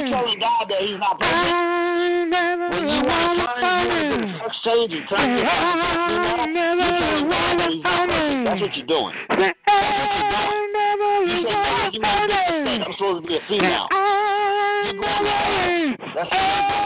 [0.06, 1.34] You telling God that He's not perfect.
[1.34, 5.50] When you want to turn, you want to do sex change and turn into a
[5.50, 8.46] female, you telling God that He's not perfect.
[8.46, 9.18] That's what you're doing.
[9.26, 9.50] That's what
[10.14, 10.62] you're doing.
[11.26, 12.86] You say, God, you a mistake.
[12.86, 13.90] I'm supposed to be a female.
[14.86, 15.98] You're going hell.
[16.14, 16.86] That's what you're doing.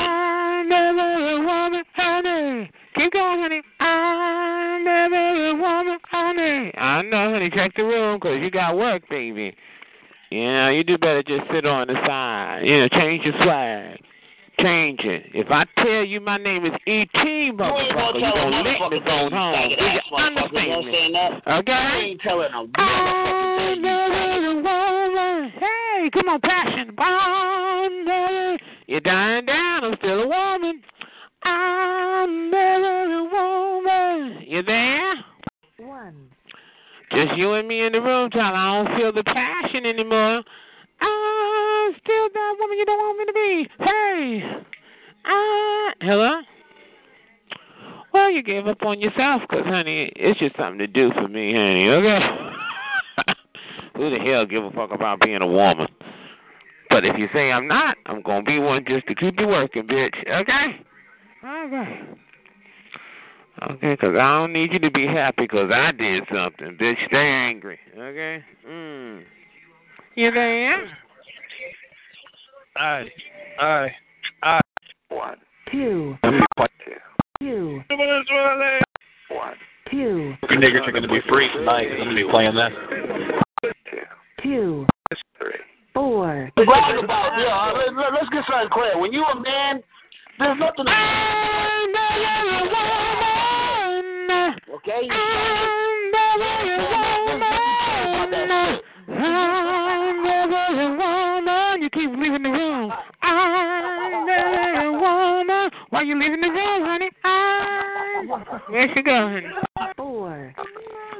[0.00, 2.72] I never a woman, honey.
[2.96, 3.60] Keep going, honey.
[3.80, 6.72] I never a woman, honey.
[6.72, 7.50] I know, honey.
[7.52, 9.54] Check the room, because you got work, baby.
[10.30, 12.60] Yeah, you do better just sit on the side.
[12.64, 14.00] You know, change your swag.
[14.60, 15.26] Change it.
[15.34, 18.50] If I tell you my name is E.T., You ain't gonna motherfucker, you tell a
[18.50, 19.68] gonna lick motherfucker me going home.
[19.68, 21.32] Do you understand understand that?
[21.32, 21.52] me?
[21.52, 21.72] Okay?
[21.72, 24.22] You ain't telling a I motherfucking thing, you faggot.
[24.22, 25.80] never a woman, hey.
[26.00, 26.94] Hey, come on, passion.
[26.96, 28.60] Bond.
[28.86, 29.84] You're dying down.
[29.84, 30.82] I'm still a woman.
[31.42, 34.42] I'm never a woman.
[34.46, 35.14] You there?
[35.78, 36.30] One.
[37.12, 38.56] Just you and me in the room, Tyler.
[38.56, 40.42] I don't feel the passion anymore.
[41.00, 43.68] I'm still that woman you don't want me to be.
[43.78, 44.42] Hey.
[45.24, 46.40] Uh, hello?
[48.12, 51.52] Well, you gave up on yourself, cause honey, it's just something to do for me,
[51.52, 52.20] honey, okay?
[53.96, 55.86] Who the hell give a fuck about being a woman?
[56.90, 59.46] But if you say I'm not, I'm going to be one just to keep you
[59.46, 60.80] working, bitch, okay?
[61.44, 62.18] All right.
[63.62, 66.78] Okay, because I don't need you to be happy because I did something.
[66.80, 67.78] Bitch, stay angry.
[67.94, 68.42] Okay?
[68.66, 69.22] Mm.
[70.14, 70.86] You there?
[72.76, 73.04] Aye.
[73.60, 73.90] Aye.
[74.42, 74.60] Aye.
[75.10, 75.36] One.
[75.70, 76.16] Two.
[76.22, 76.40] Two.
[77.40, 77.82] Two.
[79.28, 79.54] One.
[79.90, 80.34] Two.
[80.48, 81.88] You niggas are going to be free tonight.
[81.90, 82.72] I'm going to be playing this.
[84.42, 84.86] Two.
[85.38, 85.52] Three.
[85.92, 86.50] Four.
[86.56, 88.98] Brag about, yeah, let, let, let's get something clear.
[88.98, 89.82] When you a man,
[90.40, 90.92] there's nothing to
[94.74, 95.08] Okay?
[99.08, 101.82] I'm never a woman.
[101.82, 102.90] You keep leaving the room.
[103.22, 105.70] I'm never a woman.
[105.90, 107.10] Why you leaving the room, honey?
[107.22, 107.89] I'm...
[108.68, 109.44] Where she going?
[109.96, 110.54] Four.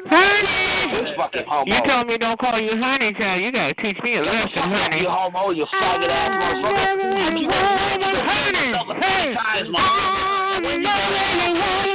[0.06, 1.05] Honey!
[1.05, 1.74] This fucking homo.
[1.74, 3.43] You told me don't call you honey, child.
[3.43, 5.01] You gotta teach me a lesson, honey.
[5.02, 7.40] You homo, you faggot ass motherfucker.
[7.40, 8.74] You honey.
[9.01, 9.35] Hey.
[9.36, 11.52] I'm never a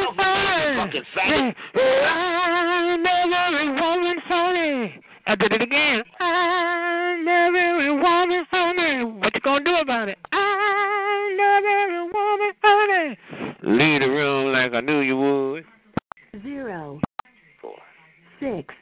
[0.07, 0.77] woman.
[0.77, 1.55] Fucking faggot.
[2.07, 5.01] I'm never a woman, honey.
[5.27, 6.03] I did it again.
[6.19, 9.03] I'm never a woman, honey.
[9.03, 10.14] What you gonna do about it?
[10.65, 13.17] I'm never woman, honey.
[13.63, 15.65] Leave the room like I knew you would.
[16.43, 16.99] Zero.
[17.61, 17.75] Four.
[18.39, 18.73] Six.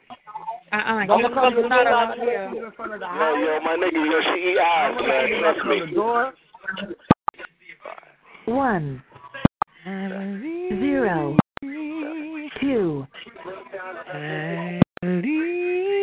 [0.72, 1.06] Uh-uh.
[1.06, 2.26] Don't You come to the around door.
[2.26, 2.50] here.
[2.52, 5.24] Yo, yo, my nigga, yo, she eat eyes, man.
[5.40, 5.76] Trust me.
[8.52, 9.02] One.
[10.80, 11.36] Zero.
[12.60, 13.06] Two.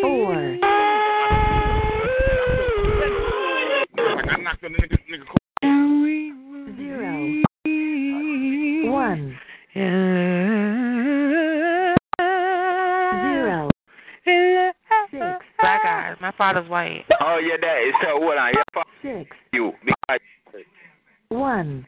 [0.02, 0.36] Four.
[0.38, 0.62] Zero.
[9.73, 9.88] Zero.
[15.11, 15.22] Six.
[15.60, 16.18] Black eyes.
[16.19, 17.06] My father's white.
[17.22, 18.64] Oh, yeah, that is so what I yeah,
[19.02, 19.30] Six.
[19.53, 19.72] you.
[19.85, 20.19] Because
[21.30, 21.85] One.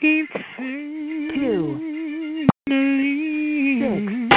[0.00, 0.26] Two.
[0.32, 0.42] Six.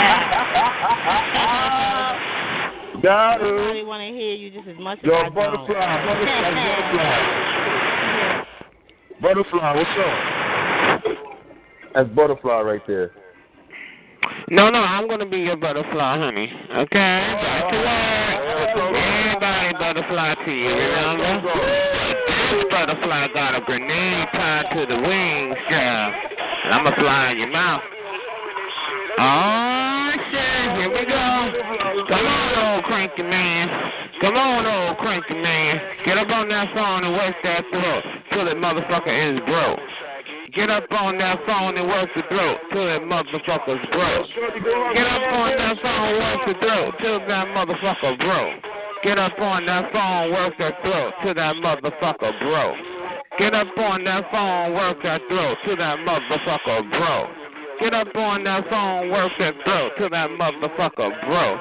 [3.02, 5.34] Got Nobody want to hear you just as much as Yo, I don't.
[5.34, 6.52] butterfly, butterfly,
[9.22, 9.24] butterfly.
[9.24, 10.39] Butterfly, what's up?
[11.94, 13.12] That's butterfly right there.
[14.50, 16.52] No, no, I'm gonna be your butterfly, honey.
[16.72, 17.20] Okay?
[17.42, 18.50] Back to work.
[18.70, 21.54] Everybody butterfly to you, remember?
[22.52, 26.14] This butterfly got a grenade tied to the wings, girl.
[26.66, 27.82] And I'm gonna fly in your mouth.
[29.22, 32.06] Oh, shit, here we go.
[32.08, 33.70] Come on, old cranky man.
[34.22, 35.80] Come on, old cranky man.
[36.06, 39.80] Get up on that phone and work that throat till that motherfucker is broke.
[40.60, 44.28] Get up on that phone and work the throat till that motherfucker's broke.
[44.92, 48.60] Get up on that phone, work the throat till that motherfucker broke.
[49.02, 52.76] Get up on that phone, work that throat till that motherfucker broke.
[53.40, 57.30] Get up on that phone, work that throat till that motherfucker broke.
[57.80, 61.60] Get up on that phone, work that throat till that motherfucker broke.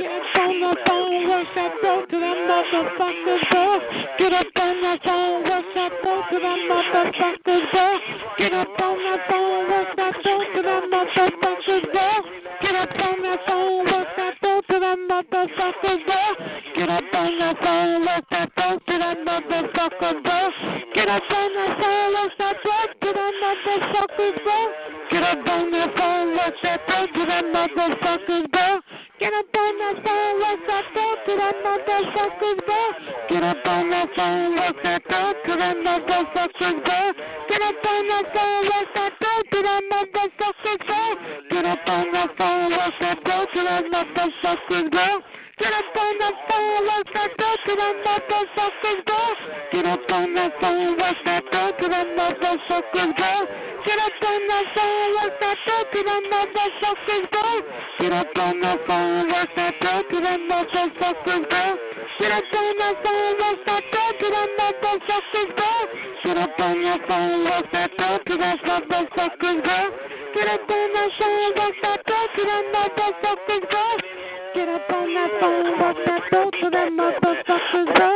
[0.00, 1.11] Get up on that phone,
[1.42, 3.82] work that throat till that motherfucker broke.
[4.18, 8.02] Get up on that phone, work that throat till that motherfucker broke.
[8.38, 12.26] Get up on that phone, work that throat till that motherfucker broke.
[12.62, 16.38] Get up on that phone, work that throat till that motherfucker broke.
[16.76, 20.54] Get up on that phone, work that throat till that motherfucker broke.
[20.94, 24.74] Get up on that phone, work that throat till that motherfucker broke.
[25.10, 28.91] Get up on that phone, work that throat till that motherfucker broke.
[29.22, 33.30] Get up on that phone, work that throat till that motherfucker broke.
[33.30, 37.16] Get up on that phone, work that throat till that motherfucker broke.
[37.46, 41.20] Get up on that phone, work that throat till that motherfucker broke.
[41.54, 45.41] Get up on that phone, work that throat till that motherfucker broke.
[45.62, 49.38] Get up on that phone, work that throat till that motherfucker broke.
[49.70, 53.46] Get up on that phone, work that throat till that motherfucker broke.
[53.86, 57.66] Get up on that phone, work that throat till that motherfucker broke.
[58.02, 61.78] Get up on that phone, work that throat till that motherfucker broke.
[62.18, 65.90] Get up on that phone, work that throat till that motherfucker broke.
[66.26, 69.94] Get up on that phone, work that throat till that motherfucker broke.
[70.34, 74.41] Get up on that phone, work that throat till that motherfucker broke.
[74.52, 78.10] Get up on that phone, work that boat to them motherfuckers, bro.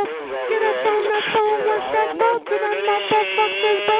[0.45, 3.97] Get up on that phone, work that boat to them motherfuckers, bro.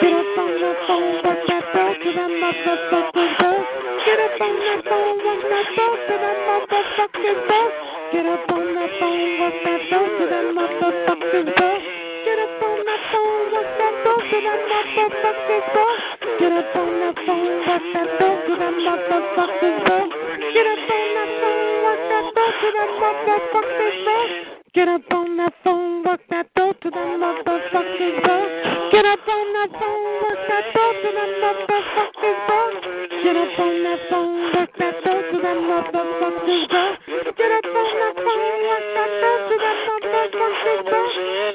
[0.00, 3.52] Get up on that phone, work that boat to them motherfuckers, bro.
[4.00, 7.60] Get up on that phone, work that boat to them motherfuckers, bro.
[8.16, 11.68] Get up on that phone, work that boat to them motherfuckers, bro.
[12.24, 15.86] Get up on that phone, work that boat to them motherfuckers, bro.
[16.40, 20.00] Get up on that phone, work that boat to them motherfuckers, bro.
[20.48, 21.23] Get up on that
[22.44, 24.18] that boat to them motherfuckers, bro.
[24.74, 28.36] Get up on that phone, work that boat to them motherfuckers, bro.
[28.92, 32.60] Get up on that phone, work that boat to them motherfuckers, bro.
[33.24, 36.84] Get up on that phone, work that boat to them motherfuckers, bro.
[37.32, 39.78] Get up on that phone, work that boat to them
[40.12, 41.04] motherfuckers, bro.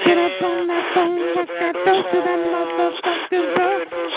[0.05, 3.69] Get up on that phone, work that boat to them motherfuckers, bro.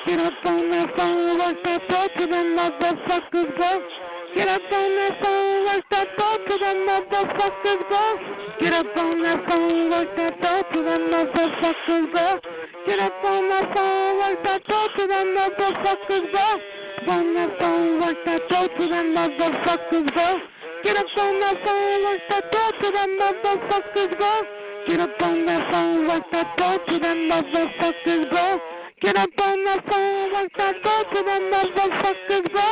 [0.06, 4.13] Get up on that phone, work that boat to them motherfuckers, bro.
[4.34, 8.18] Get up on that phone, work that boat to them motherfuckers, bro.
[8.60, 12.42] Get up on that phone, work that boat to them motherfuckers, bro.
[12.88, 16.50] Get up on that phone, work that boat to them motherfuckers, bro.
[17.14, 20.40] On that phone, work that boat to them motherfuckers, bro.
[20.82, 24.34] Get up on that phone, work that boat to them motherfuckers, bro.
[24.88, 28.73] Get up on that phone, work that boat to them motherfuckers, bro.
[29.04, 32.70] Get up on that phone, work that boat to them motherfuckers, bro.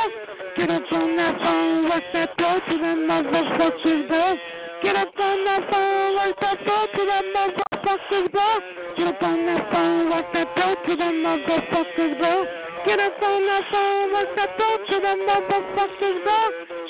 [0.56, 4.38] Get up on that phone, work that boat to them motherfuckers, bro.
[4.82, 8.48] Get up on that phone, work that boat to them motherfuckers, bro.
[8.96, 12.71] Get up on that phone, work that boat to them motherfuckers, bro.
[12.82, 16.40] Get up on that phone, work that boat to them motherfuckers, bro.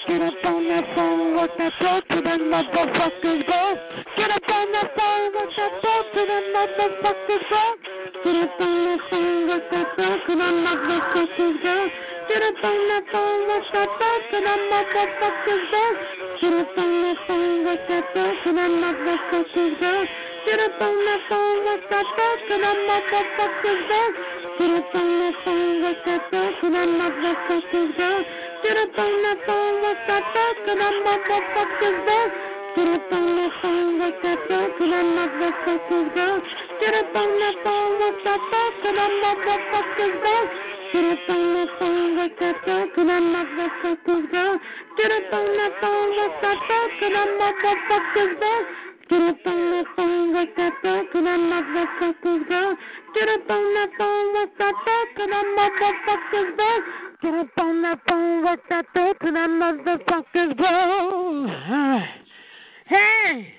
[0.07, 3.76] Get up on that phone, work that boat to them motherfuckers, bro.
[4.15, 7.63] Get up on that phone, work that boat to them motherfuckers, bro.
[8.23, 12.20] Get up on that phone, work that boat to them motherfuckers, bro.
[12.31, 15.67] Up on that phone, work that boat to them motherfuckers.
[16.39, 20.07] Get up on that phone, work that boat to them motherfuckers.
[20.47, 23.83] Get up on that phone, work that boat to them motherfuckers.
[24.57, 28.25] Get up on that phone, work that boat to them motherfuckers.
[28.63, 32.31] Get up on that phone, work that boat to them motherfuckers.
[32.75, 36.41] Get up on that phone, work that boat to them motherfuckers.
[36.79, 40.70] Get up on that phone, work that boat to them motherfuckers, bro.
[40.91, 44.57] Get up on that phone, work that boat to them motherfuckers, bro.
[44.97, 48.53] Get up on that phone, work that boat to them motherfuckers, bro.
[49.07, 52.76] Get up on that phone, work that boat to them motherfuckers, bro.
[53.15, 56.72] Get up on that phone, work that boat to them motherfuckers, bro.
[57.22, 61.47] Get up on that phone, work that boat to them motherfuckers, bro.
[62.85, 63.53] Hey,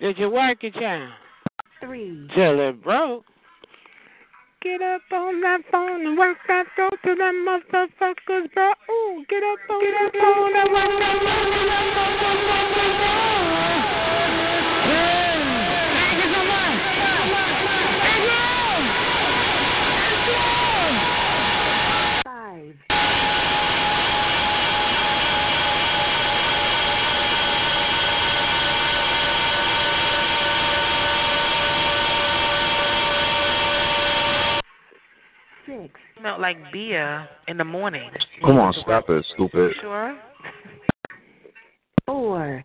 [0.00, 1.12] did you work it, child?
[1.80, 2.28] Three.
[2.34, 3.24] Till it broke.
[4.64, 8.72] Get up on that phone and work that boat to them motherfuckers, bro.
[8.90, 13.14] Ooh, get up on that phone and work that boat to them motherfuckers, bro.
[15.92, 16.80] Thank you so much.
[17.04, 18.48] Thank you.
[22.24, 22.74] Five.
[35.66, 36.04] Six.
[36.24, 38.08] Smelled like beer in the morning.
[38.40, 39.72] Come on, stop it, stupid.
[39.82, 40.18] Sure.
[42.06, 42.64] Four.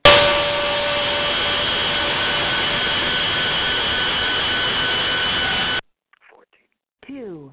[7.06, 7.52] Two.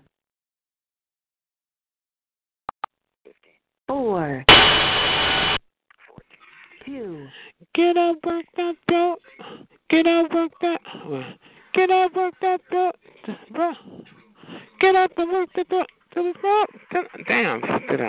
[3.89, 4.45] Four.
[6.85, 7.27] Two.
[7.75, 9.19] Get up, work that boat.
[9.91, 10.79] Get up, work that.
[11.75, 12.95] Get up, work that boat,
[13.51, 13.73] bro.
[14.81, 15.87] Get up and work the boat
[16.17, 17.05] to the boat.
[17.29, 18.01] Damn, fucked it.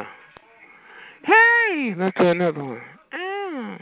[1.26, 2.82] Hey, let's do another one.
[3.14, 3.78] Ah.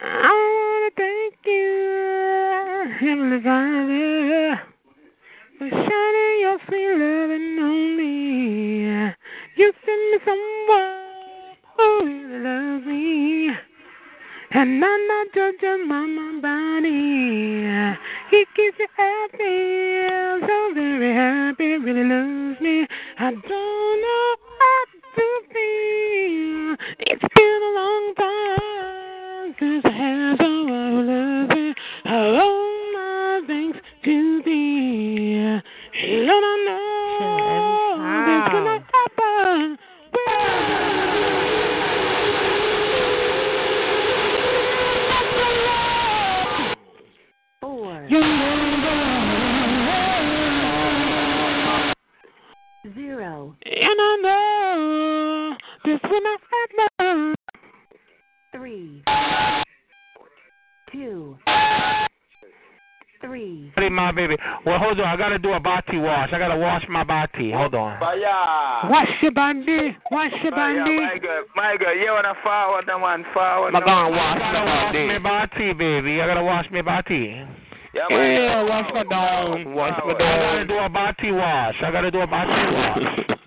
[0.00, 4.60] I wanna thank you, Heavenly Father,
[5.58, 9.14] for shining your sweet loving on me.
[9.56, 13.50] You sent me someone who really loves me.
[14.50, 17.98] And I'm not judging by my body.
[18.34, 20.08] He keeps me happy,
[20.44, 22.84] so very happy, really loves me.
[23.16, 24.84] I don't know how
[25.14, 26.74] to feel.
[26.98, 31.74] It's been a long time since I had someone who loves me.
[32.06, 35.60] I owe my thanks to thee.
[36.26, 36.63] Lord, I
[58.74, 59.02] three,
[60.90, 61.36] two,
[63.20, 63.72] three.
[63.76, 64.36] Hey, my baby.
[64.66, 65.06] Well, hold on.
[65.06, 66.30] I gotta do a body wash.
[66.32, 67.52] I gotta wash my body.
[67.52, 68.00] Hold on.
[68.00, 69.96] Wash your body.
[70.10, 70.78] Wash your body.
[70.80, 71.92] My God, my God.
[71.92, 73.74] You wanna follow the one forward?
[73.74, 76.20] I gotta wash, I gotta wash my body, baby.
[76.20, 77.46] I gotta wash my body.
[77.94, 78.08] Yeah.
[78.10, 79.72] Yeah, wash my down.
[79.74, 80.32] Wash my down.
[80.32, 81.76] I gotta do a body wash.
[81.80, 83.38] I gotta do a body wash.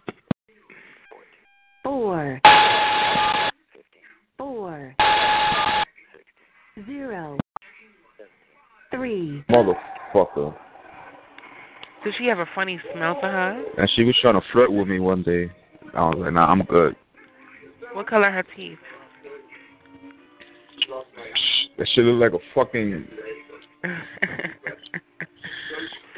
[1.84, 2.41] Four.
[6.88, 7.38] Zero.
[8.91, 9.43] Three.
[9.49, 10.55] Motherfucker.
[12.03, 13.64] Does she have a funny smell to her?
[13.77, 15.51] And she was trying to flirt with me one day.
[15.93, 16.95] I was like, nah, I'm good.
[17.93, 18.77] What color are her teeth?
[21.77, 23.07] That shit look like a fucking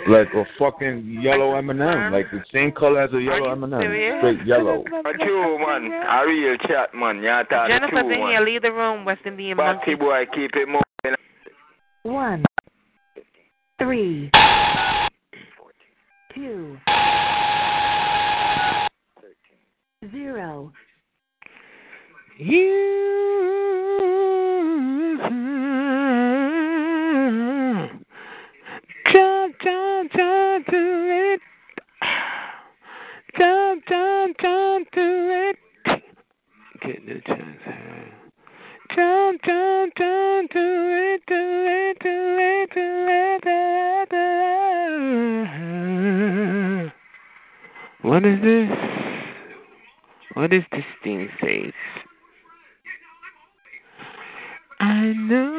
[0.10, 3.80] like a fucking yellow M&M, like the same color as a yellow M&M,
[4.20, 4.84] straight yellow.
[5.06, 7.18] A true man, a real chat man.
[7.18, 8.32] You talk the Jennifer's true in one.
[8.32, 8.42] here.
[8.42, 9.06] Leave the room.
[9.06, 9.96] West Indian Batty monkey.
[9.96, 11.18] boy, keep it moving.
[12.04, 12.44] One.
[13.78, 14.32] Three.
[16.36, 16.78] Two.
[20.12, 20.72] Zero.
[22.38, 23.29] You
[36.90, 37.62] The chance.
[38.96, 41.36] Jump, jump, jump to it, to
[41.70, 42.10] it, to
[42.40, 43.44] it, to it,
[44.12, 44.50] it.
[48.02, 48.70] What is this?
[50.34, 51.74] What is this thing says?
[54.80, 55.59] I know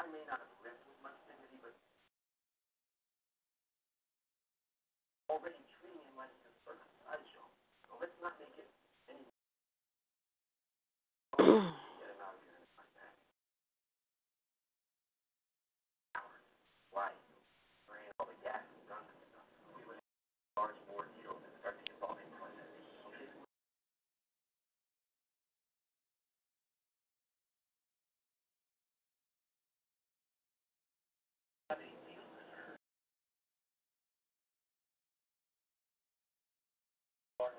[0.00, 1.76] I may not have lived with much dignity, but
[5.30, 5.62] already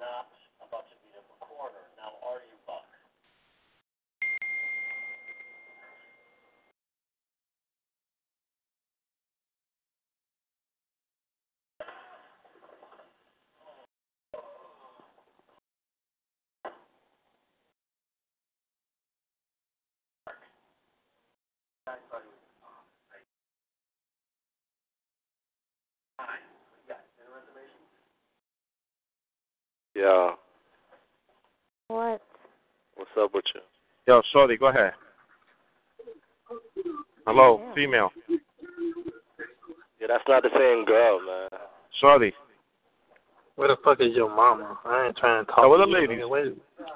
[0.01, 0.27] not
[0.65, 1.85] about to beat up a corner.
[2.01, 2.89] Now, are you, Buck?
[21.87, 22.29] Thanks, buddy.
[30.01, 30.31] Yeah.
[31.89, 32.21] What?
[32.95, 33.61] What's up with you?
[34.07, 34.93] Yo, Shorty, go ahead.
[37.27, 38.09] Hello, female.
[39.99, 41.49] Yeah, that's not the same girl, man.
[41.99, 42.33] Shorty.
[43.57, 44.79] Where the fuck is your mama?
[44.85, 45.59] I ain't trying to talk.
[45.61, 46.17] Yo, where to the you, ladies?
[46.23, 46.29] nigga.
[46.29, 46.45] Where,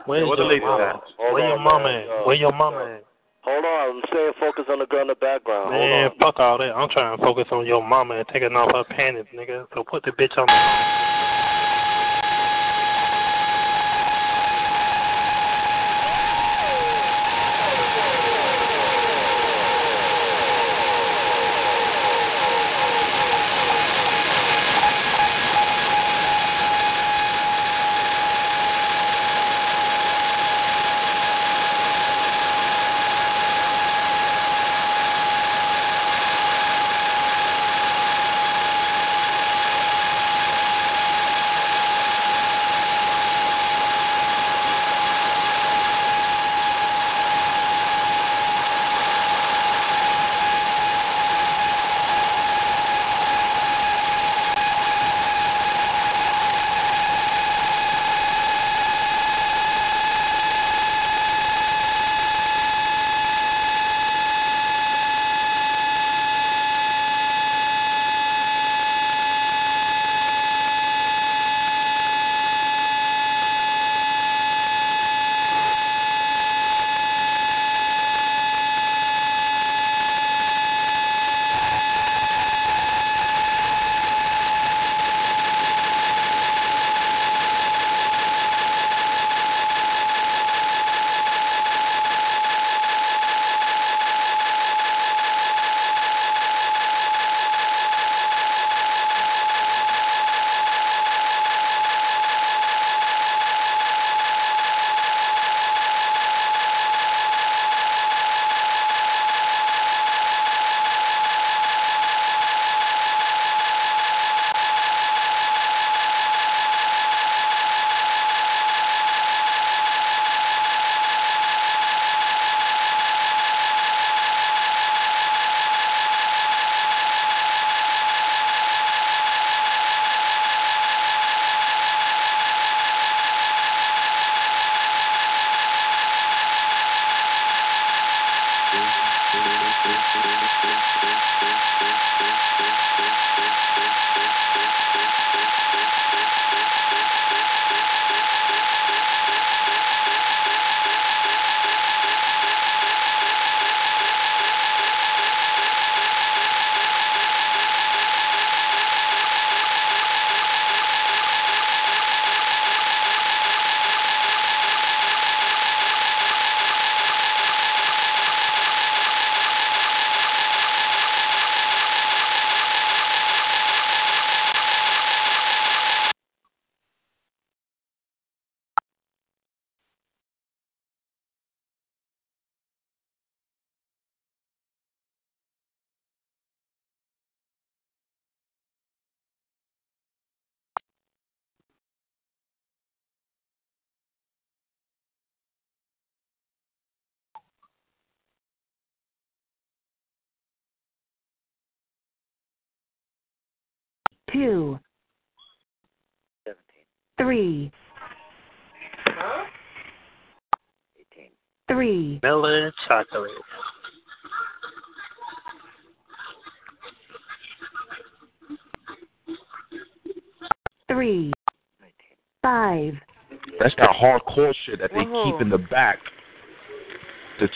[0.08, 0.84] where's Yo, where the your ladies mama?
[0.84, 0.96] at?
[1.20, 2.08] Hold Where your mama man.
[2.10, 2.26] at?
[2.26, 3.04] Where your mama at?
[3.44, 5.70] Hold on, I'm saying focus on the girl in the background.
[5.70, 6.18] Man, Hold on.
[6.18, 6.74] fuck all that.
[6.74, 9.68] I'm trying to focus on your mama and taking off her panties, nigga.
[9.76, 10.48] So put the bitch on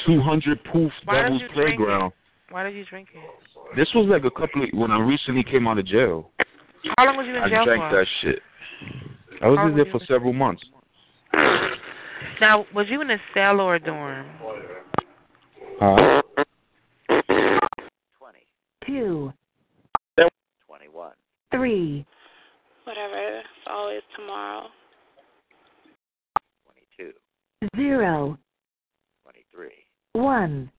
[0.10, 2.12] 200 proof Why Devil's Playground.
[2.50, 3.22] Why did you drink it?
[3.78, 6.32] This was like a couple of, when I recently came out of jail.
[6.98, 7.74] How long was you in I jail for?
[7.74, 8.40] I drank that shit.
[9.44, 10.64] I was in there for several months.
[12.42, 14.26] Now, was you in a cell or a dorm?
[15.80, 16.22] Huh?
[18.86, 19.32] two,
[20.68, 21.12] Twenty-one.
[21.52, 22.06] three,
[22.86, 23.38] Whatever.
[23.40, 24.68] It's always tomorrow.
[26.66, 27.12] Twenty-two.
[27.78, 28.38] zero,
[29.24, 29.86] Twenty-three.
[30.14, 30.72] one,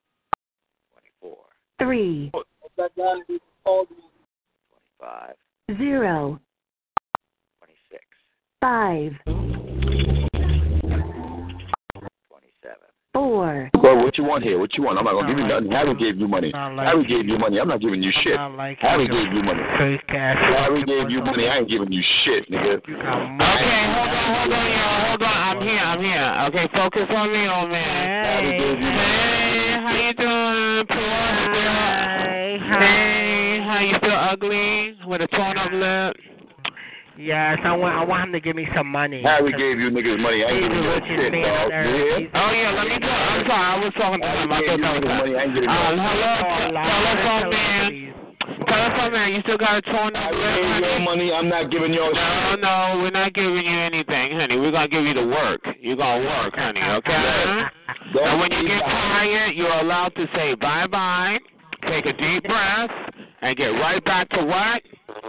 [0.93, 1.44] Twenty-four.
[1.78, 2.32] three,
[3.65, 5.35] Twenty-five.
[5.78, 6.40] zero,
[7.59, 8.05] Twenty-six.
[8.61, 9.12] five,
[12.28, 12.89] Twenty-seven.
[13.15, 14.59] four, Bro, what you want here?
[14.59, 14.98] What you want?
[14.98, 15.60] I'm not gonna give you nothing.
[15.71, 16.53] Harry gave you money.
[16.55, 17.61] Harry gave you money.
[17.61, 18.37] I'm not giving you shit.
[18.37, 19.63] Harry gave you money.
[19.79, 21.47] Harry gave you money.
[21.49, 22.79] I ain't giving you shit, nigga.
[22.79, 25.09] Okay, hold on, hold on, y'all.
[25.09, 25.29] Hold on.
[25.31, 25.79] I'm here.
[25.79, 26.49] I'm here.
[26.49, 27.81] Okay, focus on me, old man.
[28.41, 28.59] Hey,
[29.81, 30.99] how you doing, poor?
[32.31, 36.17] Hey, hey, how you feel ugly with a torn up lip?
[37.21, 39.21] Yes, I want I want him to give me some money.
[39.23, 40.41] Harry gave you niggas money.
[40.41, 41.45] I ain't He's giving the you richest shit, dog.
[41.45, 41.97] on You earth.
[42.01, 42.19] hear?
[42.21, 43.13] He's- Oh yeah, let me go.
[43.13, 44.53] I'm sorry, I was talking to him.
[44.53, 45.33] I gave thought you that was money.
[45.37, 46.35] I ain't getting Um, no hello,
[46.81, 48.15] telephone man.
[48.67, 50.87] Telephone man, you still got a torn up I lip, gave honey?
[50.89, 51.29] your money.
[51.33, 54.57] I'm not giving your No, no, we're not giving you anything, honey.
[54.57, 55.61] We're gonna give you the work.
[55.81, 57.65] You're gonna work, honey, okay?
[58.15, 61.39] Don't And when you get tired, you're allowed to say bye bye,
[61.85, 62.91] take a deep breath,
[63.43, 64.83] and get right back to what?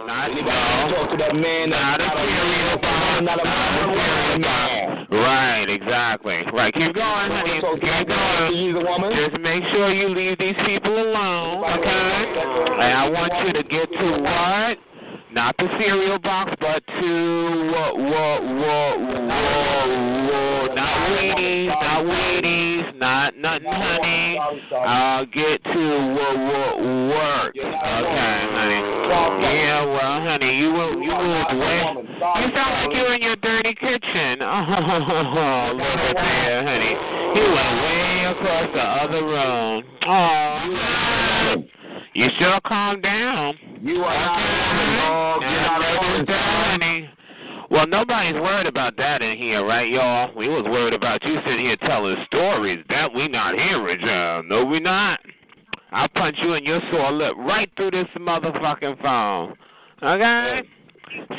[0.06, 1.70] Not You gotta talk to that man.
[1.70, 5.06] Not a serious man, not a man, man.
[5.10, 6.42] Right, exactly.
[6.52, 7.62] Right, keep going, honey.
[7.62, 8.52] Keep going.
[8.52, 9.12] He's a woman.
[9.14, 12.34] Just make sure you leave these people alone, okay?
[12.82, 14.91] And I want you to get to what?
[15.32, 19.88] Not the cereal box, but to what, what, what, what,
[20.28, 24.38] what, not Wheaties, not Wheaties, not nothing, honey.
[24.76, 27.56] I'll get to what, what, work.
[27.56, 28.82] Okay, honey.
[29.56, 31.80] Yeah, well, honey, you will, you moved way.
[31.80, 34.42] You sound like you're in your dirty kitchen.
[34.42, 36.92] Oh, look at there, honey.
[37.40, 39.84] You went way across the other room.
[40.06, 41.64] Oh,
[42.14, 43.54] you should calm down.
[43.80, 45.42] You are not a woman, dog.
[45.42, 47.10] You're not a woman, honey.
[47.70, 50.34] Well, nobody's worried about that in here, right, y'all?
[50.36, 52.84] We was worried about you sitting here telling stories.
[52.90, 54.46] That we not hearing, John.
[54.48, 55.20] No, we not.
[55.90, 59.54] I'll punch you in your sore lip right through this motherfucking phone.
[60.02, 60.62] Okay?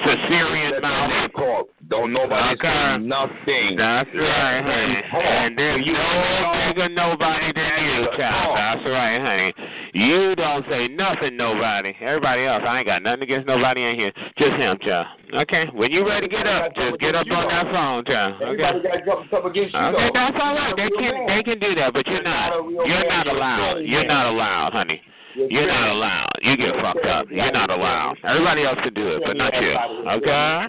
[0.04, 1.32] Caesarean mouth.
[1.34, 1.68] Call.
[1.90, 2.68] Don't nobody Okay.
[2.68, 3.76] say nothing.
[3.76, 5.04] That's right, honey.
[5.14, 8.58] And there's you no bigger nobody than you, child.
[8.58, 9.54] That's right, honey.
[9.94, 11.94] You don't say nothing, nobody.
[12.02, 14.12] Everybody else, I ain't got nothing against nobody in here.
[14.38, 15.08] Just him, child.
[15.34, 15.66] Okay?
[15.74, 18.42] When you ready to get up, just get up on that phone, child.
[18.42, 18.64] Okay?
[18.64, 20.74] Everybody got to against you, Okay, that's all right.
[20.76, 22.54] They can they can do that, but you're not.
[22.86, 23.78] You're not allowed.
[23.80, 25.02] You're not allowed, honey.
[25.36, 26.32] You're not allowed.
[26.42, 27.28] You get fucked up.
[27.30, 28.18] You're not allowed.
[28.24, 29.76] Everybody else can do it, but not you.
[30.10, 30.68] Okay?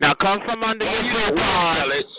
[0.00, 1.34] Now come from under your futon.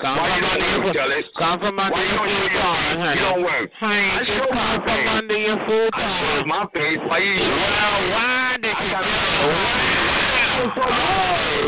[0.02, 2.99] Come Why from under your come from under your don't show your futon, face?
[2.99, 3.15] honey.
[3.15, 3.72] You don't work.
[3.80, 5.07] Honey, I just come from face.
[5.07, 5.91] under your I futon.
[6.19, 6.99] showed my face.
[7.07, 7.40] Why you?
[7.40, 9.06] Well, why did you got-
[10.56, 10.72] Oh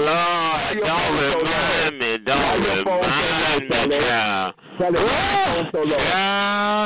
[0.03, 4.55] Lord, don't remind me, don't remind me, child.
[4.79, 5.67] Yeah,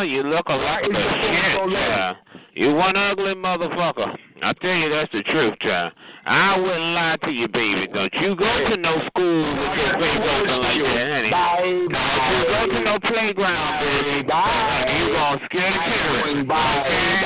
[0.04, 2.18] you look a lot of shit, child.
[2.54, 4.16] You one ugly motherfucker.
[4.44, 5.94] I tell you, that's the truth, child.
[6.26, 7.88] I wouldn't lie to you, baby.
[7.94, 11.30] Don't you go to no school with your face open like that, honey.
[11.32, 11.92] Don't
[12.32, 14.24] you go to no playground, baby.
[14.30, 16.52] Honey, you gonna scare the parents.
[16.52, 17.22] Okay?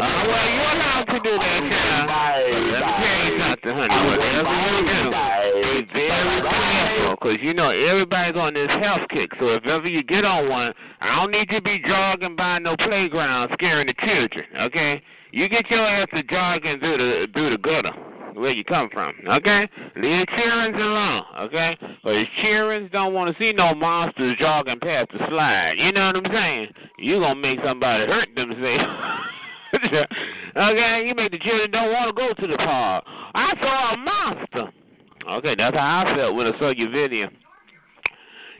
[0.00, 2.08] Uh, well, you're allowed to do that, child.
[2.08, 2.40] But
[2.72, 2.84] let
[3.72, 3.94] honey.
[4.06, 9.30] Whatever you do, be very careful, because you know everybody's on this health kick.
[9.38, 12.58] So if ever you get on one, I don't need you to be jogging by
[12.58, 14.44] no playground scaring the children.
[14.70, 15.02] Okay?
[15.32, 17.92] You get your ass to jogging through the through the gutter
[18.34, 19.14] where you come from.
[19.28, 19.68] Okay?
[19.96, 21.22] Leave the cheerings alone.
[21.40, 21.76] Okay?
[21.80, 25.74] Because cheerings don't want to see no monsters jogging past the slide.
[25.78, 26.68] You know what I'm saying?
[26.98, 28.84] You gonna make somebody hurt themselves.
[30.56, 33.04] okay, you make the children don't want to go to the park.
[33.34, 34.72] I saw a monster.
[35.28, 37.28] Okay, that's how I felt when I saw your video.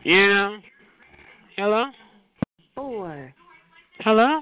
[0.05, 0.59] You know?
[1.57, 1.85] Hello?
[2.75, 3.35] four,
[3.99, 4.41] Hello?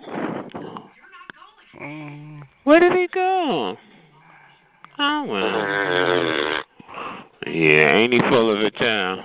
[1.81, 2.40] Mm.
[2.65, 3.77] Where did he go?
[4.99, 6.65] Oh, well.
[7.47, 9.20] Yeah, ain't he full of it, child?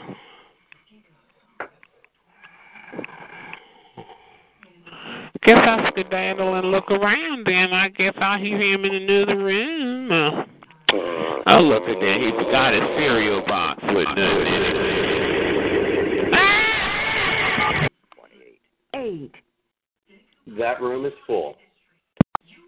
[5.46, 7.74] Guess I'll skedaddle and look around then.
[7.74, 10.12] I guess I'll hear him in another room.
[10.12, 10.44] Uh,
[11.46, 12.18] Oh, look at that.
[12.22, 15.04] He forgot his cereal box with nothing in it.
[18.96, 19.32] Eight.
[20.58, 21.56] That room is full.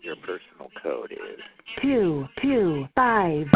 [0.03, 1.39] Your personal code is
[1.81, 2.25] Two.
[2.41, 2.85] Two.
[2.95, 3.47] Five.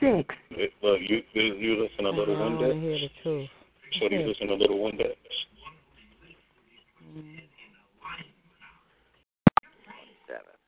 [0.00, 0.34] Six.
[0.82, 2.60] Look, you you, you listen to Little I Windex.
[2.60, 3.48] want to hear the truth.
[4.00, 5.14] So do you listen to Little Windex?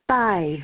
[0.08, 0.60] Five.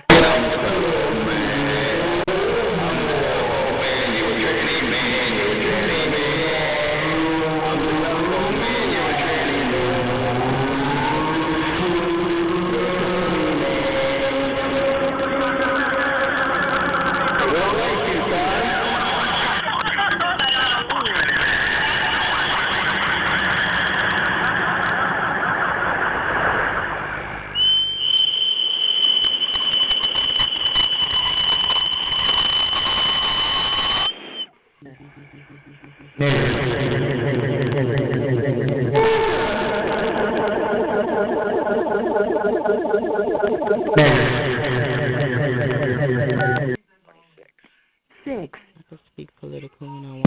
[48.25, 48.59] Six.
[48.79, 50.27] I can speak political when I want.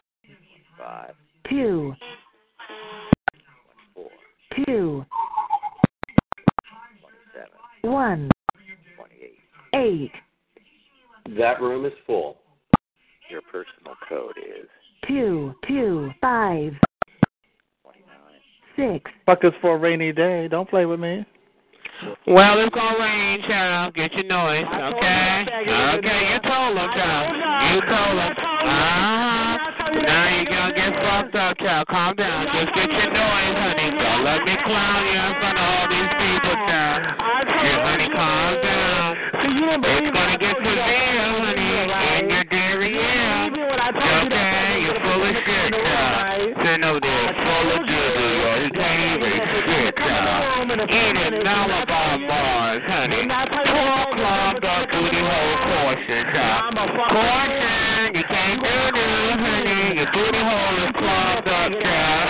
[0.77, 1.15] five,
[1.49, 1.95] Two.
[3.93, 4.09] four,
[4.65, 5.05] Two.
[7.33, 8.29] seven, One.
[8.95, 9.39] twenty-eight.
[9.73, 10.11] Eight.
[11.37, 12.37] That room is full.
[13.29, 14.67] Your personal code is
[15.07, 15.53] Two.
[15.67, 16.11] Two.
[16.21, 16.73] Five.
[18.75, 19.09] Six.
[19.25, 20.49] Fuck is for a rainy day.
[20.49, 21.25] Don't play with me.
[22.27, 23.95] Well, it's gonna rain, child.
[23.95, 25.47] Get your noise, okay?
[25.47, 27.25] Okay, you told him, child.
[27.71, 28.31] You told him.
[28.35, 29.55] Uh-huh.
[30.03, 31.87] Now you gonna get fucked up, child.
[31.87, 32.51] Calm down.
[32.51, 33.95] Just get your noise, honey.
[33.95, 36.99] Don't let me clown you in front of all these people, child.
[37.47, 39.15] Yeah, honey, calm down.
[39.39, 41.71] It's gonna get severe, honey.
[42.19, 43.55] In your dairy, yeah.
[43.87, 46.59] Okay, you're full of shit, child.
[46.59, 48.51] Sitting over there full of doo-doo, yo.
[48.61, 50.67] He can't even shit, child.
[50.77, 53.23] Eating Malabar bars, honey.
[53.27, 56.75] Poor clogged up booty hole caution, child.
[56.75, 59.95] Caution, you can't do this, honey.
[59.97, 62.27] Your booty hole is clogged up, child.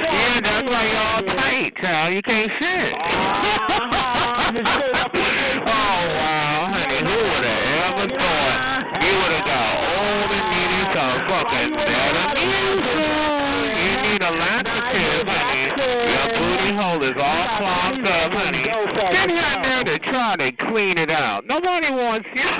[0.00, 2.09] yeah, that's why you're all tight, child.
[2.20, 2.92] You can't shit.
[2.92, 3.00] oh,
[5.72, 7.00] wow, honey.
[7.00, 8.60] Who would have ever thought
[9.00, 13.08] you would have got old and needed some fucking Metamucil?
[13.72, 15.64] You need a laxative, honey.
[16.12, 18.68] Your booty hole is all clogged up, honey.
[18.68, 21.46] Get here there to try to clean it out.
[21.46, 22.44] Nobody wants you.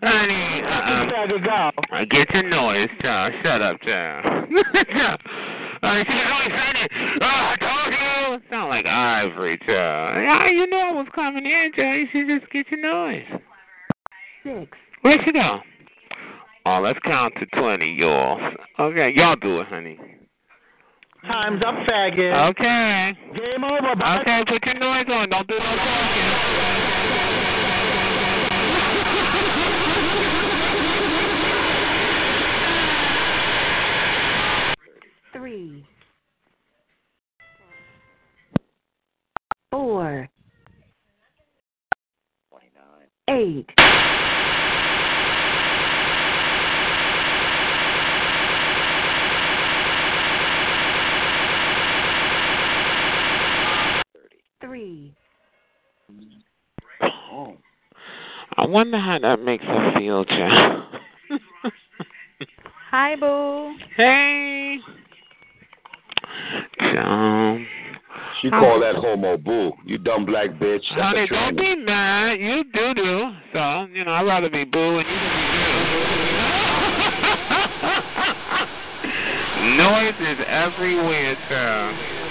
[0.00, 1.12] honey, uh,
[2.08, 3.34] get your noise, child.
[3.42, 4.48] Shut up, child.
[5.82, 6.90] Honey, she's always saying it.
[7.20, 8.50] Oh, I told you.
[8.50, 10.22] Sound like Ivory, child.
[10.22, 11.98] Yeah, you know I was coming in, child.
[11.98, 13.26] You should just get your noise.
[14.44, 14.70] Six.
[15.02, 15.58] Where she go?
[16.64, 18.40] Oh, let's count to 20, y'all.
[18.78, 19.98] Okay, y'all do it, honey.
[21.26, 22.50] Time's up, faggot.
[22.50, 23.12] Okay.
[23.34, 24.20] Game over, bud.
[24.20, 25.28] Okay, put your noise on.
[25.30, 26.91] Don't do no talking.
[39.72, 40.28] Four.
[43.28, 43.66] Eight.
[54.60, 55.14] Three.
[57.32, 57.56] Oh.
[58.58, 60.84] I wonder how that makes her feel, child.
[62.90, 63.74] Hi, boo.
[63.96, 64.76] Hey.
[66.78, 67.62] Child.
[68.40, 69.72] She call that homo boo.
[69.84, 70.82] You dumb black bitch.
[70.96, 72.40] That's Honey, don't be mad.
[72.40, 73.30] You do do.
[73.52, 75.52] So, you know, I'd rather be boo and you can be
[75.92, 76.22] boo.
[79.76, 82.21] Noise is everywhere, child.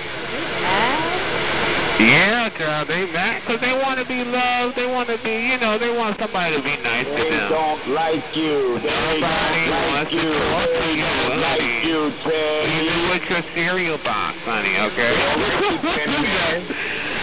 [2.02, 4.74] Yeah, child, they mad because they want to be loved.
[4.74, 7.30] They want to be, you know, they want somebody to be nice to them.
[7.30, 8.82] They don't like you.
[8.82, 10.34] They Nobody don't wants like you.
[10.34, 12.74] to talk to you, don't like you, Teddy.
[12.82, 15.14] Even with your cereal box, honey, okay?
[15.14, 16.10] They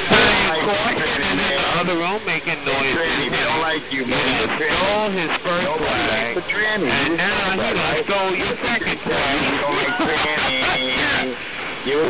[0.09, 1.53] Honey, Caution is in the
[1.83, 2.63] other room making.
[2.63, 4.47] Tranny, they don't like you, You man.
[4.47, 9.35] done stole his first flag, and now he that, stole your second flag.
[9.43, 11.35] You don't like tranny.
[11.89, 12.05] You're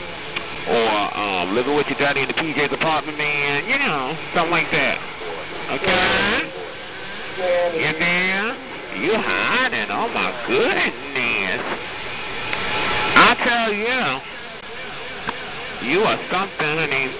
[0.69, 4.71] or um, living with your daddy in the PJ's apartment, man, you know, something like
[4.71, 4.97] that.
[5.71, 6.54] Okay?
[7.35, 8.55] You there?
[8.95, 9.91] You hiding?
[9.91, 11.63] Oh my goodness!
[13.11, 14.23] I tell you,
[15.91, 17.11] you are something, honey.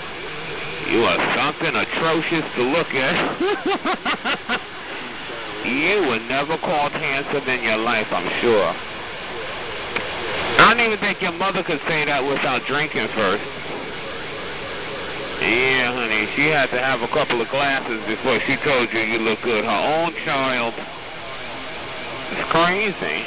[0.87, 3.15] You are something atrocious to look at.
[5.67, 8.71] you were never called handsome in your life, I'm sure.
[10.63, 13.43] I don't even think your mother could say that without drinking first.
[15.45, 19.19] Yeah, honey, she had to have a couple of glasses before she told you you
[19.19, 19.63] look good.
[19.63, 20.73] Her own child.
[22.33, 23.21] It's crazy.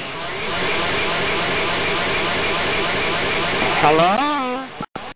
[3.87, 4.67] Hello?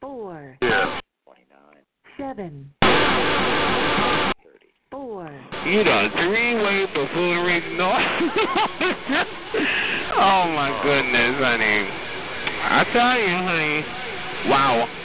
[0.01, 0.57] Four.
[0.63, 1.01] Yeah.
[1.27, 1.83] 29.
[2.17, 2.71] Seven.
[4.93, 5.27] Four.
[5.67, 7.77] You done three-way buffoonery.
[7.77, 7.91] No.
[10.23, 11.89] oh, my goodness, honey.
[12.63, 13.83] I tell you, honey.
[14.49, 15.02] Wow.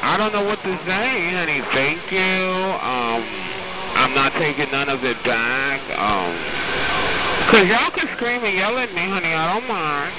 [0.00, 1.60] I don't know what to say, honey.
[1.74, 2.38] Thank you.
[2.78, 3.20] Um,
[3.98, 5.82] I'm not taking none of it back.
[5.90, 6.38] Um,
[7.50, 9.34] cause y'all can scream and yell at me, honey.
[9.34, 10.14] I don't mind.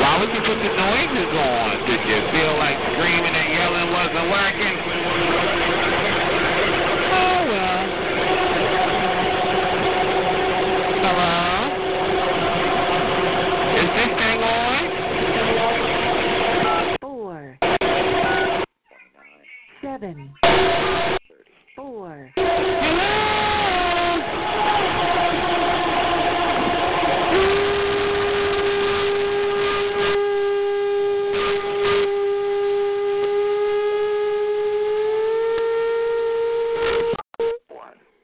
[0.00, 1.84] Why would you put the noises on?
[1.84, 4.76] Did you feel like screaming and yelling wasn't working?
[7.12, 7.84] Oh well.
[11.04, 11.36] Hello?
[13.84, 14.67] Is this thing on?
[17.28, 17.58] Four.
[19.82, 20.32] Seven.
[21.76, 22.32] Four.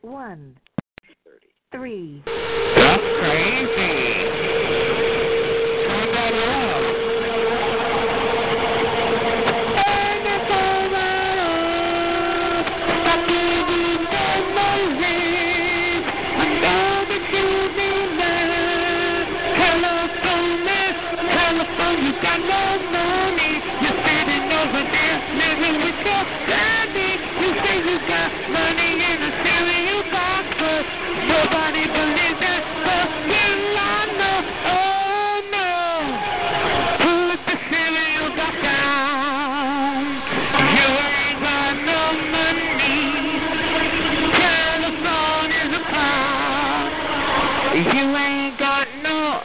[0.01, 0.57] One.
[1.73, 2.25] Three.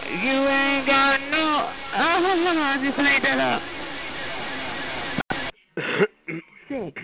[0.10, 1.72] You ain't got no.
[1.92, 3.62] Oh, I just made that up.
[6.68, 7.02] Six.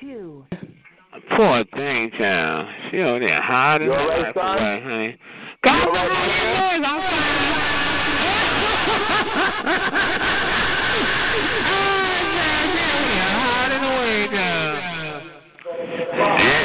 [0.00, 0.44] Two.
[1.36, 2.68] Poor thing, child.
[2.90, 4.58] She over there hiding You all right, son?
[4.58, 5.16] away, honey.
[5.62, 7.00] God, all right, I'm
[13.44, 15.22] hiding away, child.
[16.16, 16.57] Hiding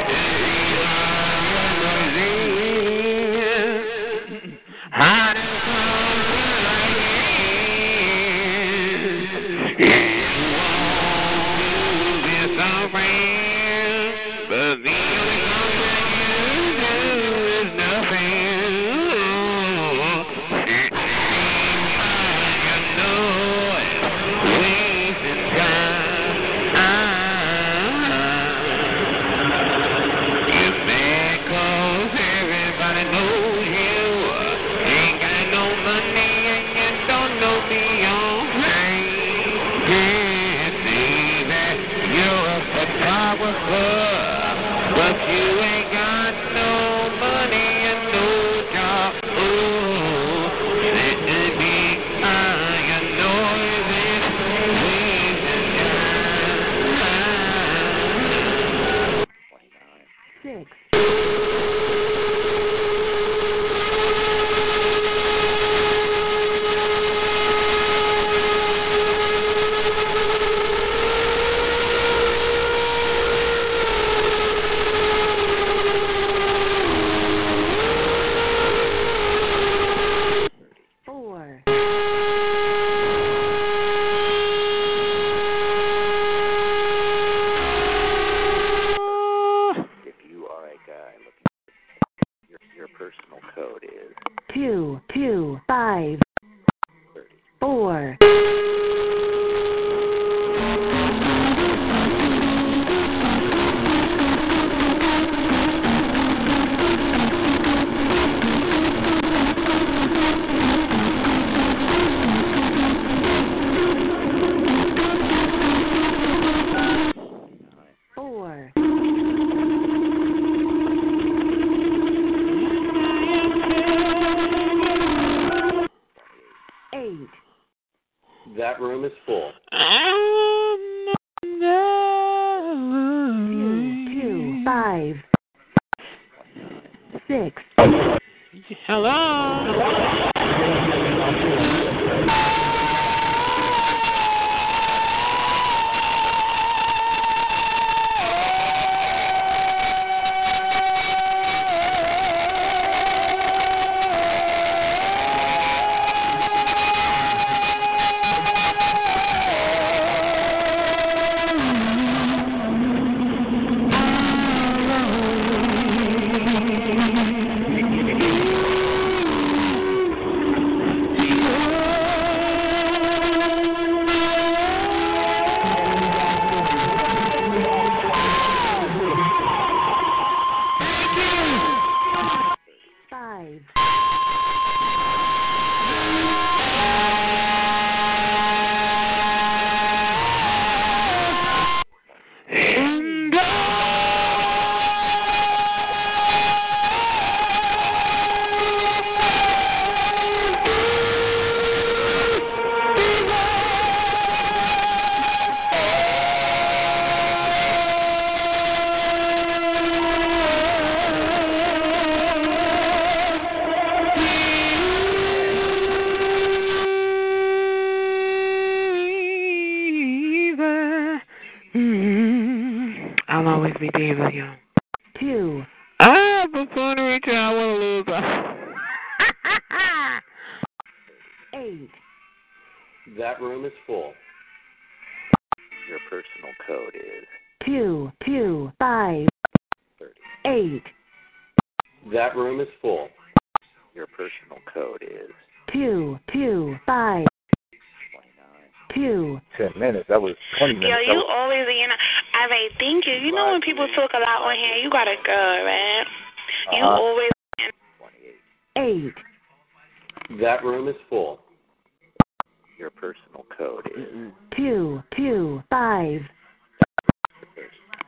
[265.84, 266.22] five,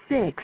[0.08, 0.42] six,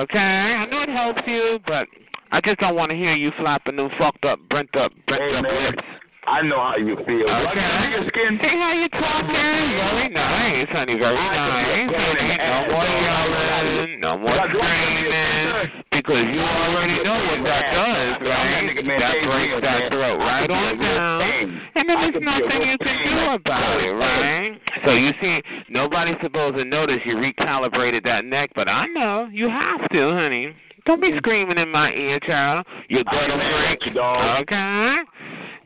[0.00, 0.18] okay?
[0.18, 1.86] I know it helps you, but
[2.32, 5.36] I just don't want to hear you flapping them fucked up, brent up, brent Hey,
[5.36, 5.64] up man.
[5.72, 5.82] lips.
[6.26, 7.26] I know how you feel.
[7.26, 7.58] Okay.
[7.58, 8.38] nigga skin?
[8.42, 9.32] See how you talking?
[9.34, 10.98] Very nice, honey.
[10.98, 12.36] Very nice, honey.
[12.38, 14.00] No more yelling.
[14.00, 15.80] No more screaming.
[15.90, 18.72] Because you already know what that does, right?
[19.00, 21.60] That breaks that throat right on down.
[21.74, 24.60] And then there's nothing you can do about it, right?
[24.84, 25.40] So you see,
[25.80, 30.54] nobody's supposed to notice you recalibrated that neck, but I know you have to, honey.
[30.84, 32.66] Don't be screaming in my ear, child.
[32.88, 33.96] You ghetto freak.
[33.96, 34.96] Okay?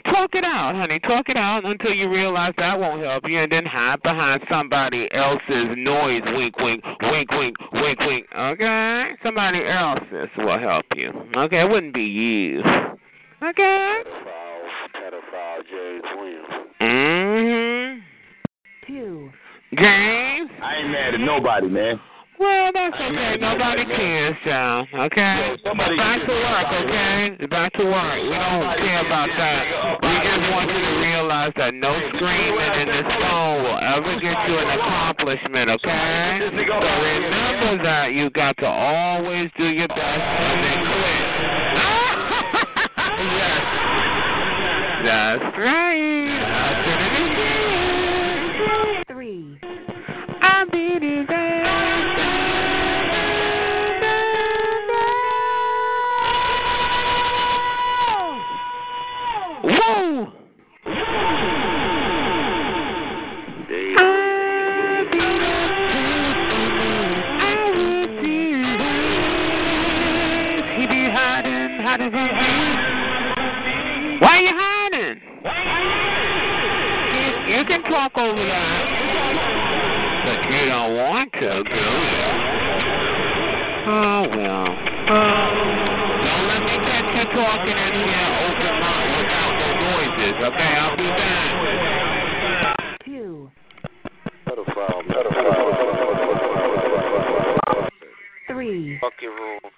[0.05, 1.01] Talk it out, honey.
[1.01, 5.09] Talk it out until you realize that won't help you, and then hide behind somebody
[5.13, 6.23] else's noise.
[6.27, 8.27] Wink, wink, wink, wink, wink, wink.
[8.37, 9.11] Okay?
[9.25, 11.11] Somebody else's will help you.
[11.37, 11.61] Okay?
[11.63, 12.61] It wouldn't be you.
[13.43, 14.03] Okay?
[14.95, 16.47] Pedophile James Williams.
[16.81, 18.01] Mm-hmm.
[18.87, 19.31] Two.
[19.77, 20.51] James?
[20.63, 22.01] I ain't mad at nobody, man.
[22.39, 23.37] Well, that's okay.
[23.41, 24.89] Nobody cares, child.
[24.93, 25.57] Okay?
[25.65, 27.47] Back to work, okay?
[27.47, 28.23] Back to work.
[28.23, 29.63] We don't care about that.
[30.03, 34.35] We just want you to realize that no screaming in this phone will ever get
[34.49, 36.41] you an accomplishment, okay?
[36.43, 41.25] So remember that you got to always do your best and then quit.
[43.31, 43.85] yes.
[45.07, 46.41] That's right.
[46.41, 46.94] That's it
[49.25, 49.59] again.
[49.61, 49.61] Three.
[50.43, 51.55] I beat his ass.
[59.65, 60.27] Whoa!
[70.77, 72.13] He be hiding, hiding.
[74.21, 75.21] Why you hiding?
[77.47, 78.84] You can talk over that.
[80.55, 82.31] But you don't want to, do you?
[83.91, 84.71] Oh, well.
[86.23, 90.73] Don't let me catch you talking in here open mouth without no noises, okay?
[90.79, 91.51] I'll be back.
[93.05, 93.51] Two.
[94.47, 95.03] Pedophile.
[95.11, 95.75] Pedophile.
[98.47, 98.99] Three.
[99.01, 99.73] Fuck your rules.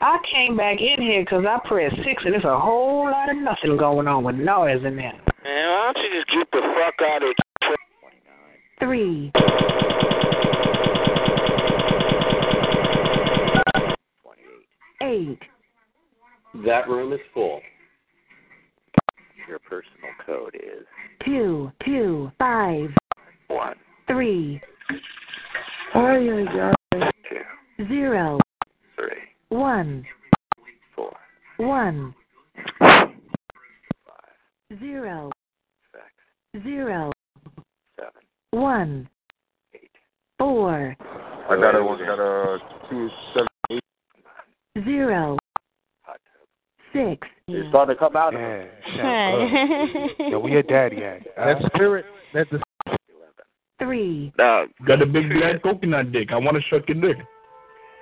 [0.00, 3.36] I came back in here 'cause I pressed six, and there's a whole lot of
[3.36, 5.12] nothing going on with noise in there.
[5.44, 7.34] Man, why don't you just get the fuck out of
[8.80, 9.32] Three.
[15.02, 15.38] Eight.
[16.66, 17.60] That room is full.
[19.48, 20.86] Your personal code is
[21.24, 21.72] Two.
[21.84, 22.30] Two.
[22.38, 22.90] Five.
[23.48, 23.74] one,
[24.06, 24.60] Three.
[25.94, 27.10] Ay, ay, ay.
[27.30, 28.38] two, Zero.
[28.94, 29.08] three,
[29.48, 30.04] One.
[30.94, 31.16] four,
[31.56, 32.14] One.
[32.78, 33.08] five,
[34.78, 35.30] Zero.
[35.92, 37.10] six, Zero.
[38.58, 39.08] Seven, One.
[40.38, 40.96] Four.
[41.50, 42.58] I got a, I got a
[42.90, 44.84] two seven eight.
[44.84, 45.36] Zero.
[46.92, 47.26] Six.
[47.48, 48.34] It's starting to come out.
[48.34, 48.66] of Yeah,
[48.96, 50.30] Hey.
[50.30, 51.22] Yo, where your daddy at?
[51.36, 52.60] That spirit, that the
[53.78, 54.32] Three.
[54.36, 54.70] Dog.
[54.86, 56.30] Got a big black coconut dick.
[56.32, 57.16] I want to suck your dick.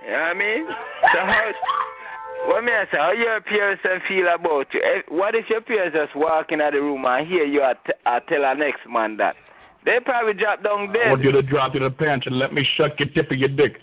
[0.04, 0.66] You know what I mean?
[1.12, 1.50] So how,
[2.46, 4.80] what me I say, how your parents and feel about you?
[4.80, 8.20] Eh, What if your parents just walk in the room and hear you at, uh,
[8.20, 9.34] tell our next man that?
[9.86, 11.10] They probably drop down I dead.
[11.10, 13.48] want you to drop to the pants and let me suck your tip of your
[13.48, 13.78] dick.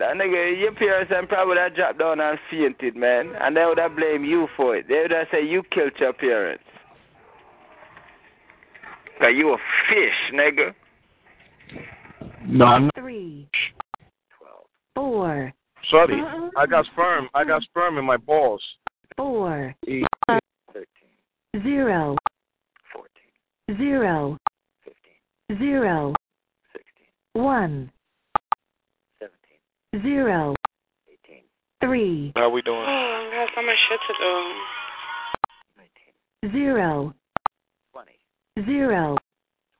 [0.00, 3.32] That nigga, your parents and probably would have dropped down and fainted, man.
[3.40, 4.86] And they would have blamed you for it.
[4.88, 6.64] They would have said you killed your parents.
[9.18, 9.56] Cause you a
[9.88, 10.74] fish, nigga.
[12.46, 12.94] No, I'm not.
[12.96, 13.48] Three.
[14.94, 15.52] Four.
[15.90, 16.20] Sorry.
[16.20, 16.50] Uh-uh.
[16.58, 17.28] I got sperm.
[17.32, 18.62] I got sperm in my balls.
[19.16, 19.74] Four.
[19.86, 20.04] Thirteen,
[21.62, 22.16] Zero.
[22.92, 24.36] fourteen, Zero.
[25.48, 26.14] Fifteen, Zero.
[26.72, 27.90] sixteen, One.
[29.18, 30.54] seventeen, Zero.
[31.10, 31.42] eighteen,
[31.80, 32.32] Three.
[32.36, 32.78] How we doing?
[32.78, 34.52] Oh, I got so much shit to do.
[35.76, 37.14] nineteen, Zero.
[37.92, 39.16] twenty, Zero.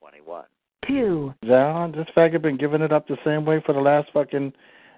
[0.01, 0.45] twenty-one.
[0.87, 1.35] Two.
[1.43, 4.53] Yeah, this faggot been giving it up the same way for the last fucking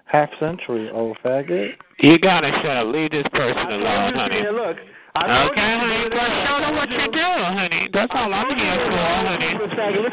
[0.05, 1.71] half century, old faggot.
[1.99, 2.87] You gotta shut up.
[2.93, 4.43] Leave this person alone, honey.
[4.53, 4.77] look,
[5.17, 7.89] Okay, honey, but show them what you do, honey.
[7.91, 9.57] That's all I'm here for, honey.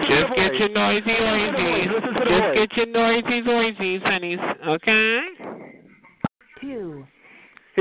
[0.08, 1.90] Just get your noisy oisies.
[2.28, 4.38] Just get your noisy oisies, honeys.
[4.66, 5.20] Okay?
[6.60, 7.06] Two.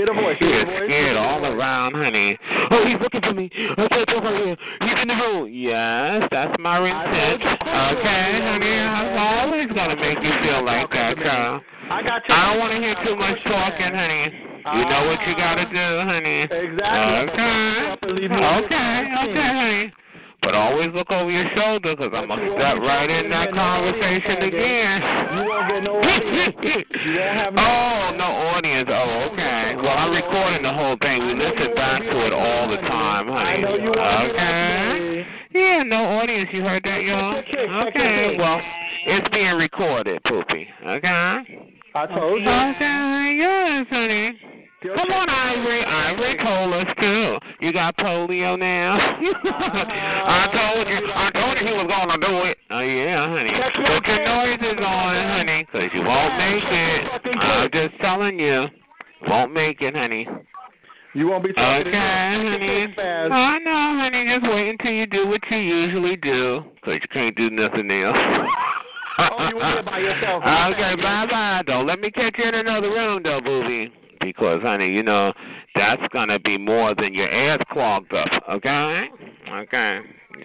[0.04, 0.38] Voice.
[0.40, 2.38] He is scared all around, honey.
[2.72, 3.50] Oh, he's looking for me.
[3.54, 4.58] I can't talk right here.
[4.82, 5.48] He's in the room.
[5.52, 7.42] Yes, that's my intent.
[7.42, 8.76] Okay, honey.
[8.76, 11.62] I'm always gonna make you feel like that, girl.
[11.90, 12.36] I got you.
[12.36, 14.34] I don't want to hear too much talking, honey.
[14.66, 16.42] You know what you gotta do, honey.
[16.50, 17.30] Exactly.
[17.30, 18.36] Okay.
[18.36, 19.00] Okay.
[19.30, 19.94] Okay, honey.
[20.46, 24.46] But always look over your shoulder because I'm going to step right in that conversation
[24.46, 25.02] again.
[25.34, 26.56] You won't get no audience.
[26.62, 28.90] You won't have no Oh, no audience.
[28.94, 29.45] Oh, okay.
[30.06, 31.18] I'm recording the whole thing.
[31.26, 33.42] We listen back to it all the time, honey.
[33.42, 35.26] I know you Okay.
[35.50, 36.48] Yeah, no audience.
[36.54, 37.42] You heard that, y'all?
[37.88, 38.36] Okay.
[38.38, 38.62] Well,
[39.08, 40.68] it's being recorded, Poopy.
[40.86, 41.10] Okay?
[41.96, 42.48] I told you.
[42.48, 43.36] Okay.
[43.40, 44.38] Yes, honey.
[44.94, 45.84] Come on, Ivory.
[45.84, 47.40] Ivory told us too.
[47.66, 49.00] You got polio now.
[49.02, 51.02] I told you.
[51.16, 52.58] I told you he was gonna do it.
[52.70, 53.50] Oh yeah, honey.
[53.50, 57.42] Put your noises on, honey, 'cause you won't make it.
[57.42, 58.68] I'm just telling you,
[59.28, 60.28] won't make it, honey.
[61.14, 62.94] You won't be talking Okay, honey.
[62.96, 63.32] fast.
[63.32, 64.28] Oh, I know, honey.
[64.28, 68.18] Just wait until you do what you usually do, 'cause you can't do nothing else.
[69.18, 70.44] Oh, you were by yourself.
[70.74, 71.64] Okay, bye bye.
[71.66, 73.92] Don't let me catch you in another room, though, booby.
[74.26, 75.34] Because, honey, you know,
[75.76, 79.06] that's going to be more than your ass clogged up, okay?
[79.52, 80.00] Okay.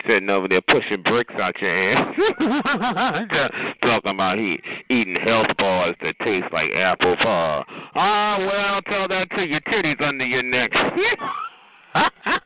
[0.07, 2.15] Sitting over there pushing bricks out your ass.
[3.82, 4.59] Talking about he
[4.89, 7.65] eating health bars that taste like apple pie.
[7.94, 10.70] Ah, well, tell that to your titties under your neck.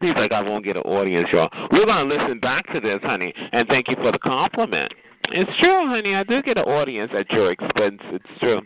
[0.00, 1.50] He's like, I won't get an audience, y'all.
[1.72, 4.92] We're going to listen back to this, honey, and thank you for the compliment.
[5.30, 6.14] It's true, honey.
[6.14, 8.00] I do get an audience at your expense.
[8.04, 8.60] It's true.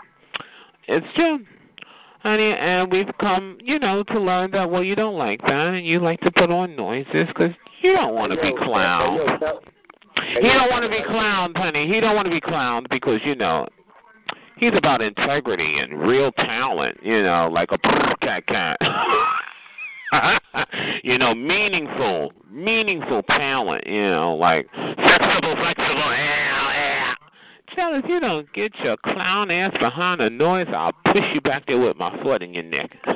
[0.89, 1.39] It's true,
[2.23, 2.53] honey.
[2.53, 6.01] And we've come, you know, to learn that, well, you don't like that, and you
[6.01, 9.40] like to put on noises because you don't want to be clowned.
[10.40, 11.89] He don't want to be clowned, honey.
[11.93, 13.66] He don't want to be clowned because, you know,
[14.57, 17.78] he's about integrity and real talent, you know, like a
[18.20, 18.78] cat cat.
[21.03, 26.72] you know, meaningful, meaningful talent, you know, like flexible, flexible, yeah.
[27.74, 31.66] Tell if you don't get your clown ass behind the noise, I'll push you back
[31.66, 32.90] there with my foot in your neck.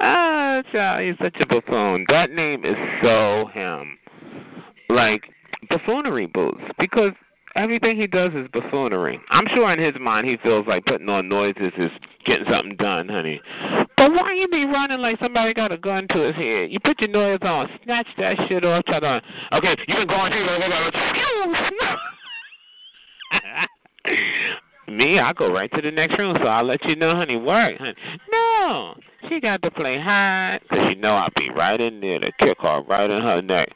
[0.00, 2.06] ah, child, he's such a buffoon.
[2.08, 3.98] That name is so him.
[4.88, 5.22] Like
[5.68, 7.12] buffoonery boots, because
[7.56, 9.20] everything he does is buffoonery.
[9.30, 11.90] I'm sure in his mind he feels like putting on noises is
[12.26, 13.40] getting something done, honey.
[13.96, 16.70] But why you be running like somebody got a gun to his head?
[16.70, 19.22] You put your noise on, snatch that shit off, try to.
[19.52, 20.06] Okay, you.
[20.06, 20.44] The whole thing.
[24.04, 24.44] Excuse
[24.88, 27.36] me, I go right to the next room, so I'll let you know, honey.
[27.36, 27.94] Work, honey.
[28.30, 28.94] No,
[29.28, 32.58] she got to play high, cause you know I'll be right in there to kick
[32.60, 33.68] her right in her neck.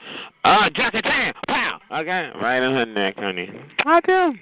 [0.44, 3.50] Uh, Jackie Chan, pow, okay, right in her neck, honey.
[3.84, 4.32] I do.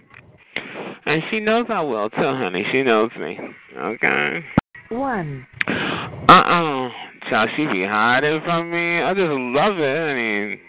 [1.07, 2.65] And she knows I will too, honey.
[2.73, 3.39] She knows me.
[3.77, 4.45] Okay.
[4.91, 5.47] One.
[5.69, 6.89] Uh uh
[7.29, 9.03] Child, she be hiding from me.
[9.03, 9.83] I just love it.
[9.83, 10.61] I mean,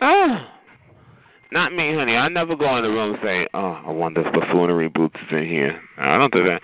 [0.00, 0.52] ah.
[1.52, 2.16] Not me, honey.
[2.16, 5.36] I never go in the room and say, oh, I wonder if buffoonery boots is
[5.36, 5.80] in here.
[5.98, 6.62] I don't do that.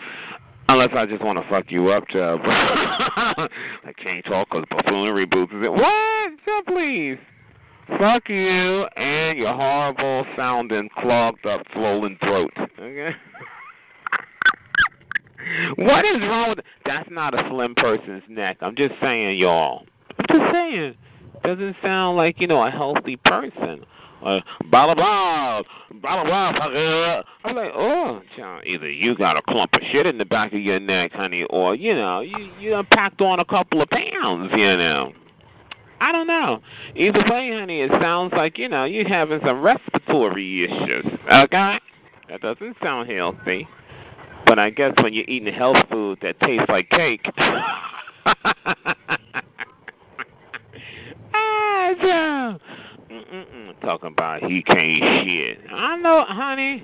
[0.69, 2.41] Unless I just want to fuck you up, child.
[2.45, 5.73] I can't talk because buffoonery boots is in.
[5.73, 6.33] What?
[6.45, 7.19] Child, please.
[7.89, 12.53] Fuck you and your horrible sounding, clogged up, swollen throat.
[12.79, 13.11] Okay?
[15.77, 18.59] what is wrong with That's not a slim person's neck.
[18.61, 19.87] I'm just saying, y'all.
[20.19, 20.95] I'm just saying.
[21.45, 23.85] Doesn't sound like, you know, a healthy person.
[24.25, 24.39] Uh,
[24.71, 25.63] blah blah blah,
[26.01, 27.23] blah blah blah.
[27.45, 30.61] I'm like, oh, child, either you got a clump of shit in the back of
[30.61, 34.77] your neck, honey, or you know, you you packed on a couple of pounds, you
[34.77, 35.13] know.
[36.03, 36.59] I don't know.
[36.97, 41.07] Either way, honey, it sounds like you know you're having some respiratory issues.
[41.31, 41.79] Okay,
[42.29, 43.69] that doesn't sound healthy.
[44.45, 47.25] But I guess when you're eating health food that tastes like cake.
[47.37, 48.35] ah,
[52.01, 52.61] child.
[53.09, 53.81] Mm-mm.
[53.83, 55.59] Talking about he can't shit.
[55.71, 56.83] I know, honey.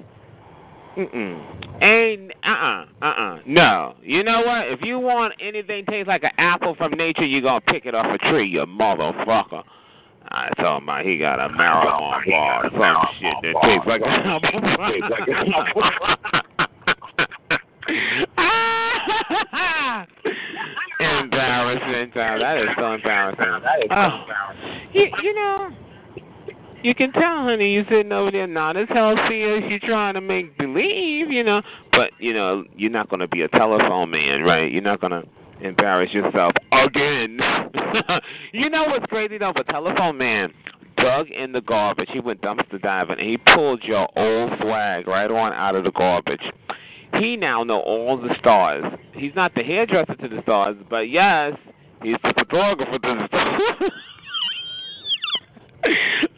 [0.99, 1.83] Mm-mm.
[1.83, 3.39] Ain't uh-uh, uh-uh.
[3.47, 3.95] No.
[4.03, 4.67] You know what?
[4.67, 8.07] If you want anything tastes like an apple from nature, you're gonna pick it off
[8.07, 9.63] a tree, you motherfucker.
[10.31, 14.09] I told him he got a marijuana bar or some shit that tastes like an
[14.09, 14.61] apple.
[14.91, 15.83] Tastes like an apple.
[21.01, 22.43] embarrassing, child.
[22.43, 23.63] That is so embarrassing.
[23.63, 24.21] That is so oh.
[24.23, 24.89] embarrassing.
[24.93, 25.71] You, you know,
[26.83, 30.21] you can tell, honey, you're sitting over there not as healthy as you're trying to
[30.21, 31.63] make believe, you know.
[31.93, 34.71] But, you know, you're not going to be a telephone man, right?
[34.71, 35.25] You're not going to
[35.61, 37.39] embarrass yourself again.
[38.53, 39.53] you know what's crazy, though?
[39.55, 40.53] The telephone man
[40.97, 42.09] dug in the garbage.
[42.13, 45.93] He went dumpster diving, and he pulled your old flag right on out of the
[45.93, 46.43] garbage.
[47.15, 48.85] he now know all the stars.
[49.15, 51.55] He's not the hairdresser to the stars, but yes,
[52.03, 53.93] he's the photographer to the stars.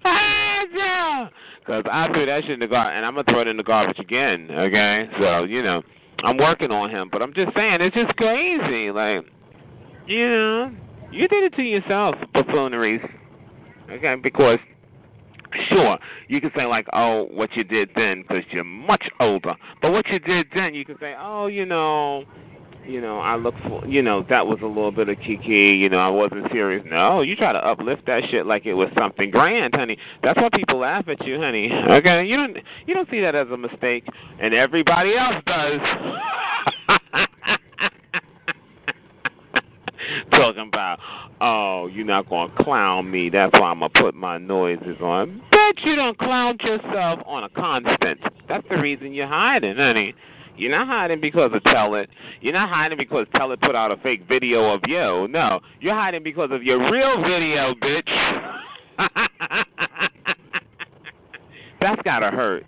[0.05, 1.29] ah, yeah.
[1.67, 3.63] Cause I threw that shit in the garbage, and I'm gonna throw it in the
[3.63, 4.49] garbage again.
[4.51, 5.83] Okay, so you know,
[6.25, 8.91] I'm working on him, but I'm just saying it's just crazy.
[8.91, 9.25] Like,
[10.07, 10.73] you know,
[11.13, 13.07] you did it to yourself, buffooneries.
[13.91, 14.59] Okay, because
[15.69, 15.99] sure
[16.29, 19.55] you can say like, oh, what you did then, because you're much older.
[19.83, 22.25] But what you did then, you can say, oh, you know,
[22.87, 25.89] you know, I look for, you know, that was a little bit of kiki, you
[25.89, 26.85] know, I wasn't serious.
[26.89, 29.97] No, you try to uplift that shit like it was something grand, honey.
[30.23, 31.71] That's why people laugh at you, honey.
[31.91, 34.05] Okay, you don't, you don't see that as a mistake,
[34.41, 35.81] and everybody else does.
[40.31, 40.99] Talking about,
[41.41, 43.31] oh, you're not gonna clown me.
[43.31, 45.41] That's why I'm gonna put my noises on.
[45.51, 48.21] Bet you don't clown yourself on a constant.
[48.49, 50.15] That's the reason you're hiding, honey.
[50.61, 52.11] You're not hiding because of Tell It.
[52.43, 55.27] You're not hiding because Tell It put out a fake video of you.
[55.29, 58.11] No, you're hiding because of your real video, bitch.
[61.81, 62.67] That's gotta hurt.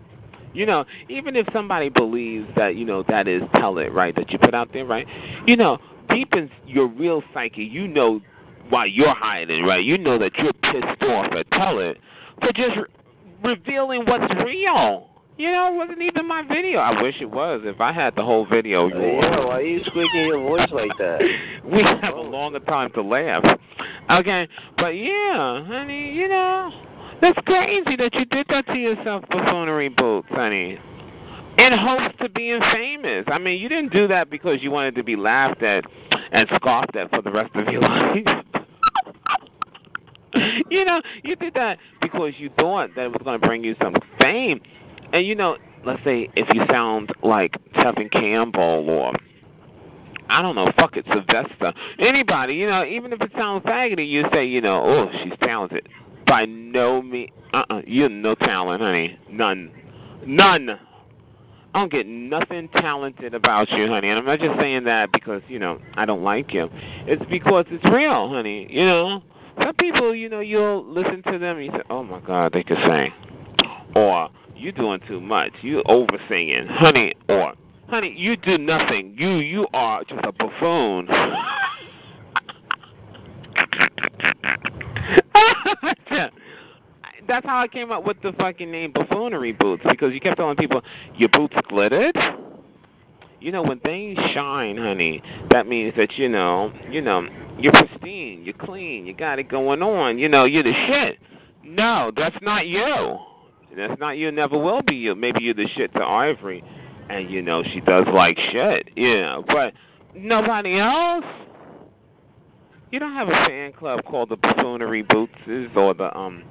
[0.54, 4.30] You know, even if somebody believes that, you know, that is Tell It, right, that
[4.30, 5.06] you put out there, right?
[5.46, 5.76] You know,
[6.08, 8.20] deep in your real psyche, you know
[8.70, 9.84] why you're hiding, right?
[9.84, 11.98] You know that you're pissed off at Tell It
[12.40, 15.10] for just re- revealing what's real.
[15.38, 16.78] You know, it wasn't even my video.
[16.78, 17.62] I wish it was.
[17.64, 20.90] If I had the whole video, you Yeah, why are you squeaking your voice like
[20.98, 21.20] that?
[21.64, 22.22] we have a oh.
[22.22, 23.42] longer time to laugh.
[24.10, 24.46] Okay,
[24.76, 26.70] but yeah, honey, you know,
[27.22, 30.78] that's crazy that you did that to yourself, buffoonery boots, honey.
[31.58, 33.24] In hopes to being famous.
[33.28, 35.84] I mean, you didn't do that because you wanted to be laughed at
[36.32, 38.26] and scoffed at for the rest of your life.
[40.70, 43.74] you know, you did that because you thought that it was going to bring you
[43.80, 44.60] some fame.
[45.12, 49.12] And you know, let's say if you sound like Tevin Campbell or
[50.28, 54.24] I don't know, fuck it, Sylvester, anybody, you know, even if it sounds faggoty, you
[54.32, 55.86] say, you know, oh, she's talented.
[56.26, 59.70] By no means, uh-uh, you no talent, honey, none,
[60.26, 60.70] none.
[61.74, 64.08] I don't get nothing talented about you, honey.
[64.08, 66.68] And I'm not just saying that because, you know, I don't like you.
[67.06, 68.66] It's because it's real, honey.
[68.70, 69.22] You know,
[69.58, 72.62] some people, you know, you'll listen to them and you say, oh my God, they
[72.62, 73.12] can sing.
[73.96, 74.30] Or,
[74.62, 75.50] you doing too much.
[75.62, 77.14] You over singing, honey.
[77.28, 77.54] Or,
[77.88, 79.16] honey, you do nothing.
[79.18, 81.08] You you are just a buffoon.
[87.28, 90.56] That's how I came up with the fucking name buffoonery boots because you kept telling
[90.56, 90.82] people
[91.16, 92.16] your boots glittered.
[93.40, 97.26] You know when things shine, honey, that means that you know, you know,
[97.58, 100.18] you're pristine, you're clean, you got it going on.
[100.18, 101.18] You know, you're the shit.
[101.64, 103.18] No, that's not you.
[103.76, 104.30] That's not you.
[104.30, 105.14] Never will be you.
[105.14, 106.62] Maybe you're the shit to Ivory,
[107.08, 108.90] and you know she does like shit.
[108.96, 109.72] You know, but
[110.14, 111.24] nobody else.
[112.90, 116.44] You don't have a fan club called the Buffoonery Bootses or the um.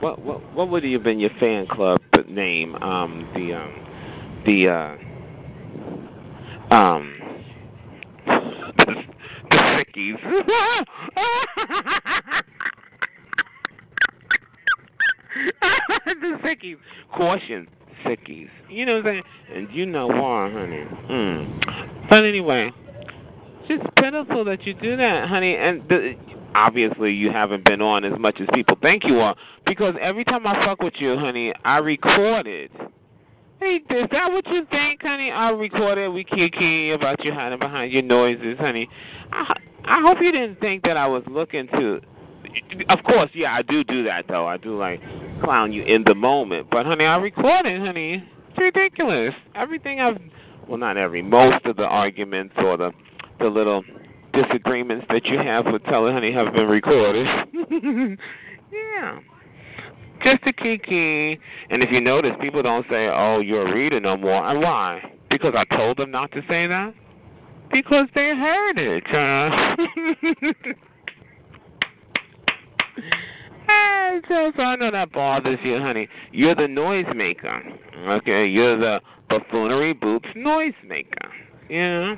[0.00, 2.74] What what what would have been your fan club name?
[2.76, 3.74] Um, the um,
[4.44, 4.68] the
[6.70, 7.14] uh, um.
[8.26, 8.86] The
[9.50, 10.16] the sickies.
[17.16, 17.68] Caution,
[18.04, 18.48] sickies.
[18.68, 19.22] You know what I'm saying?
[19.54, 20.84] And you know why, honey.
[21.10, 22.08] Mm.
[22.08, 22.70] But anyway,
[23.60, 25.56] it's just pitiful that you do that, honey.
[25.56, 26.14] And the,
[26.54, 29.36] obviously, you haven't been on as much as people think you are.
[29.66, 32.70] Because every time I fuck with you, honey, I record it.
[33.60, 35.30] Hey, is that what you think, honey?
[35.30, 36.10] I recorded.
[36.12, 38.88] We kiki about you hiding behind your noises, honey.
[39.30, 39.52] I,
[39.84, 42.00] I hope you didn't think that I was looking to
[42.88, 44.46] of course, yeah, I do do that though.
[44.46, 45.00] I do like
[45.42, 46.68] clown you in the moment.
[46.70, 48.24] But honey, I record it, honey.
[48.48, 49.34] It's ridiculous.
[49.54, 50.18] Everything I've
[50.68, 52.92] well not every, most of the arguments or the
[53.38, 53.82] the little
[54.32, 57.26] disagreements that you have with Teller Honey have been recorded.
[58.72, 59.18] yeah.
[60.22, 61.40] Just a kiki.
[61.70, 64.48] And if you notice people don't say, Oh, you're a reader no more.
[64.48, 65.00] And why?
[65.30, 66.94] Because I told them not to say that?
[67.72, 69.04] Because they heard it.
[74.28, 76.08] So, so I know that bothers you, honey.
[76.30, 77.60] You're the noisemaker.
[78.18, 81.30] Okay, you're the buffoonery boots noisemaker.
[81.68, 82.14] Yeah.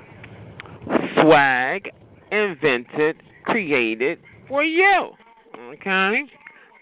[1.21, 1.89] Swag
[2.31, 5.11] invented, created for you.
[5.59, 6.23] Okay?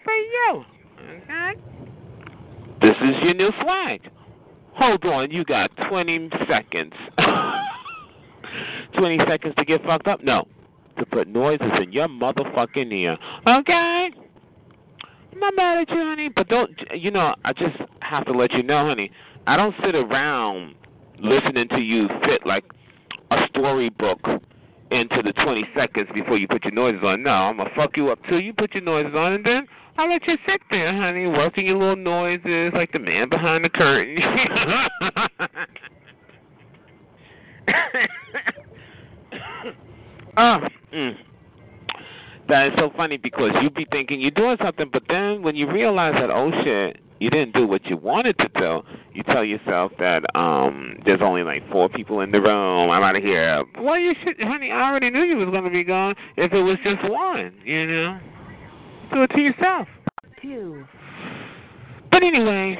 [0.03, 0.63] For you.
[0.99, 1.59] Okay?
[2.81, 4.01] This is your new swag.
[4.73, 6.93] Hold on, you got 20 seconds.
[8.97, 10.23] 20 seconds to get fucked up?
[10.23, 10.47] No.
[10.97, 13.17] To put noises in your motherfucking ear.
[13.47, 14.09] Okay?
[15.31, 17.35] I'm not mad at you, honey, but don't you know?
[17.45, 19.11] I just have to let you know, honey.
[19.47, 20.75] I don't sit around
[21.19, 22.65] listening to you fit like
[23.31, 24.19] a storybook
[24.91, 27.23] into the 20 seconds before you put your noises on.
[27.23, 30.09] No, I'm gonna fuck you up till you put your noises on, and then I'll
[30.09, 34.17] let you sit there, honey, working your little noises like the man behind the curtain.
[40.37, 40.59] oh,
[40.93, 41.15] mm.
[42.51, 45.71] That is so funny because you'd be thinking you're doing something, but then when you
[45.71, 48.81] realize that, oh shit, you didn't do what you wanted to do,
[49.13, 52.91] you tell yourself that um there's only like four people in the room.
[52.91, 53.63] I'm out of here.
[53.79, 54.69] Well, you should, honey.
[54.69, 56.15] I already knew you was gonna be gone.
[56.35, 58.19] If it was just one, you know,
[59.13, 59.87] do it to yourself.
[60.41, 60.83] Two.
[62.11, 62.75] But anyway,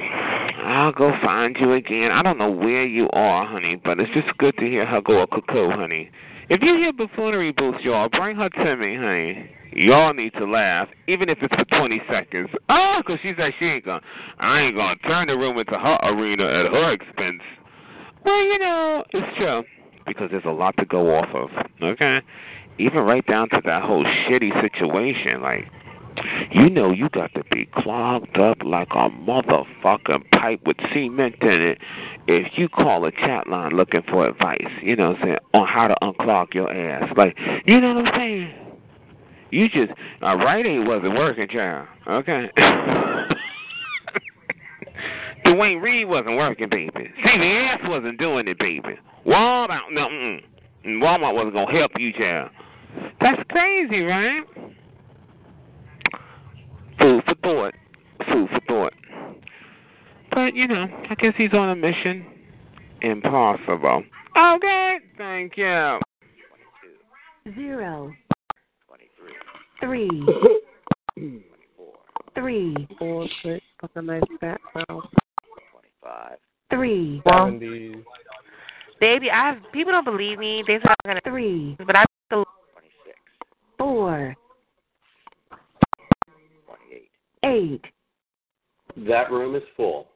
[0.64, 2.10] I'll go find you again.
[2.12, 5.22] I don't know where you are, honey, but it's just good to hear her go
[5.22, 6.10] a cuckoo, honey.
[6.50, 9.50] If you hear buffoonery booth, y'all, bring her to me, honey.
[9.74, 12.48] Y'all need to laugh, even if it's for 20 seconds.
[12.68, 14.02] Oh, because she said she ain't gonna,
[14.38, 17.42] I ain't gonna turn the room into her arena at her expense.
[18.24, 19.64] Well, you know, it's true,
[20.06, 21.50] because there's a lot to go off of,
[21.82, 22.20] okay?
[22.78, 25.66] Even right down to that whole shitty situation, like,
[26.50, 31.60] you know you got to be clogged up like a motherfucking pipe with cement in
[31.62, 31.78] it
[32.28, 35.66] if you call a chat line looking for advice, you know what I'm saying, on
[35.66, 37.10] how to unclog your ass.
[37.16, 38.61] Like, you know what I'm saying?
[39.52, 41.86] You just, uh, Rite Aid wasn't working, child.
[42.08, 42.50] Okay?
[45.44, 47.10] Duane Reade wasn't working, baby.
[47.22, 48.98] CVS wasn't doing it, baby.
[49.26, 50.40] Walmart, no, mm,
[50.86, 52.50] Walmart wasn't to help you, child.
[53.20, 54.40] That's crazy, right?
[56.98, 57.74] Food for thought.
[58.30, 58.94] Food for thought.
[60.30, 62.24] But, you know, I guess he's on a mission.
[63.02, 64.04] Impossible.
[64.34, 65.98] Okay, thank you.
[67.54, 68.14] Zero.
[69.82, 70.24] Three.
[72.34, 72.88] Three.
[72.98, 75.02] Four, six, fucking nice background.
[76.02, 76.38] Five.
[76.70, 77.20] Three.
[77.26, 77.96] Seventies.
[79.00, 80.62] Baby, I have people don't believe me.
[80.66, 81.76] They say I'm gonna Three.
[81.84, 82.44] but I'm still
[83.76, 84.36] Four.
[87.44, 87.84] Eight.
[88.96, 90.06] That room is full.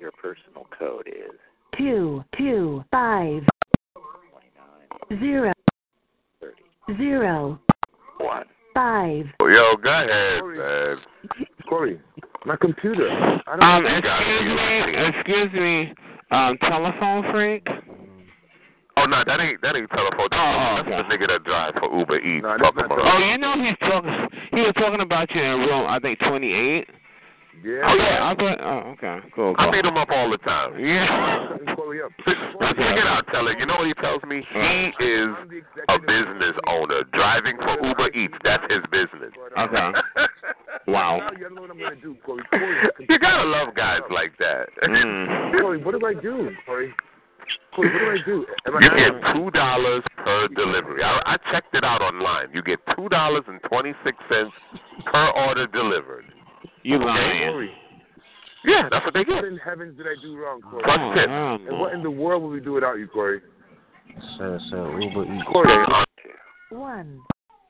[0.00, 1.38] Your personal code is
[1.78, 2.24] Two.
[2.36, 2.82] Two.
[2.90, 3.42] Five.
[5.20, 5.52] Zero.
[6.96, 7.60] Zero.
[8.26, 8.44] One.
[8.74, 9.24] Five.
[9.40, 10.96] Yo, go ahead, man.
[11.68, 11.98] Corey,
[12.44, 13.08] my computer.
[13.10, 15.94] I don't Um, excuse me, excuse me,
[16.30, 17.66] um, telephone freak.
[18.98, 20.28] Oh no, that ain't that ain't telephone.
[20.32, 22.44] Oh, That's the nigga that drives for Uber Eats.
[22.60, 22.98] talking about.
[23.02, 24.28] Oh, you know he's talking.
[24.52, 26.88] He was talking about you in room, I think twenty eight.
[27.64, 27.82] Yeah.
[27.84, 28.60] Oh yeah, I thought.
[28.60, 29.54] Oh, okay, cool.
[29.58, 29.72] I cool.
[29.72, 30.78] beat him up all the time.
[30.78, 31.56] Yeah.
[31.76, 32.12] Corey up.
[32.24, 33.52] Check it out, Teller.
[33.58, 34.44] You know what he tells me?
[34.52, 35.30] He is
[35.88, 38.34] a business owner driving for Uber Eats.
[38.44, 39.32] That's his business.
[39.58, 39.90] Okay.
[40.88, 41.18] Wow.
[41.18, 42.44] Now you know what I'm gonna do, Corey.
[42.48, 44.68] Corey, gotta love guys like that.
[44.84, 45.60] Mm.
[45.60, 46.94] Corey, what do I do, Corey?
[47.74, 48.46] Corey, what do I do?
[48.66, 51.02] Am I You get two dollars per delivery.
[51.02, 52.48] I, I checked it out online.
[52.54, 54.52] You get two dollars and twenty six cents
[55.10, 56.24] per order delivered.
[56.86, 57.04] You Okay?
[57.04, 57.68] lying?
[58.64, 59.34] Yeah, that's what they get.
[59.34, 59.52] What get.
[59.52, 60.84] in heavens did I do wrong, Corey?
[60.84, 63.40] Plus Oh, And what in the world would we do without you, Corey?
[64.38, 65.44] So, so Uber Eats.
[65.50, 65.84] Corey,
[66.70, 67.22] One.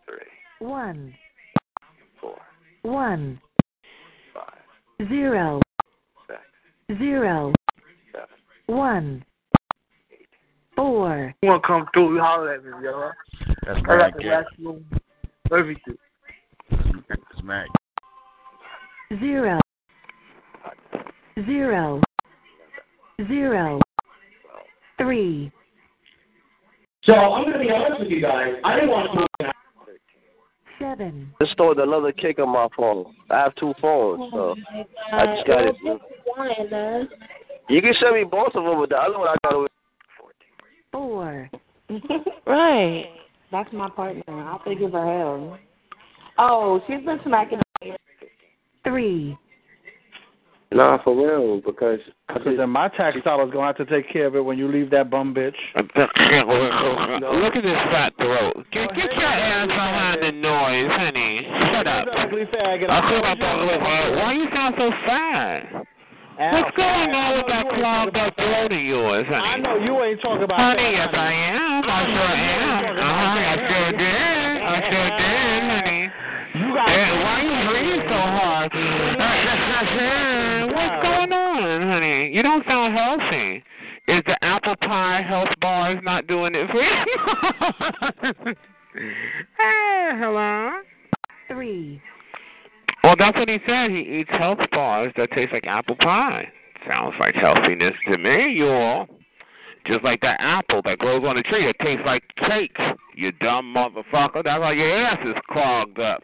[0.04, 0.66] Three.
[0.66, 1.14] One.
[2.20, 2.36] Four.
[2.82, 3.40] One.
[4.34, 5.08] Five.
[5.08, 5.62] Zero.
[6.26, 6.98] Six.
[6.98, 7.54] Zero.
[8.12, 8.28] Seven.
[8.66, 9.24] One.
[10.76, 11.34] Four.
[11.40, 13.10] You wanna come through, you holler at me, yo.
[13.64, 14.12] That's I Mac.
[14.12, 14.42] got the Yeah.
[14.60, 14.84] restroom.
[15.50, 15.96] Everything.
[17.08, 17.68] That's Mac.
[19.20, 19.60] Zero.
[21.46, 22.02] Zero.
[23.28, 23.80] Zero.
[24.98, 25.52] Three.
[27.04, 28.54] So I'm going to be honest with you guys.
[28.64, 29.52] I didn't want to.
[30.78, 31.32] Seven.
[31.40, 33.14] Just stole another kick on my phone.
[33.30, 34.54] I have two phones, so
[35.12, 35.76] I just got it.
[37.68, 39.66] You can send me both of them, but the other one I got to
[40.92, 41.48] Four.
[42.46, 43.04] right.
[43.52, 44.22] That's my partner.
[44.28, 45.58] I think it's her hell.
[46.38, 47.60] Oh, she's been smacking.
[48.86, 49.36] Three.
[50.72, 54.34] Nah, for real, because Because then my tax dollar's gonna have to take care of
[54.34, 55.54] it when you leave that bum bitch.
[55.76, 55.86] Look
[57.56, 58.66] at this fat throat.
[58.72, 61.46] Get, get your ass behind the noise, honey.
[61.72, 62.08] Shut up.
[62.18, 62.90] Ugly faggot.
[62.90, 63.56] I feel like that.
[64.18, 65.86] Why you sound so fat?
[66.36, 69.40] What's going on with that clogged up throat of yours, honey?
[69.40, 71.08] I know you ain't talking about Honey, that.
[71.08, 71.80] yes I am.
[71.88, 72.84] I sure am.
[72.92, 74.60] Uh-huh, I sure did.
[74.60, 76.02] I sure did, honey.
[76.60, 78.72] You got Yeah, why you breathe so hard?
[80.72, 82.30] What's going on, honey?
[82.32, 83.62] You don't sound healthy.
[84.08, 88.54] Is the apple pie health bars not doing it for you?
[89.58, 90.70] hey, hello?
[91.48, 92.00] Three.
[93.02, 93.90] Well, that's what he said.
[93.90, 96.48] He eats health bars that taste like apple pie.
[96.88, 99.08] Sounds like healthiness to me, you all.
[99.86, 101.68] Just like that apple that grows on a tree.
[101.68, 102.76] It tastes like cake.
[103.14, 104.42] You dumb motherfucker.
[104.44, 106.22] That's why your ass is clogged up.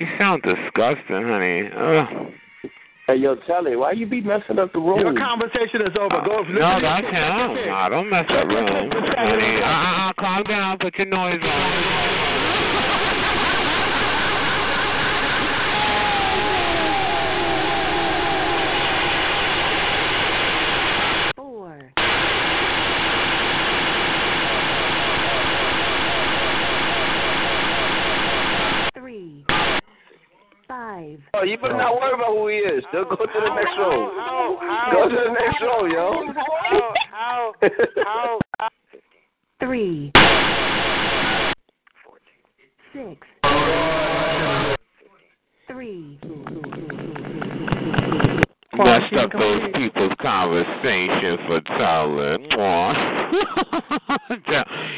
[0.00, 1.70] You sound disgusting, honey.
[1.76, 2.32] Ugh.
[3.06, 4.98] Hey, yo, Charlie, why you be messing up the room?
[4.98, 6.20] Your conversation is over.
[6.24, 6.42] Go.
[6.42, 7.72] No, that's him.
[7.72, 8.90] I don't mess up room.
[8.90, 10.78] Honey, uh, uh, calm down.
[10.78, 12.14] Put your noise on.
[21.36, 21.92] Four.
[28.94, 29.44] Three.
[30.66, 31.20] Five.
[31.33, 32.84] Oh, you better not worry about who he is.
[32.92, 34.10] They'll go to the next row.
[34.92, 36.32] Go to the next row, yo.
[37.10, 37.52] How?
[38.04, 38.38] How?
[38.58, 38.68] How?
[39.60, 40.10] Three.
[42.92, 43.26] Six.
[45.68, 46.18] Three.
[48.76, 52.42] Messed up those people's conversation for telling.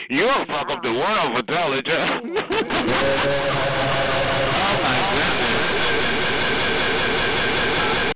[0.09, 1.83] You don't fuck up the world for telling.
[4.57, 5.67] oh my goodness.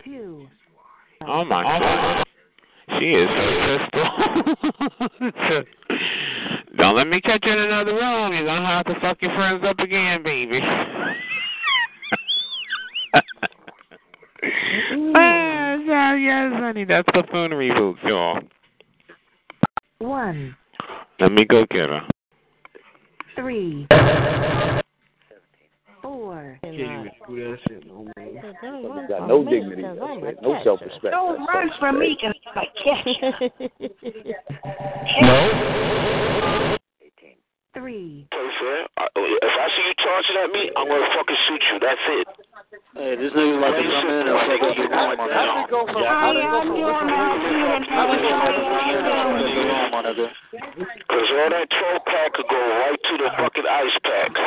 [0.05, 0.49] Two.
[1.33, 2.25] Oh my god.
[2.99, 3.45] She is so
[3.79, 5.63] pistol.
[6.77, 8.33] Don't let me catch you in another room.
[8.33, 10.59] You're gonna have to fuck your friends up again, baby.
[15.15, 18.41] ah, yeah, yes, honey, that's buffoonery boots, y'all.
[20.01, 20.57] One.
[21.21, 22.09] Let me go get her.
[23.37, 23.87] Three.
[26.03, 26.59] Four.
[26.65, 28.20] Can't even do that shit no more.
[29.09, 31.13] Got no dignity, no self-respect.
[31.13, 33.97] Don't run from me 'cause I catch you.
[37.73, 38.27] Three.
[38.35, 41.79] Oh, if I see you charging at me, I'm gonna fucking shoot you.
[41.79, 42.27] That's it.
[42.99, 45.55] Hey, this nigga about to come in and fuck up your room, my How did
[45.55, 47.09] he go from- how did he go from-
[51.09, 54.41] Cause all that 12 pack could go right to the fucking ice packs.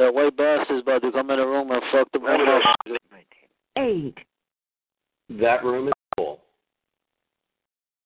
[0.00, 2.62] That white bastard's about to come in the room and fuck the room up.
[3.76, 4.16] Eight.
[5.28, 6.40] That room is full.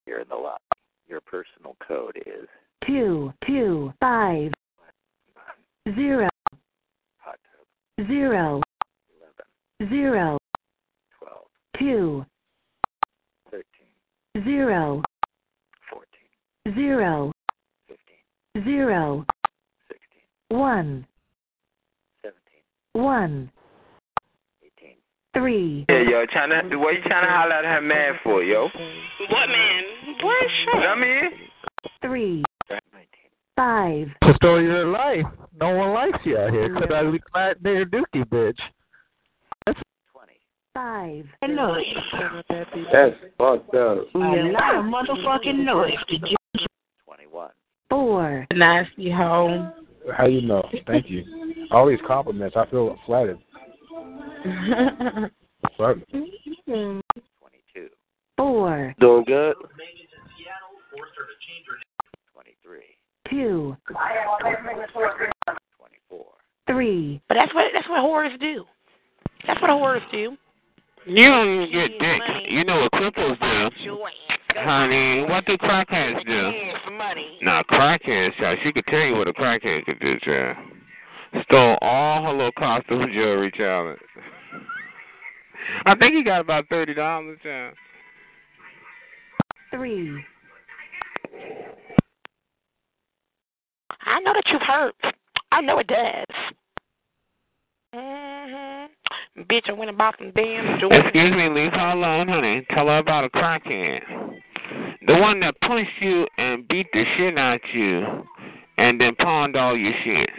[0.05, 0.59] You're in the lobby.
[1.07, 2.49] Your personal code is
[2.85, 3.33] Two.
[3.47, 3.93] Two.
[4.01, 4.51] Five.
[5.95, 6.29] Zero.
[8.09, 8.61] Zero.
[9.89, 10.39] Zero.
[11.79, 12.27] Two.
[14.43, 15.03] Zero.
[16.75, 17.33] Zero.
[18.65, 19.25] Zero.
[20.49, 21.07] One.
[22.95, 23.51] One.
[25.35, 25.85] Three.
[25.89, 28.69] Yeah, yo, trying to, what you trying to holler at her man for, yo?
[29.31, 29.83] What man?
[30.23, 30.31] Boy,
[30.65, 31.31] shut I mean,
[32.01, 32.45] Three.
[33.57, 34.09] Five.
[34.21, 35.25] The story of your life.
[35.61, 38.59] No one likes you out here because I was glad they're dookie, bitch.
[39.67, 39.79] That's
[40.73, 41.25] Five.
[41.49, 41.85] Noise.
[42.93, 43.99] That's fucked up.
[44.15, 45.93] A lot of motherfucking noise.
[46.09, 46.37] Did you?
[47.05, 47.51] Twenty-one.
[47.91, 48.47] Four.
[48.53, 49.73] Nasty hoe.
[50.17, 50.69] How you know?
[50.87, 51.25] Thank you.
[51.71, 53.39] All these compliments, I feel flattered.
[55.79, 55.97] Fuck.
[58.37, 58.95] Four.
[59.01, 59.55] Doing good?
[63.31, 63.77] Two.
[65.79, 66.27] Twenty-four.
[66.67, 67.23] Three.
[67.29, 68.65] But that's what that's what whores do.
[69.47, 70.37] That's what whores do.
[71.07, 72.21] You don't even get dick.
[72.49, 73.39] You know what cripples
[73.85, 73.99] do.
[74.57, 76.53] Honey, what do crackheads do?
[77.43, 78.59] Nah, crackheads, child.
[78.63, 80.57] She could tell you what a crackhead could do, child.
[81.43, 83.99] Stole all her little costume jewelry, child.
[85.87, 87.75] I think he got about thirty dollars, child.
[89.71, 90.23] Three.
[94.07, 94.93] I know that you've heard.
[95.51, 96.27] I know it does.
[97.95, 98.89] Mhm.
[99.51, 101.01] Bitch, I went and bought some damn jewelry.
[101.01, 102.65] Excuse me, leave her alone, honey.
[102.71, 104.01] Tell her about a crackhead.
[105.07, 108.25] The one that punched you and beat the shit out you
[108.79, 110.31] and then pawned all your shit.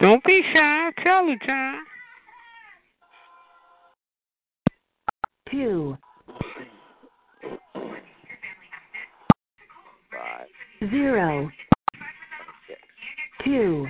[0.00, 0.90] Don't be shy.
[1.04, 1.86] Tell her, child.
[5.50, 5.96] Two.
[10.90, 11.50] Zero.
[13.44, 13.86] Two.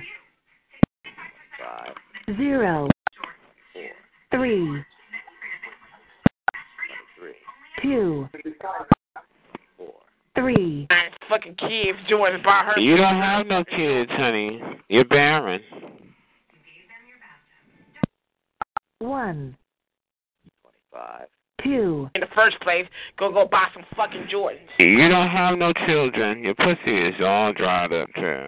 [2.35, 2.89] Zero.
[4.31, 4.83] Three.
[7.81, 8.27] Two.
[10.41, 10.87] Three.
[11.29, 12.79] Fucking kids joining by her.
[12.79, 14.59] You don't have no kids, honey.
[14.89, 15.61] You're barren.
[18.99, 19.55] One.
[21.63, 22.09] Two.
[22.15, 22.85] In the first place,
[23.17, 24.67] go go buy some fucking Jordans.
[24.79, 26.43] You don't have no children.
[26.43, 28.47] Your pussy is all dried up, too.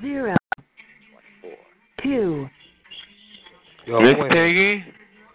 [0.00, 0.34] Zero.
[2.02, 2.48] Two.
[3.86, 4.16] Yo, Miss.
[4.30, 4.84] Piggy?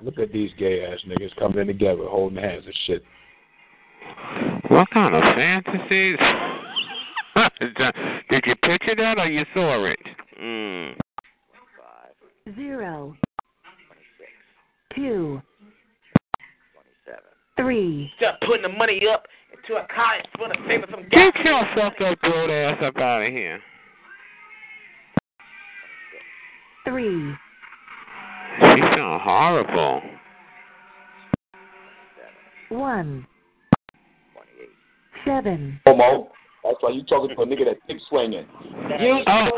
[0.02, 3.03] Look at these gay ass niggas coming in together, holding hands and shit.
[4.67, 6.17] What kind of fantasies?
[8.30, 9.99] Did you picture that or you saw it?
[10.41, 10.95] Mm.
[12.55, 13.15] Zero.
[14.95, 15.41] Two.
[17.57, 18.11] Three.
[18.17, 21.63] Start putting the money up into a college for the sake of some Get your
[21.75, 23.59] fucked up throat ass up out of here.
[26.85, 27.33] Three.
[28.59, 30.01] She sound horrible.
[32.69, 33.27] One.
[35.25, 35.80] Seven.
[35.85, 36.32] Homo.
[36.64, 38.45] That's why you talking to a nigga that dick swinging.
[39.01, 39.50] You oh,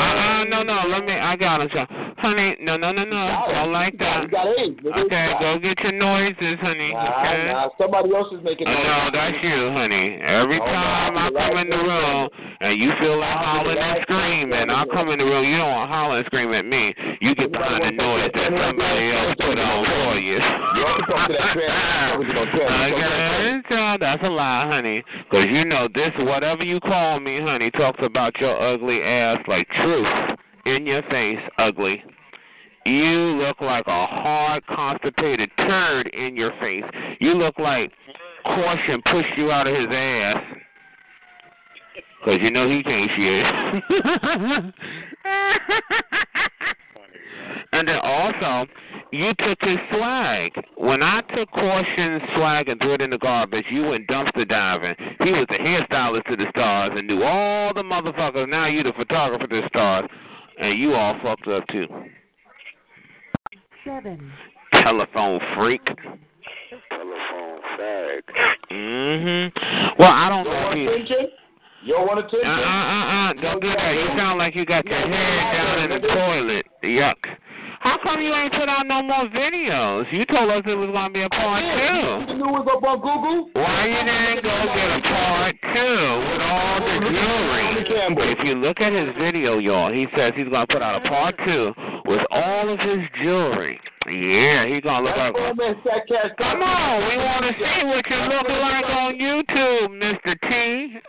[0.00, 1.84] uh, no, no, let me, I got him, so.
[2.16, 4.22] Honey, no, no, no, no, don't like that.
[4.22, 4.80] You got AIDS.
[4.80, 6.92] Okay, go get your noises, honey.
[6.94, 7.52] Nah, Okay?
[7.52, 8.86] nah, somebody else is making Uh, noise.
[8.86, 10.16] no, that's you, honey.
[10.24, 12.28] Every Oh, time I come in the room
[12.62, 15.90] and you feel like hollering and screaming, I come in the room, you don't want
[15.90, 16.94] to holler and scream at me.
[17.20, 20.36] You get behind the noise that somebody else put on for you.
[22.94, 25.04] Okay, so that's a lie, honey.
[25.24, 29.68] Because you know this, whatever you call me, honey, talks about your ugly ass like
[29.68, 32.02] truth in your face, ugly.
[32.86, 36.84] You look like a hard, constipated turd in your face.
[37.20, 37.90] You look like
[38.44, 40.42] Caution pushed you out of his ass.
[42.20, 43.44] Because you know he can't shit.
[47.74, 48.70] and then also,
[49.10, 50.52] you took his swag.
[50.76, 54.94] When I took Caution's swag and threw it in the garbage, you went dumpster diving.
[55.24, 58.48] He was the hairstylist to the stars and knew all the motherfuckers.
[58.48, 60.08] Now you the photographer to the stars.
[60.56, 61.88] And you all fucked up too.
[63.84, 64.30] Seven.
[64.72, 65.84] Telephone freak.
[65.84, 68.22] Telephone fag.
[68.70, 70.00] Mm-hmm.
[70.00, 70.86] Well, I don't know if he.
[70.86, 71.30] Attention?
[71.84, 73.32] You don't want to take Uh uh uh uh.
[73.42, 73.92] Don't do that.
[73.92, 76.66] You sound like you got your head down in the toilet.
[76.82, 77.16] Yuck.
[77.84, 80.10] How come you ain't put out no more videos?
[80.10, 82.32] You told us it was gonna be a part two.
[82.32, 83.50] You knew it was up on Google?
[83.52, 88.32] Why you didn't go get a part two with all the jewelry?
[88.32, 91.36] If you look at his video, y'all, he says he's gonna put out a part
[91.44, 91.74] two
[92.06, 93.78] with all of his jewelry.
[94.06, 95.32] Yeah, he's gonna look like.
[95.32, 100.36] Come on, we want to see what you look like on YouTube, Mr.
[100.44, 101.00] T.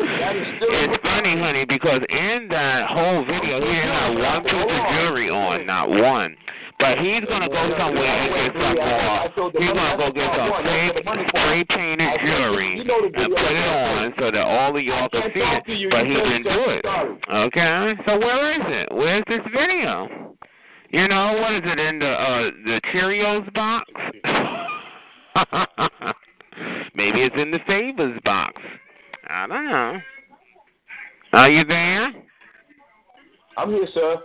[0.00, 5.28] it's funny, honey, because in that whole video, he didn't have one piece of jewelry
[5.28, 6.36] on, not one.
[6.78, 9.28] But he's gonna go somewhere and get some more.
[9.52, 14.40] He's gonna go get some fake spray painted jewelry and put it on so that
[14.40, 15.90] all of y'all can see it.
[15.90, 16.84] But he didn't do it.
[17.30, 18.88] Okay, so where is it?
[18.90, 20.08] Where's this video?
[20.92, 23.90] You know what is it in the uh the Cheerios box?
[26.94, 28.60] Maybe it's in the favors box.
[29.26, 29.96] I don't know.
[31.32, 32.12] Are you there?
[33.56, 34.16] I'm here, sir.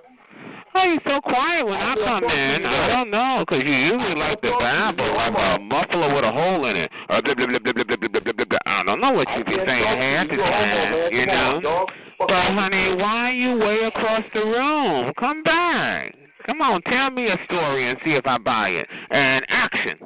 [0.75, 2.65] Oh, you're so quiet when I come in.
[2.65, 6.65] I don't know, 'cause you usually like to babble like a muffler with a hole
[6.65, 6.91] in it.
[7.07, 8.59] Blah, blah, blah, blah, blah, blah, blah, blah, blah.
[8.65, 11.87] I don't know what you be saying half the time, you know.
[12.19, 15.13] But, honey, why are you way across the room?
[15.17, 16.13] Come back.
[16.47, 18.87] Come on, tell me a story and see if I buy it.
[19.09, 19.97] And action.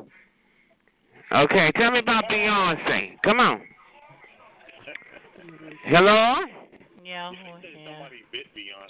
[1.31, 3.11] Okay, tell me about Beyonce.
[3.23, 3.61] Come on.
[5.85, 6.35] Hello?
[7.03, 7.31] Yeah.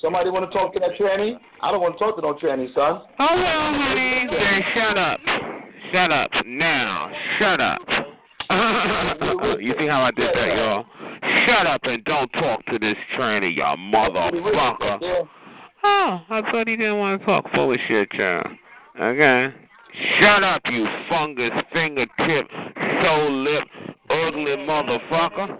[0.01, 1.35] Somebody want to talk to that tranny?
[1.61, 3.01] I don't want to talk to no tranny, son.
[3.19, 5.19] Oh, well, honey, then shut up.
[5.91, 6.31] Shut up.
[6.47, 7.11] Now.
[7.37, 7.81] Shut up.
[9.59, 10.85] you see how I did that, y'all?
[11.45, 15.27] Shut up and don't talk to this tranny, y'all motherfucker.
[15.83, 17.45] Oh, I thought he didn't want to talk.
[17.53, 18.43] Full of shit, y'all.
[18.99, 19.53] Okay.
[20.19, 22.47] Shut up, you fungus fingertip,
[23.03, 23.63] soul lip,
[24.09, 25.47] ugly motherfucker.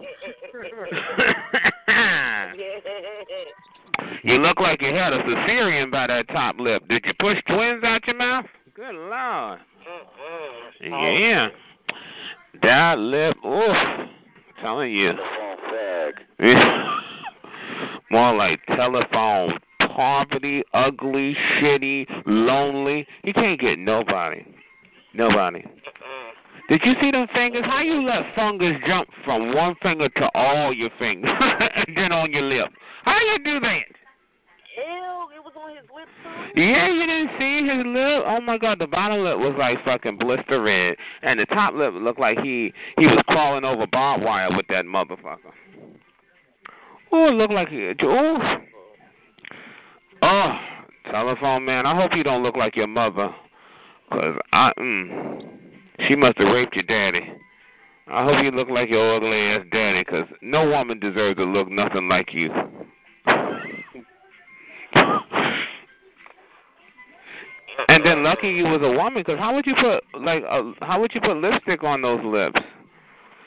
[4.24, 6.84] you look like you had a cesarean by that top lip.
[6.88, 8.46] Did you push twins out your mouth?
[8.74, 9.60] Good lord.
[10.82, 11.50] Yeah.
[12.62, 13.76] That lip, oof.
[14.62, 15.12] telling you.
[18.12, 19.58] More like telephone
[19.96, 23.06] poverty, ugly, shitty, lonely.
[23.24, 24.46] He can't get nobody.
[25.14, 25.64] Nobody.
[26.70, 27.66] Did you see them fingers?
[27.66, 31.30] How you let fungus jump from one finger to all your fingers
[31.76, 32.72] and then on your lip?
[33.04, 33.84] How you do that?
[34.78, 36.62] Ew, it was on his lips too.
[36.62, 38.24] Yeah, you didn't see his lip.
[38.26, 41.94] Oh my god, the bottom lip was like fucking blister red, and the top lip
[41.94, 45.52] looked like he he was crawling over barbed wire with that motherfucker.
[47.12, 47.92] Oh, it looked like he.
[48.04, 48.38] Oh,
[50.22, 50.52] oh,
[51.12, 51.86] telephone man.
[51.86, 53.30] I hope you don't look like your mother,
[54.12, 55.42] cause I mm,
[56.08, 57.34] she must have raped your daddy.
[58.08, 61.70] I hope you look like your ugly ass daddy, cause no woman deserves to look
[61.70, 62.50] nothing like you.
[67.88, 71.00] And then lucky you was a woman, because how would you put like a, how
[71.02, 72.60] would you put lipstick on those lips?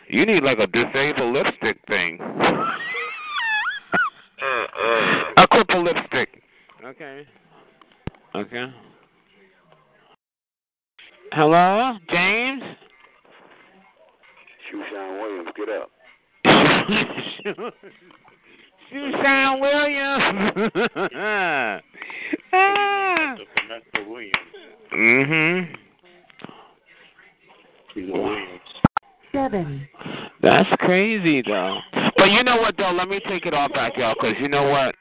[0.08, 2.18] You need like a disabled lipstick thing.
[5.36, 6.43] a cripple lipstick.
[6.84, 7.26] Okay.
[8.34, 8.66] Okay.
[11.32, 12.62] Hello, James.
[14.68, 15.90] Shoeshine Williams, get up.
[18.92, 20.72] Shoeshine Williams.
[21.16, 21.80] ah.
[24.06, 24.34] Williams.
[24.92, 25.76] Mhm.
[27.96, 28.60] Williams.
[29.32, 29.88] Seven.
[30.42, 31.78] That's crazy though.
[32.18, 32.92] But you know what though?
[32.92, 34.94] Let me take it all back, y'all, because you know what?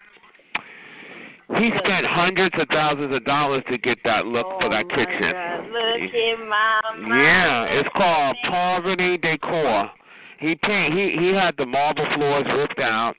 [1.57, 5.33] He spent hundreds of thousands of dollars to get that look for that kitchen.
[5.71, 9.91] Look in my Yeah, it's called Poverty Decor.
[10.39, 13.15] He paint he he had the marble floors ripped out.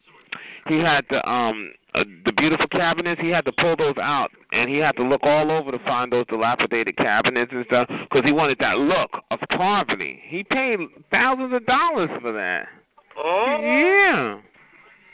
[0.68, 3.20] He had the um uh, the beautiful cabinets.
[3.20, 6.10] He had to pull those out, and he had to look all over to find
[6.10, 10.20] those dilapidated cabinets and stuff because he wanted that look of poverty.
[10.26, 10.80] He paid
[11.10, 12.66] thousands of dollars for that.
[13.16, 13.58] Oh.
[13.62, 14.40] Yeah.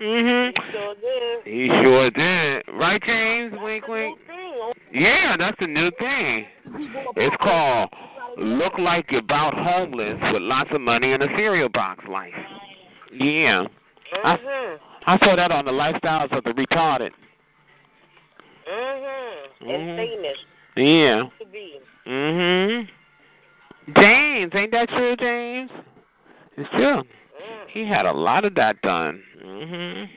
[0.00, 0.52] Mhm.
[0.72, 1.44] Sure did.
[1.44, 2.62] He sure did.
[2.72, 3.52] Right, James?
[3.60, 4.18] Wink, wink.
[4.92, 6.46] Yeah, that's the new thing.
[7.16, 7.90] It's called
[8.38, 12.32] Look Like You're About Homeless with Lots of Money in a Cereal Box Life.
[13.12, 13.66] Yeah.
[14.24, 14.78] I, Mhm.
[15.06, 17.12] I saw that on the Lifestyles of the Retarded.
[18.66, 19.48] Mhm.
[19.60, 19.74] Mhm.
[19.74, 20.38] And famous
[20.76, 21.24] Yeah.
[22.06, 22.88] Mhm.
[23.96, 25.70] James, ain't that true, James?
[26.56, 27.02] It's true.
[27.72, 29.22] He had a lot of that done.
[29.42, 30.08] Mhm.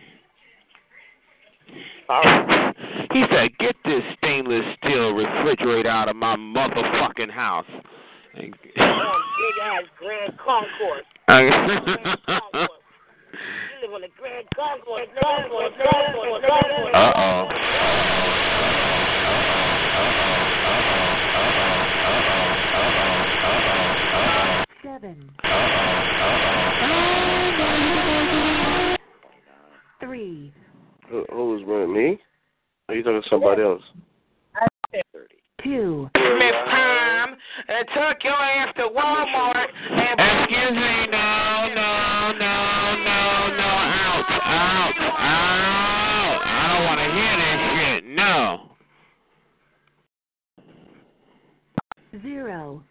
[3.13, 7.65] He said, "Get this stainless steel refrigerator out of my motherfucking house."
[8.35, 8.55] On big
[9.61, 11.05] ass Grand Concourse.
[11.27, 11.47] uh You
[13.81, 16.91] live on the Grand Concourse, Concourse, Concourse, Concourse.
[16.95, 17.49] oh.
[24.83, 25.82] Seven.
[30.03, 30.51] Three.
[31.09, 32.19] Who, who was running me?
[32.89, 33.81] Are you talking to somebody else?
[35.63, 36.09] Two.
[36.15, 37.35] Miss Time
[37.67, 42.57] and took your ass to Walmart and excuse me, no, no, no,
[42.99, 43.21] no,
[43.55, 43.71] no,
[44.03, 46.39] out, out, out.
[46.43, 48.03] I don't want to hear this shit.
[48.13, 48.33] No.
[52.21, 52.83] Zero.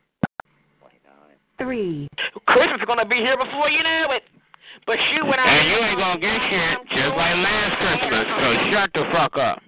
[1.59, 2.09] Three.
[2.47, 4.23] Christmas is gonna be here before you know it.
[4.87, 8.27] But shoot, when I And you ain't gonna get shit just like last Christmas.
[8.41, 9.63] So shut the fuck up.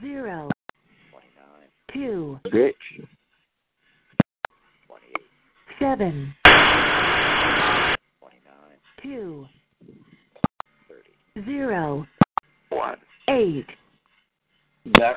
[0.00, 0.50] Zero.
[1.92, 2.38] Two.
[2.46, 2.74] Bitch.
[5.78, 6.34] Seven.
[9.02, 9.46] Two.
[11.46, 12.06] Zero.
[12.68, 12.96] One.
[13.28, 13.66] Eight.
[14.98, 15.16] That